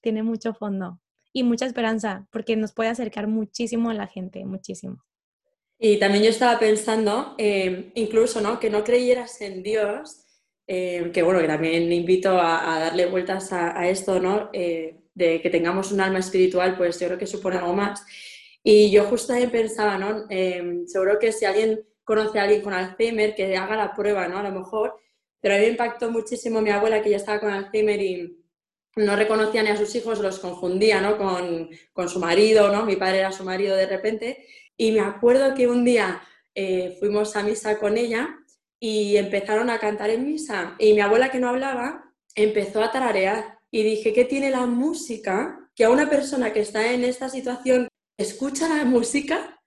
tiene 0.02 0.24
mucho 0.24 0.54
fondo 0.54 1.00
y 1.34 1.44
mucha 1.44 1.66
esperanza, 1.66 2.28
porque 2.32 2.58
nos 2.58 2.74
puede 2.74 2.90
acercar 2.90 3.28
muchísimo 3.28 3.90
a 3.90 3.94
la 3.94 4.08
gente, 4.08 4.44
muchísimo. 4.46 5.04
Y 5.84 5.98
también 5.98 6.24
yo 6.24 6.30
estaba 6.30 6.60
pensando, 6.60 7.34
eh, 7.40 7.92
incluso, 7.96 8.40
¿no? 8.40 8.60
Que 8.60 8.70
no 8.70 8.84
creyeras 8.84 9.42
en 9.42 9.64
Dios, 9.64 10.28
eh, 10.68 11.10
que 11.12 11.24
bueno, 11.24 11.40
que 11.42 11.48
también 11.48 11.92
invito 11.92 12.40
a, 12.40 12.80
darle 12.80 13.08
vueltas 13.08 13.52
a, 13.52 13.90
esto, 13.90 14.20
¿no? 14.20 14.52
Eh, 14.54 15.02
de 15.16 15.42
que 15.42 15.50
tengamos 15.50 15.92
un 15.92 16.00
alma 16.00 16.20
espiritual, 16.20 16.78
pues 16.78 17.00
yo 17.00 17.08
creo 17.08 17.18
que 17.18 17.26
supone 17.26 17.58
algo 17.58 17.74
más. 17.74 18.06
Y 18.64 18.92
yo 18.92 19.06
justo 19.06 19.30
también 19.30 19.50
pensaba, 19.50 19.98
¿no? 19.98 20.28
seguro 20.86 21.18
que 21.18 21.32
si 21.32 21.46
alguien 21.46 21.84
conoce 22.04 22.38
a 22.38 22.44
alguien 22.44 22.62
con 22.62 22.74
Alzheimer, 22.74 23.34
que 23.34 23.58
haga 23.58 23.76
la 23.76 23.96
prueba, 23.96 24.28
¿no? 24.28 24.38
A 24.38 24.44
lo 24.44 24.52
mejor, 24.52 25.00
pero 25.40 25.56
a 25.56 25.58
mí 25.58 25.64
me 25.64 25.72
impactó 25.72 26.12
muchísimo 26.12 26.62
mi 26.62 26.70
abuela 26.70 27.02
que 27.02 27.10
ya 27.10 27.18
estaba 27.18 27.40
con 27.40 27.50
Alzheimer 27.50 28.00
y, 28.00 28.38
no 28.98 29.16
reconocía 29.16 29.64
ni 29.64 29.70
a 29.70 29.78
sus 29.78 29.96
hijos, 29.96 30.20
los 30.20 30.40
confundía 30.40 31.00
¿no? 31.00 31.18
con, 31.18 31.70
con, 31.94 32.10
su 32.10 32.20
marido, 32.20 32.70
¿no? 32.72 32.86
mi 32.86 32.98
padre 32.98 33.20
era 33.20 33.32
su 33.32 33.46
marido 33.46 33.76
de 33.76 33.86
repente, 33.86 34.46
y 34.78 34.92
me 34.92 35.02
acuerdo 35.02 35.54
que 35.54 35.68
un 35.68 35.84
día 35.84 36.22
eh, 36.56 36.98
fuimos 37.00 37.36
a 37.36 37.44
misa 37.44 37.80
con 37.80 37.98
ella 37.98 38.38
y 38.80 39.18
empezaron 39.18 39.70
a 39.70 39.80
cantar 39.80 40.10
en 40.10 40.26
misa, 40.26 40.76
y 40.80 40.94
mi 40.94 41.02
abuela 41.02 41.30
que 41.30 41.40
no 41.40 41.50
hablaba 41.50 42.04
empezó 42.36 42.82
a 42.82 42.92
tararear, 42.92 43.60
y 43.70 43.84
dije, 43.84 44.12
¿qué 44.12 44.26
tiene 44.26 44.50
la 44.52 44.66
música? 44.66 45.70
Que 45.76 45.86
a 45.86 45.90
una 45.90 46.10
persona 46.10 46.52
que 46.52 46.60
está 46.60 46.92
en 46.92 47.04
esta 47.04 47.30
situación 47.30 47.88
escucha 48.18 48.68
la 48.68 48.84
música 48.84 49.60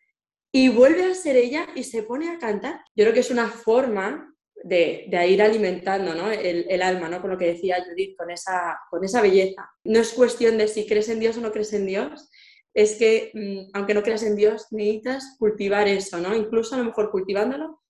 y 0.52 0.68
vuelve 0.68 1.04
a 1.04 1.14
ser 1.14 1.36
ella 1.36 1.66
y 1.74 1.84
se 1.84 2.02
pone 2.02 2.30
a 2.30 2.38
cantar. 2.38 2.80
Yo 2.94 3.04
creo 3.04 3.14
que 3.14 3.20
es 3.20 3.30
una 3.30 3.48
forma 3.48 4.34
de, 4.62 5.08
ir 5.28 5.42
alimentando 5.42 6.14
¿no? 6.14 6.30
el, 6.30 6.82
alma, 6.82 7.08
¿no? 7.08 7.20
con 7.20 7.30
lo 7.30 7.38
que 7.38 7.46
decía 7.46 7.84
Judith, 7.84 8.16
con 8.16 8.30
esa, 8.30 8.78
con 8.90 9.04
esa 9.04 9.20
belleza. 9.20 9.68
No 9.84 10.00
es 10.00 10.12
cuestión 10.12 10.58
de 10.58 10.68
si 10.68 10.86
crees 10.86 11.08
en 11.08 11.20
Dios 11.20 11.36
o 11.36 11.40
no 11.40 11.50
crees 11.50 11.72
en 11.72 11.86
Dios, 11.86 12.30
es 12.74 12.96
que 12.96 13.30
mm, 13.32 13.70
aunque 13.72 13.94
no 13.94 14.02
creas 14.02 14.24
en 14.24 14.36
Dios, 14.36 14.66
necesitas 14.72 15.36
cultivar 15.38 15.86
eso, 15.88 16.18
¿no? 16.18 16.34
Incluso 16.34 16.74
a 16.74 16.78
lo 16.78 16.84
mejor 16.84 17.10
cultivándolo, 17.10 17.80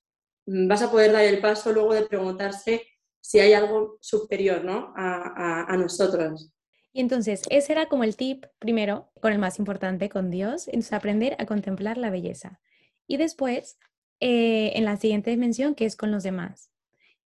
mm, 0.47 0.69
vas 0.69 0.83
a 0.83 0.91
poder 0.91 1.13
dar 1.13 1.25
el 1.25 1.41
paso 1.41 1.73
luego 1.73 1.95
de 1.95 2.07
preguntarse 2.07 2.87
si 3.21 3.41
hay 3.41 3.55
algo 3.55 3.97
superior 4.01 4.63
¿no? 4.65 4.93
a, 4.95 5.75
nosotros. 5.79 6.53
Y 6.93 7.01
entonces, 7.01 7.43
ese 7.49 7.73
era 7.73 7.87
como 7.87 8.05
el 8.05 8.17
tip 8.17 8.45
primero, 8.59 9.11
con 9.23 9.33
el 9.33 9.39
más 9.39 9.59
importante, 9.59 10.11
con 10.11 10.31
Dios, 10.31 10.69
es 10.69 10.93
aprender 10.93 11.35
a 11.39 11.47
contemplar 11.47 11.97
la 11.97 12.11
belleza. 12.11 12.61
Y 13.07 13.17
después, 13.17 13.79
eh, 14.21 14.73
en 14.75 14.85
la 14.85 14.99
siguiente 14.99 15.31
dimensión, 15.31 15.75
que 15.75 15.87
es 15.87 15.97
con 15.97 16.13
los 16.13 16.23
demás. 16.23 16.71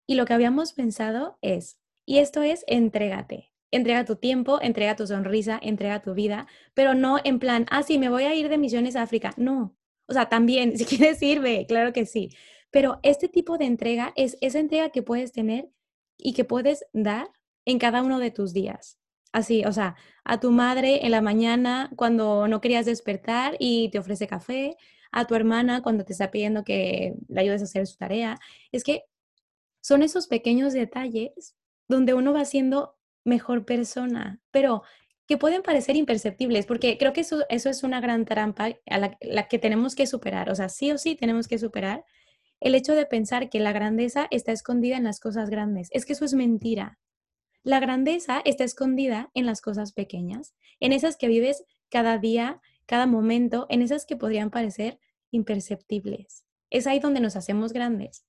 Y 0.06 0.14
lo 0.14 0.24
que 0.24 0.32
habíamos 0.32 0.72
pensado 0.72 1.36
es, 1.42 1.78
y 2.06 2.18
esto 2.18 2.42
es, 2.42 2.64
entrégate. 2.66 3.51
Entrega 3.72 4.04
tu 4.04 4.16
tiempo, 4.16 4.60
entrega 4.62 4.94
tu 4.94 5.06
sonrisa, 5.06 5.58
entrega 5.60 6.00
tu 6.00 6.14
vida, 6.14 6.46
pero 6.74 6.94
no 6.94 7.18
en 7.24 7.40
plan, 7.40 7.66
ah, 7.70 7.82
sí, 7.82 7.98
me 7.98 8.08
voy 8.08 8.24
a 8.24 8.34
ir 8.34 8.48
de 8.48 8.58
misiones 8.58 8.94
a 8.94 9.02
África. 9.02 9.34
No. 9.36 9.76
O 10.06 10.12
sea, 10.12 10.28
también, 10.28 10.76
si 10.78 10.84
quieres 10.84 11.18
sirve, 11.18 11.66
claro 11.66 11.92
que 11.92 12.06
sí. 12.06 12.30
Pero 12.70 13.00
este 13.02 13.28
tipo 13.28 13.58
de 13.58 13.64
entrega 13.64 14.12
es 14.14 14.38
esa 14.40 14.60
entrega 14.60 14.90
que 14.90 15.02
puedes 15.02 15.32
tener 15.32 15.68
y 16.16 16.34
que 16.34 16.44
puedes 16.44 16.84
dar 16.92 17.28
en 17.64 17.78
cada 17.80 18.02
uno 18.02 18.20
de 18.20 18.30
tus 18.30 18.52
días. 18.52 18.98
Así, 19.32 19.64
o 19.64 19.72
sea, 19.72 19.96
a 20.24 20.40
tu 20.40 20.52
madre 20.52 21.04
en 21.04 21.10
la 21.10 21.22
mañana 21.22 21.90
cuando 21.96 22.46
no 22.48 22.60
querías 22.60 22.86
despertar 22.86 23.56
y 23.58 23.88
te 23.90 23.98
ofrece 23.98 24.26
café, 24.26 24.76
a 25.12 25.26
tu 25.26 25.34
hermana 25.34 25.82
cuando 25.82 26.04
te 26.04 26.12
está 26.12 26.30
pidiendo 26.30 26.64
que 26.64 27.14
le 27.28 27.40
ayudes 27.40 27.60
a 27.60 27.64
hacer 27.64 27.86
su 27.86 27.96
tarea. 27.98 28.38
Es 28.72 28.82
que 28.82 29.04
son 29.82 30.02
esos 30.02 30.26
pequeños 30.26 30.72
detalles 30.72 31.54
donde 31.88 32.14
uno 32.14 32.32
va 32.32 32.44
siendo 32.44 32.96
mejor 33.24 33.64
persona, 33.64 34.40
pero 34.50 34.82
que 35.26 35.38
pueden 35.38 35.62
parecer 35.62 35.96
imperceptibles, 35.96 36.66
porque 36.66 36.98
creo 36.98 37.12
que 37.12 37.22
eso, 37.22 37.44
eso 37.48 37.70
es 37.70 37.82
una 37.82 38.00
gran 38.00 38.24
trampa 38.24 38.76
a 38.86 38.98
la, 38.98 39.16
la 39.20 39.48
que 39.48 39.58
tenemos 39.58 39.94
que 39.94 40.06
superar. 40.06 40.50
O 40.50 40.54
sea, 40.54 40.68
sí 40.68 40.90
o 40.90 40.98
sí 40.98 41.14
tenemos 41.14 41.48
que 41.48 41.58
superar 41.58 42.04
el 42.60 42.74
hecho 42.74 42.94
de 42.94 43.06
pensar 43.06 43.48
que 43.50 43.60
la 43.60 43.72
grandeza 43.72 44.28
está 44.30 44.52
escondida 44.52 44.96
en 44.96 45.04
las 45.04 45.20
cosas 45.20 45.50
grandes. 45.50 45.88
Es 45.92 46.06
que 46.06 46.12
eso 46.12 46.24
es 46.24 46.34
mentira. 46.34 46.98
La 47.62 47.80
grandeza 47.80 48.42
está 48.44 48.64
escondida 48.64 49.30
en 49.34 49.46
las 49.46 49.60
cosas 49.60 49.92
pequeñas, 49.92 50.54
en 50.80 50.92
esas 50.92 51.16
que 51.16 51.28
vives 51.28 51.64
cada 51.88 52.18
día 52.18 52.60
cada 52.86 53.06
momento 53.06 53.66
en 53.70 53.82
esas 53.82 54.04
que 54.06 54.16
podrían 54.16 54.50
parecer 54.50 54.98
imperceptibles. 55.30 56.44
Es 56.70 56.86
ahí 56.86 56.98
donde 57.00 57.20
nos 57.20 57.36
hacemos 57.36 57.72
grandes. 57.72 58.26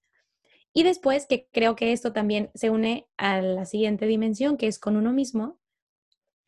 Y 0.73 0.83
después, 0.83 1.27
que 1.27 1.47
creo 1.51 1.75
que 1.75 1.91
esto 1.91 2.13
también 2.13 2.49
se 2.55 2.69
une 2.69 3.07
a 3.17 3.41
la 3.41 3.65
siguiente 3.65 4.07
dimensión, 4.07 4.57
que 4.57 4.67
es 4.67 4.79
con 4.79 4.97
uno 4.97 5.13
mismo, 5.13 5.59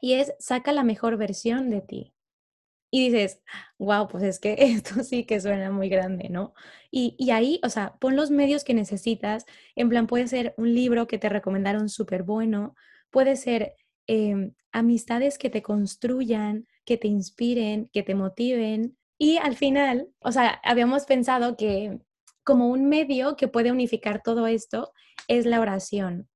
y 0.02 0.14
es 0.14 0.34
saca 0.40 0.72
la 0.72 0.84
mejor 0.84 1.18
versión 1.18 1.70
de 1.70 1.82
ti. 1.82 2.14
Y 2.92 3.10
dices, 3.10 3.42
wow, 3.78 4.08
pues 4.08 4.24
es 4.24 4.40
que 4.40 4.56
esto 4.60 5.04
sí 5.04 5.26
que 5.26 5.42
suena 5.42 5.72
muy 5.72 5.90
grande, 5.90 6.30
¿no? 6.30 6.54
Y, 6.92 7.16
y 7.20 7.32
ahí, 7.32 7.60
o 7.64 7.70
sea, 7.70 7.96
pon 8.00 8.16
los 8.16 8.32
medios 8.32 8.64
que 8.64 8.74
necesitas. 8.74 9.46
En 9.76 9.90
plan, 9.90 10.08
puede 10.08 10.28
ser 10.28 10.54
un 10.58 10.74
libro 10.74 11.08
que 11.08 11.18
te 11.18 11.30
recomendaron 11.30 11.90
súper 11.90 12.24
bueno, 12.24 12.76
puede 13.12 13.36
ser 13.36 13.76
em, 14.08 14.54
amistades 14.72 15.38
que 15.38 15.50
te 15.50 15.62
construyan, 15.62 16.68
que 16.86 16.98
te 16.98 17.08
inspiren, 17.08 17.90
que 17.94 18.04
te 18.04 18.16
motiven. 18.16 18.98
Y 19.18 19.38
al 19.38 19.56
final, 19.56 20.10
o 20.20 20.32
sea, 20.32 20.60
habíamos 20.64 21.06
pensado 21.06 21.58
que 21.58 22.00
como 22.46 22.70
un 22.70 22.88
medio 22.88 23.36
que 23.36 23.50
puede 23.50 23.72
unificar 23.72 24.22
todo 24.24 24.48
esto 24.48 24.94
es 25.28 25.46
la 25.46 25.60
oración. 25.60 26.30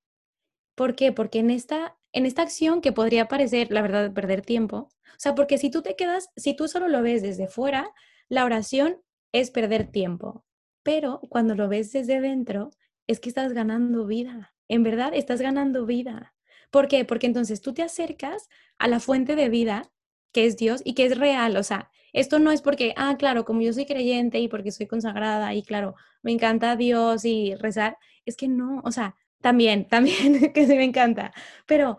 ¿Por 0.76 0.96
qué? 0.96 1.14
Porque 1.14 1.40
en 1.40 1.52
esta, 1.52 1.98
en 2.12 2.26
esta 2.26 2.42
acción 2.42 2.82
que 2.82 2.92
podría 2.92 3.28
parecer, 3.28 3.72
la 3.72 3.82
verdad, 3.82 4.12
perder 4.12 4.42
tiempo, 4.42 4.90
o 5.20 5.22
sea, 5.22 5.36
porque 5.36 5.58
si 5.58 5.70
tú 5.70 5.82
te 5.82 5.96
quedas, 5.96 6.30
si 6.36 6.56
tú 6.56 6.68
solo 6.68 6.88
lo 6.88 7.02
ves 7.02 7.22
desde 7.22 7.48
fuera, 7.48 7.94
la 8.28 8.46
oración 8.46 9.02
es 9.32 9.52
perder 9.52 9.92
tiempo. 9.92 10.46
Pero 10.84 11.20
cuando 11.30 11.56
lo 11.56 11.68
ves 11.68 11.92
desde 11.92 12.22
dentro, 12.22 12.72
es 13.08 13.20
que 13.20 13.30
estás 13.30 13.54
ganando 13.54 14.06
vida. 14.06 14.54
En 14.68 14.84
verdad, 14.84 15.12
estás 15.14 15.42
ganando 15.42 15.86
vida. 15.86 16.34
¿Por 16.72 16.88
qué? 16.88 17.06
Porque 17.06 17.28
entonces 17.28 17.62
tú 17.62 17.74
te 17.74 17.84
acercas 17.84 18.48
a 18.78 18.88
la 18.88 19.00
fuente 19.00 19.36
de 19.36 19.50
vida, 19.50 19.92
que 20.32 20.46
es 20.46 20.58
Dios 20.58 20.82
y 20.86 20.94
que 20.94 21.06
es 21.06 21.18
real. 21.18 21.58
O 21.58 21.64
sea, 21.64 21.92
esto 22.14 22.40
no 22.40 22.52
es 22.52 22.62
porque, 22.62 22.94
ah, 22.98 23.16
claro, 23.18 23.46
como 23.46 23.62
yo 23.62 23.74
soy 23.74 23.86
creyente 23.86 24.40
y 24.40 24.48
porque 24.48 24.72
soy 24.72 24.88
consagrada 24.88 25.54
y 25.54 25.64
claro, 25.64 25.96
me 26.22 26.32
encanta 26.32 26.76
Dios 26.76 27.26
y 27.26 27.56
rezar. 27.56 27.98
Es 28.26 28.36
que 28.36 28.48
no, 28.48 28.82
o 28.84 28.92
sea, 28.92 29.16
también, 29.42 29.88
también 29.90 30.54
que 30.54 30.68
sí 30.68 30.76
me 30.76 30.84
encanta. 30.84 31.34
Pero 31.66 31.98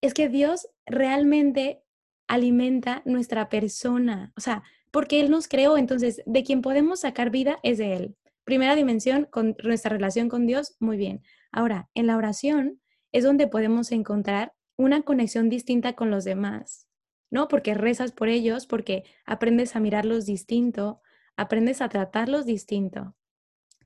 es 0.00 0.14
que 0.14 0.28
Dios 0.28 0.68
realmente 0.86 1.82
alimenta 2.26 3.02
nuestra 3.04 3.48
persona, 3.48 4.32
o 4.36 4.40
sea, 4.40 4.62
porque 4.90 5.20
Él 5.20 5.30
nos 5.30 5.48
creó, 5.48 5.76
entonces 5.78 6.22
de 6.26 6.44
quien 6.44 6.62
podemos 6.62 7.00
sacar 7.00 7.30
vida 7.30 7.58
es 7.62 7.78
de 7.78 7.94
Él. 7.94 8.16
Primera 8.44 8.74
dimensión, 8.74 9.26
con 9.30 9.56
nuestra 9.62 9.90
relación 9.90 10.28
con 10.28 10.46
Dios, 10.46 10.76
muy 10.78 10.96
bien. 10.96 11.22
Ahora, 11.52 11.88
en 11.94 12.06
la 12.06 12.16
oración 12.16 12.80
es 13.12 13.24
donde 13.24 13.46
podemos 13.46 13.92
encontrar 13.92 14.52
una 14.76 15.02
conexión 15.02 15.48
distinta 15.48 15.94
con 15.94 16.10
los 16.10 16.24
demás, 16.24 16.87
¿no? 17.30 17.48
Porque 17.48 17.74
rezas 17.74 18.12
por 18.12 18.28
ellos, 18.28 18.66
porque 18.66 19.04
aprendes 19.24 19.76
a 19.76 19.80
mirarlos 19.80 20.26
distinto, 20.26 21.00
aprendes 21.36 21.80
a 21.80 21.88
tratarlos 21.88 22.46
distinto. 22.46 23.14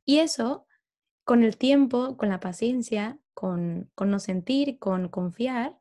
Y 0.05 0.18
eso, 0.18 0.66
con 1.24 1.42
el 1.42 1.57
tiempo, 1.57 2.16
con 2.16 2.28
la 2.28 2.40
paciencia, 2.40 3.18
con, 3.35 3.90
con 3.94 4.11
no 4.11 4.18
sentir, 4.18 4.78
con 4.78 5.09
confiar, 5.09 5.78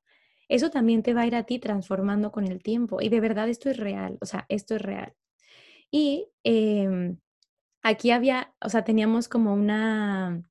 eso 0.51 0.69
también 0.69 1.01
te 1.01 1.13
va 1.13 1.21
a 1.21 1.27
ir 1.27 1.35
a 1.35 1.43
ti 1.43 1.59
transformando 1.59 2.31
con 2.31 2.45
el 2.45 2.61
tiempo. 2.61 3.01
Y 3.01 3.09
de 3.09 3.21
verdad 3.21 3.47
esto 3.47 3.69
es 3.69 3.77
real, 3.77 4.17
o 4.21 4.25
sea, 4.25 4.45
esto 4.49 4.75
es 4.75 4.81
real. 4.81 5.15
Y 5.89 6.29
em, 6.43 7.19
aquí 7.81 8.11
había, 8.11 8.53
o 8.61 8.69
sea, 8.69 8.83
teníamos 8.83 9.29
como 9.29 9.53
una 9.53 10.43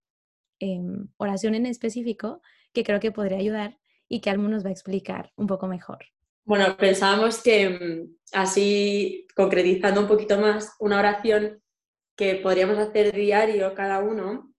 em, 0.59 1.09
oración 1.19 1.55
en 1.55 1.67
específico 1.67 2.41
que 2.73 2.85
creo 2.85 3.01
que 3.01 3.13
podría 3.13 3.39
ayudar 3.39 3.79
y 4.09 4.21
que 4.21 4.31
Almo 4.31 4.49
nos 4.49 4.65
va 4.65 4.71
a 4.71 4.73
explicar 4.73 5.33
un 5.37 5.47
poco 5.47 5.67
mejor. 5.67 6.07
Bueno, 6.51 6.77
pensábamos 6.77 7.41
que 7.45 7.69
mm, 7.69 8.17
así, 8.33 9.29
concretizando 9.37 10.01
un 10.01 10.09
poquito 10.09 10.37
más, 10.37 10.75
una 10.81 10.99
oración 10.99 11.63
que 12.17 12.35
podríamos 12.35 12.77
hacer 12.77 13.15
diario 13.15 13.73
cada 13.73 14.01
uno, 14.01 14.53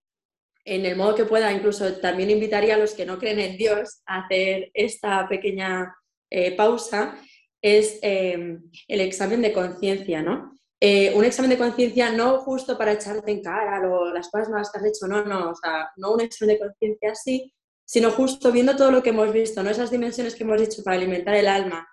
en 0.64 0.86
el 0.86 0.96
modo 0.96 1.14
que 1.14 1.26
pueda, 1.26 1.52
incluso 1.52 2.00
también 2.00 2.30
invitaría 2.30 2.76
a 2.76 2.78
los 2.78 2.94
que 2.94 3.04
no 3.04 3.18
creen 3.18 3.40
en 3.40 3.58
Dios 3.58 4.00
a 4.06 4.22
hacer 4.24 4.70
esta 4.72 5.28
pequeña 5.28 5.94
eh, 6.30 6.56
pausa, 6.56 7.14
es 7.60 7.98
eh, 8.00 8.58
el 8.88 9.00
examen 9.02 9.42
de 9.42 9.52
conciencia, 9.52 10.22
¿no? 10.22 10.58
Eh, 10.80 11.12
un 11.14 11.26
examen 11.26 11.50
de 11.50 11.58
conciencia 11.58 12.10
no 12.10 12.38
justo 12.38 12.78
para 12.78 12.92
echarte 12.92 13.30
en 13.30 13.42
cara 13.42 13.86
las 14.14 14.30
cosas 14.30 14.48
malas 14.48 14.70
que 14.72 14.78
has 14.78 14.86
hecho, 14.86 15.06
no, 15.08 15.26
no, 15.26 15.50
o 15.50 15.54
sea, 15.54 15.90
no 15.96 16.14
un 16.14 16.22
examen 16.22 16.54
de 16.54 16.60
conciencia 16.60 17.12
así, 17.12 17.52
sino 17.92 18.10
justo 18.10 18.52
viendo 18.52 18.74
todo 18.74 18.90
lo 18.90 19.02
que 19.02 19.10
hemos 19.10 19.32
visto, 19.32 19.62
¿no? 19.62 19.68
Esas 19.68 19.90
dimensiones 19.90 20.34
que 20.34 20.44
hemos 20.44 20.60
dicho 20.60 20.82
para 20.82 20.96
alimentar 20.96 21.34
el 21.34 21.46
alma, 21.46 21.86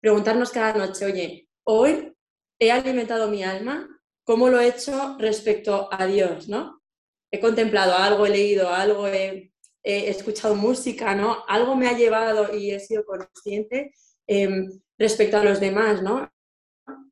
preguntarnos 0.00 0.50
cada 0.50 0.74
noche, 0.74 1.06
oye, 1.06 1.48
hoy 1.64 2.14
he 2.60 2.70
alimentado 2.70 3.28
mi 3.28 3.42
alma, 3.42 3.88
¿cómo 4.24 4.48
lo 4.48 4.60
he 4.60 4.68
hecho 4.68 5.16
respecto 5.18 5.88
a 5.90 6.06
Dios, 6.06 6.48
¿no? 6.48 6.82
he 7.32 7.40
contemplado 7.40 7.96
algo, 7.96 8.26
he 8.26 8.30
leído 8.30 8.68
algo, 8.68 9.08
he, 9.08 9.50
escuchado 9.82 10.54
música, 10.54 11.12
¿no? 11.16 11.38
Algo 11.48 11.74
me 11.74 11.88
ha 11.88 11.96
llevado 11.96 12.56
y 12.56 12.70
he 12.70 12.78
sido 12.78 13.04
consciente 13.04 13.92
em, 14.28 14.70
respecto 14.96 15.38
a 15.38 15.42
los 15.42 15.58
demás, 15.58 16.02
¿no? 16.02 16.30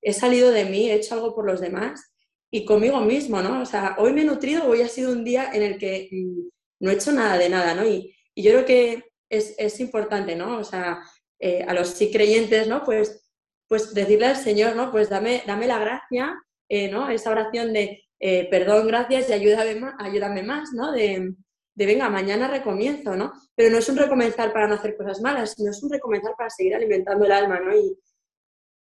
He 0.01 0.13
salido 0.13 0.53
de 0.53 0.67
mí, 0.67 0.89
he 0.89 0.95
hecho 0.95 1.15
algo 1.15 1.35
por 1.35 1.47
los 1.47 1.61
demás 1.61 2.15
y 2.49 2.65
conmigo 2.65 3.01
mismo, 3.01 3.43
¿no? 3.43 3.63
O 3.63 3.67
sea, 3.67 3.97
hoy 3.99 4.13
me 4.13 4.23
he 4.23 4.25
nutrido, 4.25 4.69
hoy 4.69 4.83
ha 4.83 4.89
sido 4.89 5.11
un 5.11 5.25
día 5.25 5.51
en 5.53 5.63
el 5.63 5.79
que 5.79 6.11
mm, 6.13 6.49
no 6.81 6.91
he 6.91 6.95
hecho 6.95 7.13
nada 7.13 7.39
de 7.39 7.49
nada, 7.49 7.75
¿no? 7.75 7.87
Y, 7.87 8.15
yo 8.37 8.53
creo 8.53 8.65
que 8.65 9.05
es, 9.29 9.81
importante, 9.81 10.35
¿no? 10.35 10.59
O 10.59 10.65
sea, 10.65 11.01
eh, 11.39 11.63
a 11.69 11.75
los 11.75 11.89
sí 11.89 12.11
creyentes, 12.11 12.67
¿no? 12.69 12.85
Pues, 12.85 13.31
pues 13.69 13.93
decirle 13.93 14.27
al 14.27 14.37
Señor, 14.37 14.75
¿no? 14.77 14.91
Pues 14.91 15.11
dame, 15.11 15.43
dame 15.47 15.67
la 15.67 15.79
gracia, 15.79 16.35
eh, 16.69 16.91
¿no? 16.91 17.11
Esa 17.11 17.31
oración 17.31 17.75
de 17.75 18.03
eh, 18.23 18.49
perdón, 18.51 18.87
gracias 18.87 19.31
y 19.31 19.33
ayúdame 19.33 19.77
más, 19.77 19.95
ayúdame 19.99 20.43
más 20.43 20.73
¿no? 20.75 20.93
De, 20.93 21.35
venga, 21.75 22.11
mañana 22.11 22.49
recomienzo, 22.49 23.17
¿no? 23.17 23.33
Pero 23.55 23.71
no 23.71 23.79
es 23.79 23.89
un 23.89 23.97
recomenzar 23.97 24.53
para 24.53 24.69
no 24.69 24.75
hacer 24.75 24.95
cosas 24.95 25.23
malas, 25.23 25.55
sino 25.57 25.71
es 25.71 25.83
un 25.83 25.91
recomenzar 25.91 26.35
para 26.37 26.51
seguir 26.51 26.75
alimentando 26.75 27.25
el 27.25 27.33
alma, 27.33 27.59
¿no? 27.59 27.75
Y, 27.75 27.99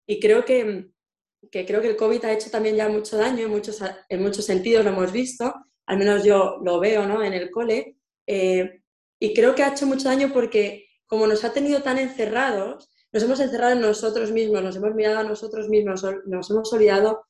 y 0.05 0.19
creo 0.19 0.45
que, 0.45 0.91
creo 1.49 1.81
que 1.81 1.87
el 1.89 1.95
COVID 1.95 2.25
ha 2.25 2.33
hecho 2.33 2.51
también 2.51 2.75
ya 2.75 2.87
mucho 2.89 3.17
daño 3.17 3.45
en 3.45 3.51
muchos, 3.51 3.81
en 4.07 4.21
muchos 4.21 4.45
sentidos, 4.45 4.85
lo 4.85 4.91
hemos 4.91 5.11
visto, 5.11 5.51
al 5.85 5.97
menos 5.97 6.23
yo 6.23 6.59
lo 6.63 6.79
veo, 6.79 7.05
¿no? 7.05 7.23
En 7.23 7.33
el 7.33 7.51
cole. 7.51 7.97
Eh, 8.27 8.81
y 9.19 9.33
creo 9.33 9.55
que 9.55 9.63
ha 9.63 9.71
hecho 9.71 9.85
mucho 9.85 10.09
daño 10.09 10.31
porque 10.33 10.87
como 11.05 11.27
nos 11.27 11.43
ha 11.43 11.53
tenido 11.53 11.81
tan 11.81 11.97
encerrados, 11.97 12.89
nos 13.11 13.23
hemos 13.23 13.39
encerrado 13.39 13.73
en 13.73 13.81
nosotros 13.81 14.31
mismos, 14.31 14.63
nos 14.63 14.75
hemos 14.75 14.95
mirado 14.95 15.19
a 15.19 15.23
nosotros 15.23 15.69
mismos, 15.69 16.03
nos 16.25 16.49
hemos 16.49 16.73
olvidado, 16.73 17.25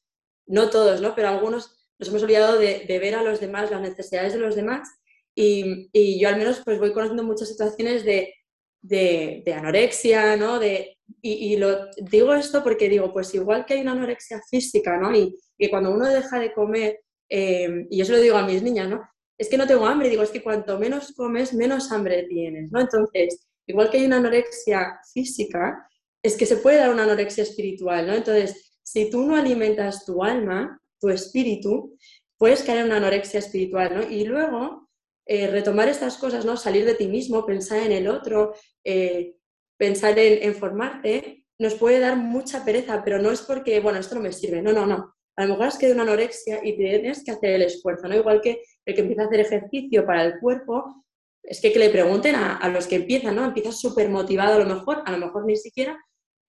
no 0.47 0.69
todos, 0.69 1.01
¿no? 1.01 1.13
Pero 1.15 1.27
algunos 1.27 1.83
nos 1.99 2.09
hemos 2.09 2.23
olvidado 2.23 2.57
de, 2.57 2.85
ver 2.87 3.15
a 3.15 3.23
los 3.23 3.39
demás, 3.39 3.69
las 3.69 3.81
necesidades 3.81 4.33
de 4.33 4.39
los 4.39 4.55
demás 4.55 4.89
y, 5.35 6.19
yo 6.19 6.29
al 6.29 6.37
menos 6.37 6.61
pues 6.63 6.79
voy 6.79 6.93
conociendo 6.93 7.23
muchas 7.23 7.49
situaciones 7.49 8.05
de, 8.05 9.43
anorexia, 9.53 10.37
¿no? 10.37 10.59
De, 10.59 10.97
y, 11.21 11.57
lo 11.57 11.87
digo 11.97 12.33
esto 12.33 12.63
porque 12.63 12.89
digo, 12.89 13.11
pues 13.11 13.33
igual 13.35 13.65
que 13.65 13.73
hay 13.73 13.81
una 13.81 13.91
anorexia 13.91 14.41
física, 14.49 14.97
¿no? 14.97 15.15
Y 15.15 15.37
que 15.57 15.69
cuando 15.69 15.91
uno 15.91 16.07
deja 16.07 16.39
de 16.39 16.53
comer, 16.53 17.02
eh, 17.35 17.87
y 17.89 17.97
yo 17.97 18.05
se 18.05 18.11
lo 18.11 18.19
digo 18.19 18.37
a 18.37 18.45
mis 18.45 18.61
niñas, 18.61 18.87
¿no? 18.87 19.01
Es 19.39 19.49
que 19.49 19.57
no 19.57 19.65
tengo 19.65 19.87
hambre, 19.87 20.07
digo, 20.07 20.21
es 20.21 20.29
que 20.29 20.43
cuanto 20.43 20.77
menos 20.77 21.13
comes, 21.13 21.51
menos 21.55 21.91
hambre 21.91 22.27
tienes, 22.29 22.71
¿no? 22.71 22.79
Entonces, 22.79 23.47
igual 23.65 23.89
que 23.89 23.97
hay 23.97 24.05
una 24.05 24.17
anorexia 24.17 24.99
física, 25.11 25.89
es 26.21 26.37
que 26.37 26.45
se 26.45 26.57
puede 26.57 26.77
dar 26.77 26.91
una 26.91 27.05
anorexia 27.05 27.41
espiritual, 27.41 28.05
¿no? 28.05 28.13
Entonces, 28.13 28.77
si 28.83 29.09
tú 29.09 29.23
no 29.25 29.35
alimentas 29.35 30.05
tu 30.05 30.23
alma, 30.23 30.79
tu 30.99 31.09
espíritu, 31.09 31.97
puedes 32.37 32.61
caer 32.61 32.81
en 32.81 32.85
una 32.85 32.97
anorexia 32.97 33.39
espiritual, 33.39 33.95
¿no? 33.95 34.03
Y 34.07 34.25
luego 34.25 34.91
eh, 35.25 35.47
retomar 35.47 35.89
estas 35.89 36.17
cosas, 36.17 36.45
¿no? 36.45 36.55
Salir 36.55 36.85
de 36.85 36.93
ti 36.93 37.07
mismo, 37.07 37.47
pensar 37.47 37.79
en 37.79 37.93
el 37.93 38.07
otro, 38.07 38.53
eh, 38.83 39.37
pensar 39.75 40.19
en, 40.19 40.53
formarte, 40.53 41.47
nos 41.57 41.73
puede 41.73 41.99
dar 41.99 42.15
mucha 42.15 42.63
pereza, 42.63 43.01
pero 43.03 43.17
no 43.17 43.31
es 43.31 43.41
porque, 43.41 43.79
bueno, 43.79 43.97
esto 43.97 44.13
no 44.13 44.21
me 44.21 44.31
sirve, 44.31 44.61
no, 44.61 44.71
no, 44.71 44.85
no. 44.85 45.15
A 45.35 45.43
lo 45.43 45.51
mejor 45.51 45.67
has 45.67 45.77
quedado 45.77 45.95
una 45.95 46.03
anorexia 46.03 46.59
y 46.63 46.75
tienes 46.77 47.23
que 47.23 47.31
hacer 47.31 47.51
el 47.51 47.63
esfuerzo, 47.63 48.07
¿no? 48.07 48.15
Igual 48.15 48.41
que 48.41 48.61
el 48.85 48.95
que 48.95 49.01
empieza 49.01 49.23
a 49.23 49.25
hacer 49.25 49.39
ejercicio 49.39 50.05
para 50.05 50.23
el 50.23 50.39
cuerpo, 50.39 51.03
es 51.43 51.59
que, 51.59 51.73
que 51.73 51.79
le 51.79 51.89
pregunten 51.89 52.35
a, 52.35 52.67
los 52.69 52.87
que 52.87 52.95
empiezan, 52.95 53.35
¿no? 53.35 53.45
Empiezas 53.45 53.79
súper 53.79 54.09
motivado 54.09 54.55
a 54.55 54.63
lo 54.63 54.75
mejor, 54.75 55.03
a 55.05 55.11
lo 55.11 55.17
mejor 55.17 55.45
ni 55.45 55.57
siquiera, 55.57 55.97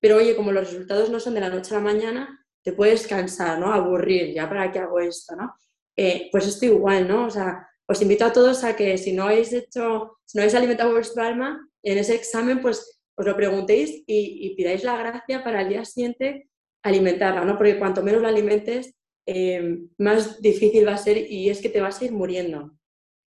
pero 0.00 0.16
oye, 0.16 0.36
como 0.36 0.52
los 0.52 0.70
resultados 0.70 1.10
no 1.10 1.18
son 1.18 1.34
de 1.34 1.40
la 1.40 1.48
noche 1.48 1.74
a 1.74 1.78
la 1.78 1.84
mañana, 1.84 2.46
te 2.62 2.72
puedes 2.72 3.06
cansar, 3.06 3.58
¿no? 3.58 3.72
Aburrir, 3.72 4.34
¿ya 4.34 4.48
para 4.48 4.70
qué 4.70 4.78
hago 4.78 5.00
esto, 5.00 5.34
no? 5.34 5.54
Eh, 5.96 6.28
pues 6.30 6.46
esto 6.46 6.66
igual, 6.66 7.08
¿no? 7.08 7.26
O 7.26 7.30
sea, 7.30 7.66
os 7.86 8.00
invito 8.00 8.24
a 8.24 8.32
todos 8.32 8.64
a 8.64 8.76
que 8.76 8.96
si 8.98 9.12
no 9.12 9.24
habéis 9.24 9.52
hecho, 9.52 10.18
si 10.24 10.38
no 10.38 10.42
habéis 10.42 10.54
alimentado 10.54 10.92
vuestro 10.92 11.22
alma, 11.22 11.68
en 11.82 11.98
ese 11.98 12.14
examen, 12.14 12.60
pues 12.60 13.00
os 13.16 13.26
lo 13.26 13.36
preguntéis 13.36 14.02
y, 14.06 14.54
pidáis 14.56 14.82
la 14.84 14.96
gracia 14.96 15.44
para 15.44 15.62
el 15.62 15.68
día 15.68 15.84
siguiente 15.84 16.48
alimentarla, 16.84 17.44
¿no? 17.44 17.56
Porque 17.56 17.78
cuanto 17.78 18.02
menos 18.02 18.22
la 18.22 18.28
alimentes, 18.28 18.94
eh, 19.26 19.78
más 19.98 20.40
difícil 20.40 20.86
va 20.86 20.92
a 20.92 20.98
ser 20.98 21.16
y 21.30 21.48
es 21.48 21.60
que 21.60 21.70
te 21.70 21.80
vas 21.80 22.00
a 22.00 22.04
ir 22.04 22.12
muriendo. 22.12 22.72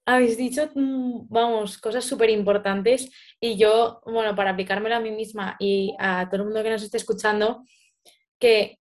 Habéis 0.05 0.37
dicho, 0.37 0.69
mm, 0.73 1.27
vamos, 1.27 1.77
cosas 1.79 2.05
súper 2.05 2.29
importantes 2.29 3.11
y 3.41 3.57
yo, 3.57 3.99
bueno, 4.05 4.35
para 4.35 4.51
aplicármelo 4.51 4.95
a 4.95 5.01
mí 5.01 5.11
misma 5.11 5.57
y 5.59 5.95
a 5.99 6.29
todo 6.29 6.41
el 6.41 6.45
mundo 6.45 6.63
que 6.63 6.69
nos 6.69 6.83
esté 6.83 6.97
escuchando, 6.97 7.63
que 8.39 8.79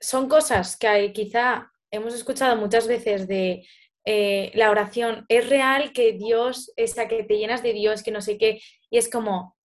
son 0.00 0.28
cosas 0.28 0.76
que 0.76 1.12
quizá 1.12 1.70
hemos 1.92 2.14
escuchado 2.14 2.56
muchas 2.56 2.88
veces 2.88 3.28
de 3.28 3.64
eh, 4.06 4.50
la 4.54 4.70
oración, 4.70 5.26
es 5.28 5.48
real 5.48 5.92
que 5.92 6.12
Dios, 6.12 6.72
esa 6.76 7.08
que 7.08 7.24
te 7.24 7.36
llenas 7.36 7.62
de 7.62 7.72
Dios, 7.74 8.02
que 8.02 8.10
no 8.10 8.20
sé 8.20 8.36
qué, 8.36 8.60
y 8.90 8.98
es 8.98 9.08
como, 9.08 9.56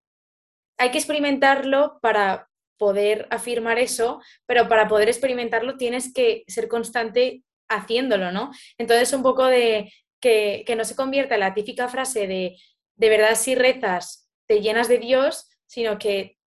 hay 0.77 0.91
que 0.91 0.97
experimentarlo 0.97 1.99
para 2.01 2.48
poder 2.79 3.27
afirmar 3.29 3.77
eso, 3.77 4.21
pero 4.47 4.67
para 4.67 4.87
poder 4.87 5.09
experimentarlo 5.09 5.77
tienes 5.77 6.11
que 6.11 6.43
ser 6.47 6.67
constante 6.67 7.43
haciéndolo, 7.67 8.31
¿no? 8.31 8.51
Entonces 8.79 9.13
un 9.13 9.21
poco 9.21 9.45
de 9.45 9.93
que, 10.19 10.65
no 10.75 10.85
se 10.85 10.95
convierta 10.95 11.35
en 11.35 11.41
la 11.41 11.53
típica 11.53 11.87
frase 11.89 12.25
de, 12.25 12.57
de 12.95 13.09
verdad 13.09 13.35
si 13.35 13.53
rezas, 13.53 14.27
te 14.47 14.61
llenas 14.61 14.87
de 14.87 14.97
Dios, 14.97 15.49
sino 15.67 15.99
que 15.99 16.37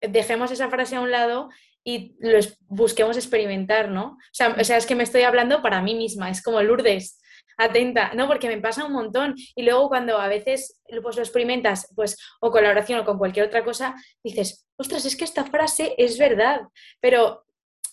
dejemos 0.00 0.50
esa 0.50 0.68
frase 0.68 0.96
a 0.96 1.00
un 1.00 1.12
lado 1.12 1.50
y 1.84 2.16
los 2.18 2.56
busquemos 2.66 3.16
experimentar, 3.16 3.90
¿no? 3.90 4.04
O 4.04 4.32
sea, 4.32 4.56
o 4.58 4.64
sea, 4.64 4.78
es 4.78 4.86
que 4.86 4.94
me 4.94 5.04
estoy 5.04 5.22
hablando 5.22 5.62
para 5.62 5.82
mí 5.82 5.94
misma, 5.94 6.30
es 6.30 6.42
como 6.42 6.62
Lourdes, 6.62 7.20
atenta, 7.56 8.12
no, 8.14 8.26
porque 8.26 8.48
me 8.48 8.60
pasa 8.60 8.84
un 8.84 8.92
montón. 8.92 9.34
Y 9.54 9.62
luego 9.62 9.88
cuando 9.88 10.18
a 10.18 10.28
veces 10.28 10.80
pues, 11.02 11.16
lo 11.16 11.22
experimentas, 11.22 11.92
pues, 11.94 12.18
o 12.40 12.50
con 12.50 12.62
la 12.62 12.70
oración 12.70 13.00
o 13.00 13.04
con 13.04 13.18
cualquier 13.18 13.46
otra 13.46 13.64
cosa, 13.64 13.94
dices, 14.22 14.66
ostras, 14.76 15.04
es 15.04 15.16
que 15.16 15.24
esta 15.24 15.44
frase 15.44 15.94
es 15.98 16.18
verdad. 16.18 16.62
Pero 17.00 17.44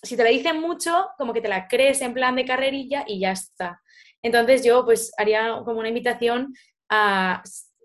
si 0.02 0.16
te 0.16 0.24
la 0.24 0.30
dicen 0.30 0.60
mucho, 0.60 1.08
como 1.16 1.32
que 1.32 1.40
te 1.40 1.48
la 1.48 1.68
crees 1.68 2.00
en 2.02 2.14
plan 2.14 2.34
de 2.36 2.44
carrerilla 2.44 3.04
y 3.06 3.20
ya 3.20 3.32
está. 3.32 3.80
Entonces 4.22 4.64
yo 4.64 4.84
pues 4.84 5.12
haría 5.16 5.60
como 5.64 5.80
una 5.80 5.88
invitación 5.88 6.54
a 6.88 7.42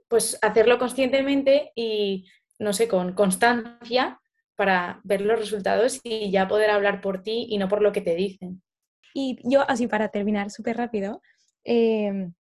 pues 0.08 0.38
hacerlo 0.42 0.80
conscientemente 0.80 1.72
y 1.76 2.26
no 2.60 2.74
sé, 2.74 2.88
con 2.88 3.14
constancia 3.14 4.20
para 4.56 5.00
ver 5.04 5.22
los 5.22 5.40
resultados 5.40 6.00
y 6.04 6.32
ya 6.32 6.48
poder 6.48 6.72
hablar 6.72 7.02
por 7.02 7.22
ti 7.22 7.48
y 7.50 7.58
no 7.58 7.68
por 7.68 7.82
lo 7.82 7.92
que 7.92 8.02
te 8.02 8.16
dicen. 8.16 8.64
Y 9.14 9.40
yo, 9.44 9.70
así 9.70 9.88
para 9.88 10.10
terminar 10.10 10.50
súper 10.50 10.78
rápido, 10.78 11.22
Em, 11.70 12.34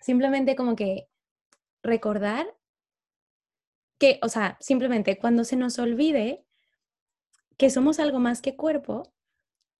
simplemente 0.00 0.54
como 0.54 0.76
que 0.76 1.08
recordar 1.82 2.46
que, 3.98 4.18
o 4.22 4.28
sea, 4.28 4.58
simplemente 4.60 5.18
cuando 5.18 5.44
se 5.44 5.56
nos 5.56 5.78
olvide 5.78 6.44
que 7.56 7.70
somos 7.70 7.98
algo 8.00 8.18
más 8.18 8.42
que 8.42 8.54
cuerpo, 8.54 9.14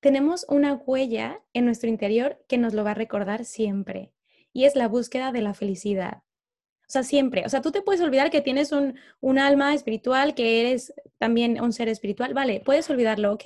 tenemos 0.01 0.47
una 0.49 0.73
huella 0.75 1.43
en 1.53 1.67
nuestro 1.67 1.91
interior 1.91 2.43
que 2.49 2.57
nos 2.57 2.73
lo 2.73 2.85
va 2.85 2.93
a 2.93 2.95
recordar 2.95 3.45
siempre, 3.45 4.15
y 4.55 4.65
es 4.65 4.77
la 4.77 4.89
búsqueda 4.89 5.31
de 5.31 5.43
la 5.43 5.53
felicidad. 5.53 6.23
O 6.89 6.91
sea, 6.91 7.03
siempre. 7.03 7.45
O 7.45 7.51
sea, 7.51 7.61
tú 7.61 7.73
te 7.73 7.83
puedes 7.83 8.01
olvidar 8.01 8.31
que 8.31 8.41
tienes 8.41 8.73
un, 8.73 8.99
un 9.21 9.39
alma 9.39 9.75
espiritual, 9.75 10.35
que 10.35 10.61
eres 10.61 10.95
también 11.19 11.61
un 11.61 11.75
ser 11.75 11.89
espiritual, 11.91 12.33
vale, 12.33 12.63
puedes 12.65 12.89
olvidarlo, 12.89 13.35
ok. 13.35 13.45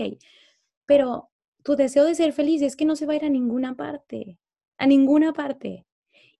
Pero 0.86 1.30
tu 1.64 1.74
deseo 1.74 2.04
de 2.04 2.14
ser 2.14 2.32
feliz 2.32 2.62
es 2.62 2.76
que 2.76 2.84
no 2.84 2.94
se 2.94 3.06
va 3.06 3.14
a 3.14 3.16
ir 3.16 3.24
a 3.24 3.30
ninguna 3.30 3.74
parte 3.74 4.38
a 4.80 4.86
ninguna 4.86 5.32
parte. 5.32 5.86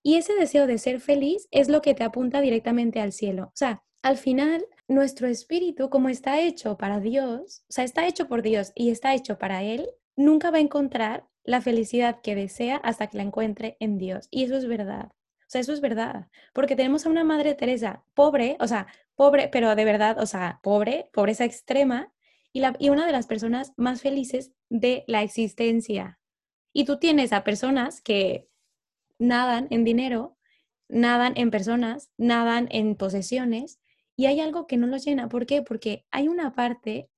Y 0.03 0.16
ese 0.16 0.34
deseo 0.34 0.66
de 0.66 0.78
ser 0.78 1.01
feliz 1.01 1.47
es 1.51 1.68
lo 1.68 1.82
que 1.82 1.95
te 1.95 2.03
apunta 2.03 2.41
directamente 2.41 3.01
al 3.01 3.12
cielo. 3.12 3.45
O 3.45 3.57
sea, 3.57 3.82
al 4.03 4.16
final, 4.16 4.64
nuestro 4.88 5.28
espíritu, 5.28 5.91
como 5.91 6.09
está 6.09 6.41
hecho 6.41 6.78
para 6.78 7.01
Dios, 7.01 7.64
o 7.68 7.72
sea, 7.72 7.84
está 7.84 8.07
hecho 8.07 8.26
por 8.26 8.41
Dios 8.43 8.72
y 8.74 8.91
está 8.91 9.14
hecho 9.14 9.38
para 9.38 9.62
Él, 9.62 9.91
nunca 10.16 10.51
va 10.51 10.57
a 10.57 10.62
encontrar 10.62 11.26
la 11.45 11.61
felicidad 11.61 12.20
que 12.22 12.34
desea 12.34 12.76
hasta 12.76 13.09
que 13.09 13.18
la 13.18 13.24
encuentre 13.24 13.76
en 13.78 13.99
Dios. 13.99 14.26
Y 14.30 14.45
eso 14.45 14.57
es 14.57 14.66
verdad. 14.66 15.11
O 15.12 15.49
sea, 15.49 15.61
eso 15.61 15.72
es 15.74 15.82
verdad. 15.82 16.28
Porque 16.55 16.76
tenemos 16.76 17.05
a 17.05 17.11
una 17.11 17.24
Madre 17.24 17.55
Teresa 17.55 18.05
pobre, 18.14 18.57
o 18.59 18.66
sea, 18.66 18.86
pobre, 19.16 19.49
pero 19.49 19.74
de 19.74 19.84
verdad, 19.84 20.18
o 20.18 20.26
sea, 20.26 20.61
pobre, 20.62 21.11
pobreza 21.12 21.45
extrema, 21.45 22.11
y, 22.53 22.61
la, 22.61 22.74
y 22.78 22.88
una 22.88 23.05
de 23.05 23.12
las 23.12 23.26
personas 23.26 23.72
más 23.76 24.01
felices 24.01 24.53
de 24.70 25.05
la 25.07 25.22
existencia. 25.22 26.20
Y 26.73 26.85
tú 26.85 26.99
tienes 26.99 27.33
a 27.33 27.45
personas 27.45 28.01
que 28.01 28.49
nadan 29.18 29.66
en 29.71 29.85
dinero, 29.85 30.37
nadan 30.89 31.35
en 31.37 31.51
personas, 31.51 32.11
nadan 32.16 32.68
en 32.71 32.97
posesiones, 32.97 33.81
y 34.16 34.27
hay 34.27 34.41
algo 34.41 34.66
que 34.66 34.77
no 34.77 34.87
los 34.87 35.05
llena. 35.05 35.29
¿Por 35.29 35.47
qué? 35.47 35.62
Porque 35.62 36.05
hay 36.11 36.29
una 36.29 36.55
parte 36.55 37.09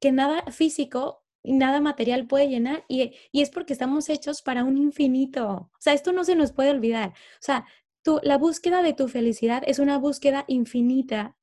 que 0.00 0.12
nada 0.12 0.52
físico 0.52 1.24
y 1.42 1.54
nada 1.54 1.80
material 1.80 2.26
puede 2.26 2.48
llenar, 2.48 2.84
y, 2.88 3.14
es 3.32 3.50
porque 3.50 3.72
estamos 3.72 4.08
hechos 4.08 4.42
para 4.42 4.64
un 4.64 4.76
infinito. 4.76 5.70
O 5.72 5.80
sea, 5.80 5.94
esto 5.94 6.12
no 6.12 6.24
se 6.24 6.36
nos 6.36 6.52
puede 6.52 6.70
olvidar. 6.70 7.10
O 7.10 7.40
sea, 7.40 7.66
tú, 8.02 8.20
la 8.22 8.38
búsqueda 8.38 8.82
de 8.82 8.92
tu 8.92 9.08
felicidad 9.08 9.62
es 9.66 9.78
una 9.78 9.98
búsqueda 9.98 10.44
infinita 10.48 11.36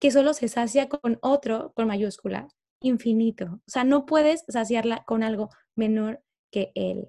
que 0.00 0.10
solo 0.10 0.34
se 0.34 0.48
sacia 0.48 0.88
con 0.88 1.18
otro, 1.22 1.72
con 1.74 1.86
mayúscula, 1.88 2.48
infinito. 2.80 3.60
O 3.66 3.70
sea, 3.70 3.84
no 3.84 4.06
puedes 4.06 4.44
saciarla 4.48 5.04
con 5.04 5.22
algo 5.22 5.50
menor 5.76 6.22
que 6.52 6.70
Él. 6.76 7.08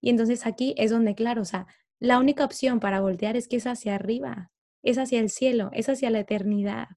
Y 0.00 0.08
entonces 0.08 0.46
aquí 0.46 0.74
es 0.78 0.90
donde, 0.90 1.14
claro, 1.14 1.42
o 1.42 1.44
sea, 1.44 1.66
la 1.98 2.18
única 2.18 2.44
opción 2.44 2.80
para 2.80 3.00
voltear 3.00 3.36
es 3.36 3.48
que 3.48 3.56
es 3.56 3.66
hacia 3.66 3.94
arriba, 3.94 4.50
es 4.82 4.96
hacia 4.96 5.20
el 5.20 5.28
cielo, 5.28 5.70
es 5.72 5.88
hacia 5.88 6.10
la 6.10 6.20
eternidad. 6.20 6.88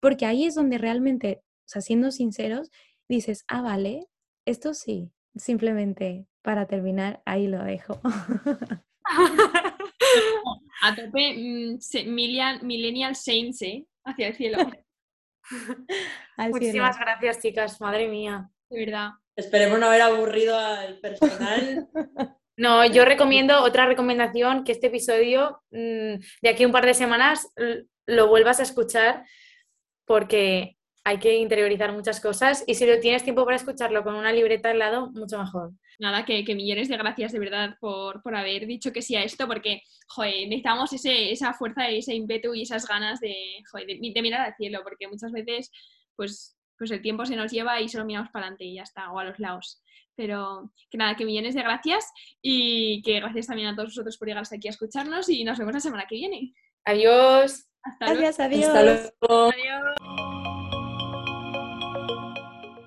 Porque 0.00 0.26
ahí 0.26 0.44
es 0.44 0.54
donde 0.54 0.78
realmente, 0.78 1.42
o 1.42 1.68
sea, 1.68 1.82
siendo 1.82 2.12
sinceros, 2.12 2.70
dices, 3.08 3.44
ah, 3.48 3.62
vale, 3.62 4.06
esto 4.44 4.74
sí, 4.74 5.10
simplemente 5.34 6.26
para 6.42 6.66
terminar, 6.66 7.22
ahí 7.24 7.48
lo 7.48 7.64
dejo. 7.64 8.00
A 10.80 10.94
tope, 10.94 11.34
mm, 11.36 11.78
Millennial 12.62 13.16
Saints, 13.16 13.62
¿eh? 13.62 13.86
Hacia 14.04 14.28
el 14.28 14.34
cielo. 14.34 14.58
Muchísimas 16.38 16.98
gracias, 16.98 17.40
chicas, 17.40 17.80
madre 17.80 18.08
mía. 18.08 18.50
De 18.70 18.84
verdad. 18.84 19.10
Esperemos 19.38 19.78
no 19.78 19.86
haber 19.86 20.02
aburrido 20.02 20.58
al 20.58 20.98
personal. 20.98 21.88
No, 22.60 22.84
yo 22.84 23.04
recomiendo 23.04 23.62
otra 23.62 23.86
recomendación, 23.86 24.64
que 24.64 24.72
este 24.72 24.88
episodio 24.88 25.62
mm, 25.70 26.14
de 26.42 26.48
aquí 26.48 26.64
un 26.64 26.72
par 26.72 26.84
de 26.84 26.92
semanas 26.92 27.46
lo 28.04 28.26
vuelvas 28.26 28.58
a 28.58 28.64
escuchar 28.64 29.24
porque 30.04 30.76
hay 31.04 31.20
que 31.20 31.36
interiorizar 31.36 31.92
muchas 31.92 32.20
cosas 32.20 32.64
y 32.66 32.74
si 32.74 32.84
tienes 33.00 33.22
tiempo 33.22 33.44
para 33.44 33.58
escucharlo 33.58 34.02
con 34.02 34.16
una 34.16 34.32
libreta 34.32 34.70
al 34.70 34.80
lado, 34.80 35.12
mucho 35.12 35.38
mejor. 35.38 35.70
Nada, 36.00 36.24
que, 36.24 36.42
millones 36.56 36.88
de 36.88 36.96
gracias 36.96 37.30
de 37.30 37.38
verdad 37.38 37.76
por, 37.78 38.20
haber 38.34 38.66
dicho 38.66 38.90
que 38.90 39.02
sí 39.02 39.14
a 39.14 39.22
esto 39.22 39.46
porque, 39.46 39.82
joder, 40.08 40.48
necesitamos 40.48 40.92
ese, 40.92 41.30
esa 41.30 41.54
fuerza, 41.54 41.88
ese 41.88 42.12
ímpetu 42.12 42.56
y 42.56 42.62
esas 42.62 42.88
ganas 42.88 43.20
de, 43.20 43.36
de 43.72 44.20
mirar 44.22 44.40
al 44.40 44.56
cielo 44.56 44.80
porque 44.82 45.06
muchas 45.06 45.30
veces, 45.30 45.70
pues 46.16 46.57
pues 46.78 46.90
el 46.90 47.02
tiempo 47.02 47.26
se 47.26 47.36
nos 47.36 47.50
lleva 47.50 47.80
y 47.80 47.88
solo 47.88 48.04
miramos 48.04 48.30
para 48.30 48.46
adelante 48.46 48.64
y 48.64 48.74
ya 48.74 48.82
está, 48.82 49.10
o 49.10 49.18
a 49.18 49.24
los 49.24 49.38
lados. 49.38 49.82
Pero 50.14 50.72
que 50.90 50.98
nada, 50.98 51.16
que 51.16 51.24
millones 51.24 51.54
de 51.54 51.62
gracias 51.62 52.10
y 52.40 53.02
que 53.02 53.20
gracias 53.20 53.46
también 53.46 53.68
a 53.68 53.74
todos 53.74 53.90
vosotros 53.90 54.16
por 54.16 54.28
llegar 54.28 54.42
hasta 54.42 54.56
aquí 54.56 54.68
a 54.68 54.70
escucharnos 54.70 55.28
y 55.28 55.44
nos 55.44 55.58
vemos 55.58 55.74
la 55.74 55.80
semana 55.80 56.06
que 56.08 56.16
viene. 56.16 56.54
Adiós. 56.84 57.66
Hasta 57.82 58.06
adiós, 58.06 58.40
adiós. 58.40 58.66
Hasta 58.66 58.82
luego. 58.82 59.52
Adiós. 59.52 60.27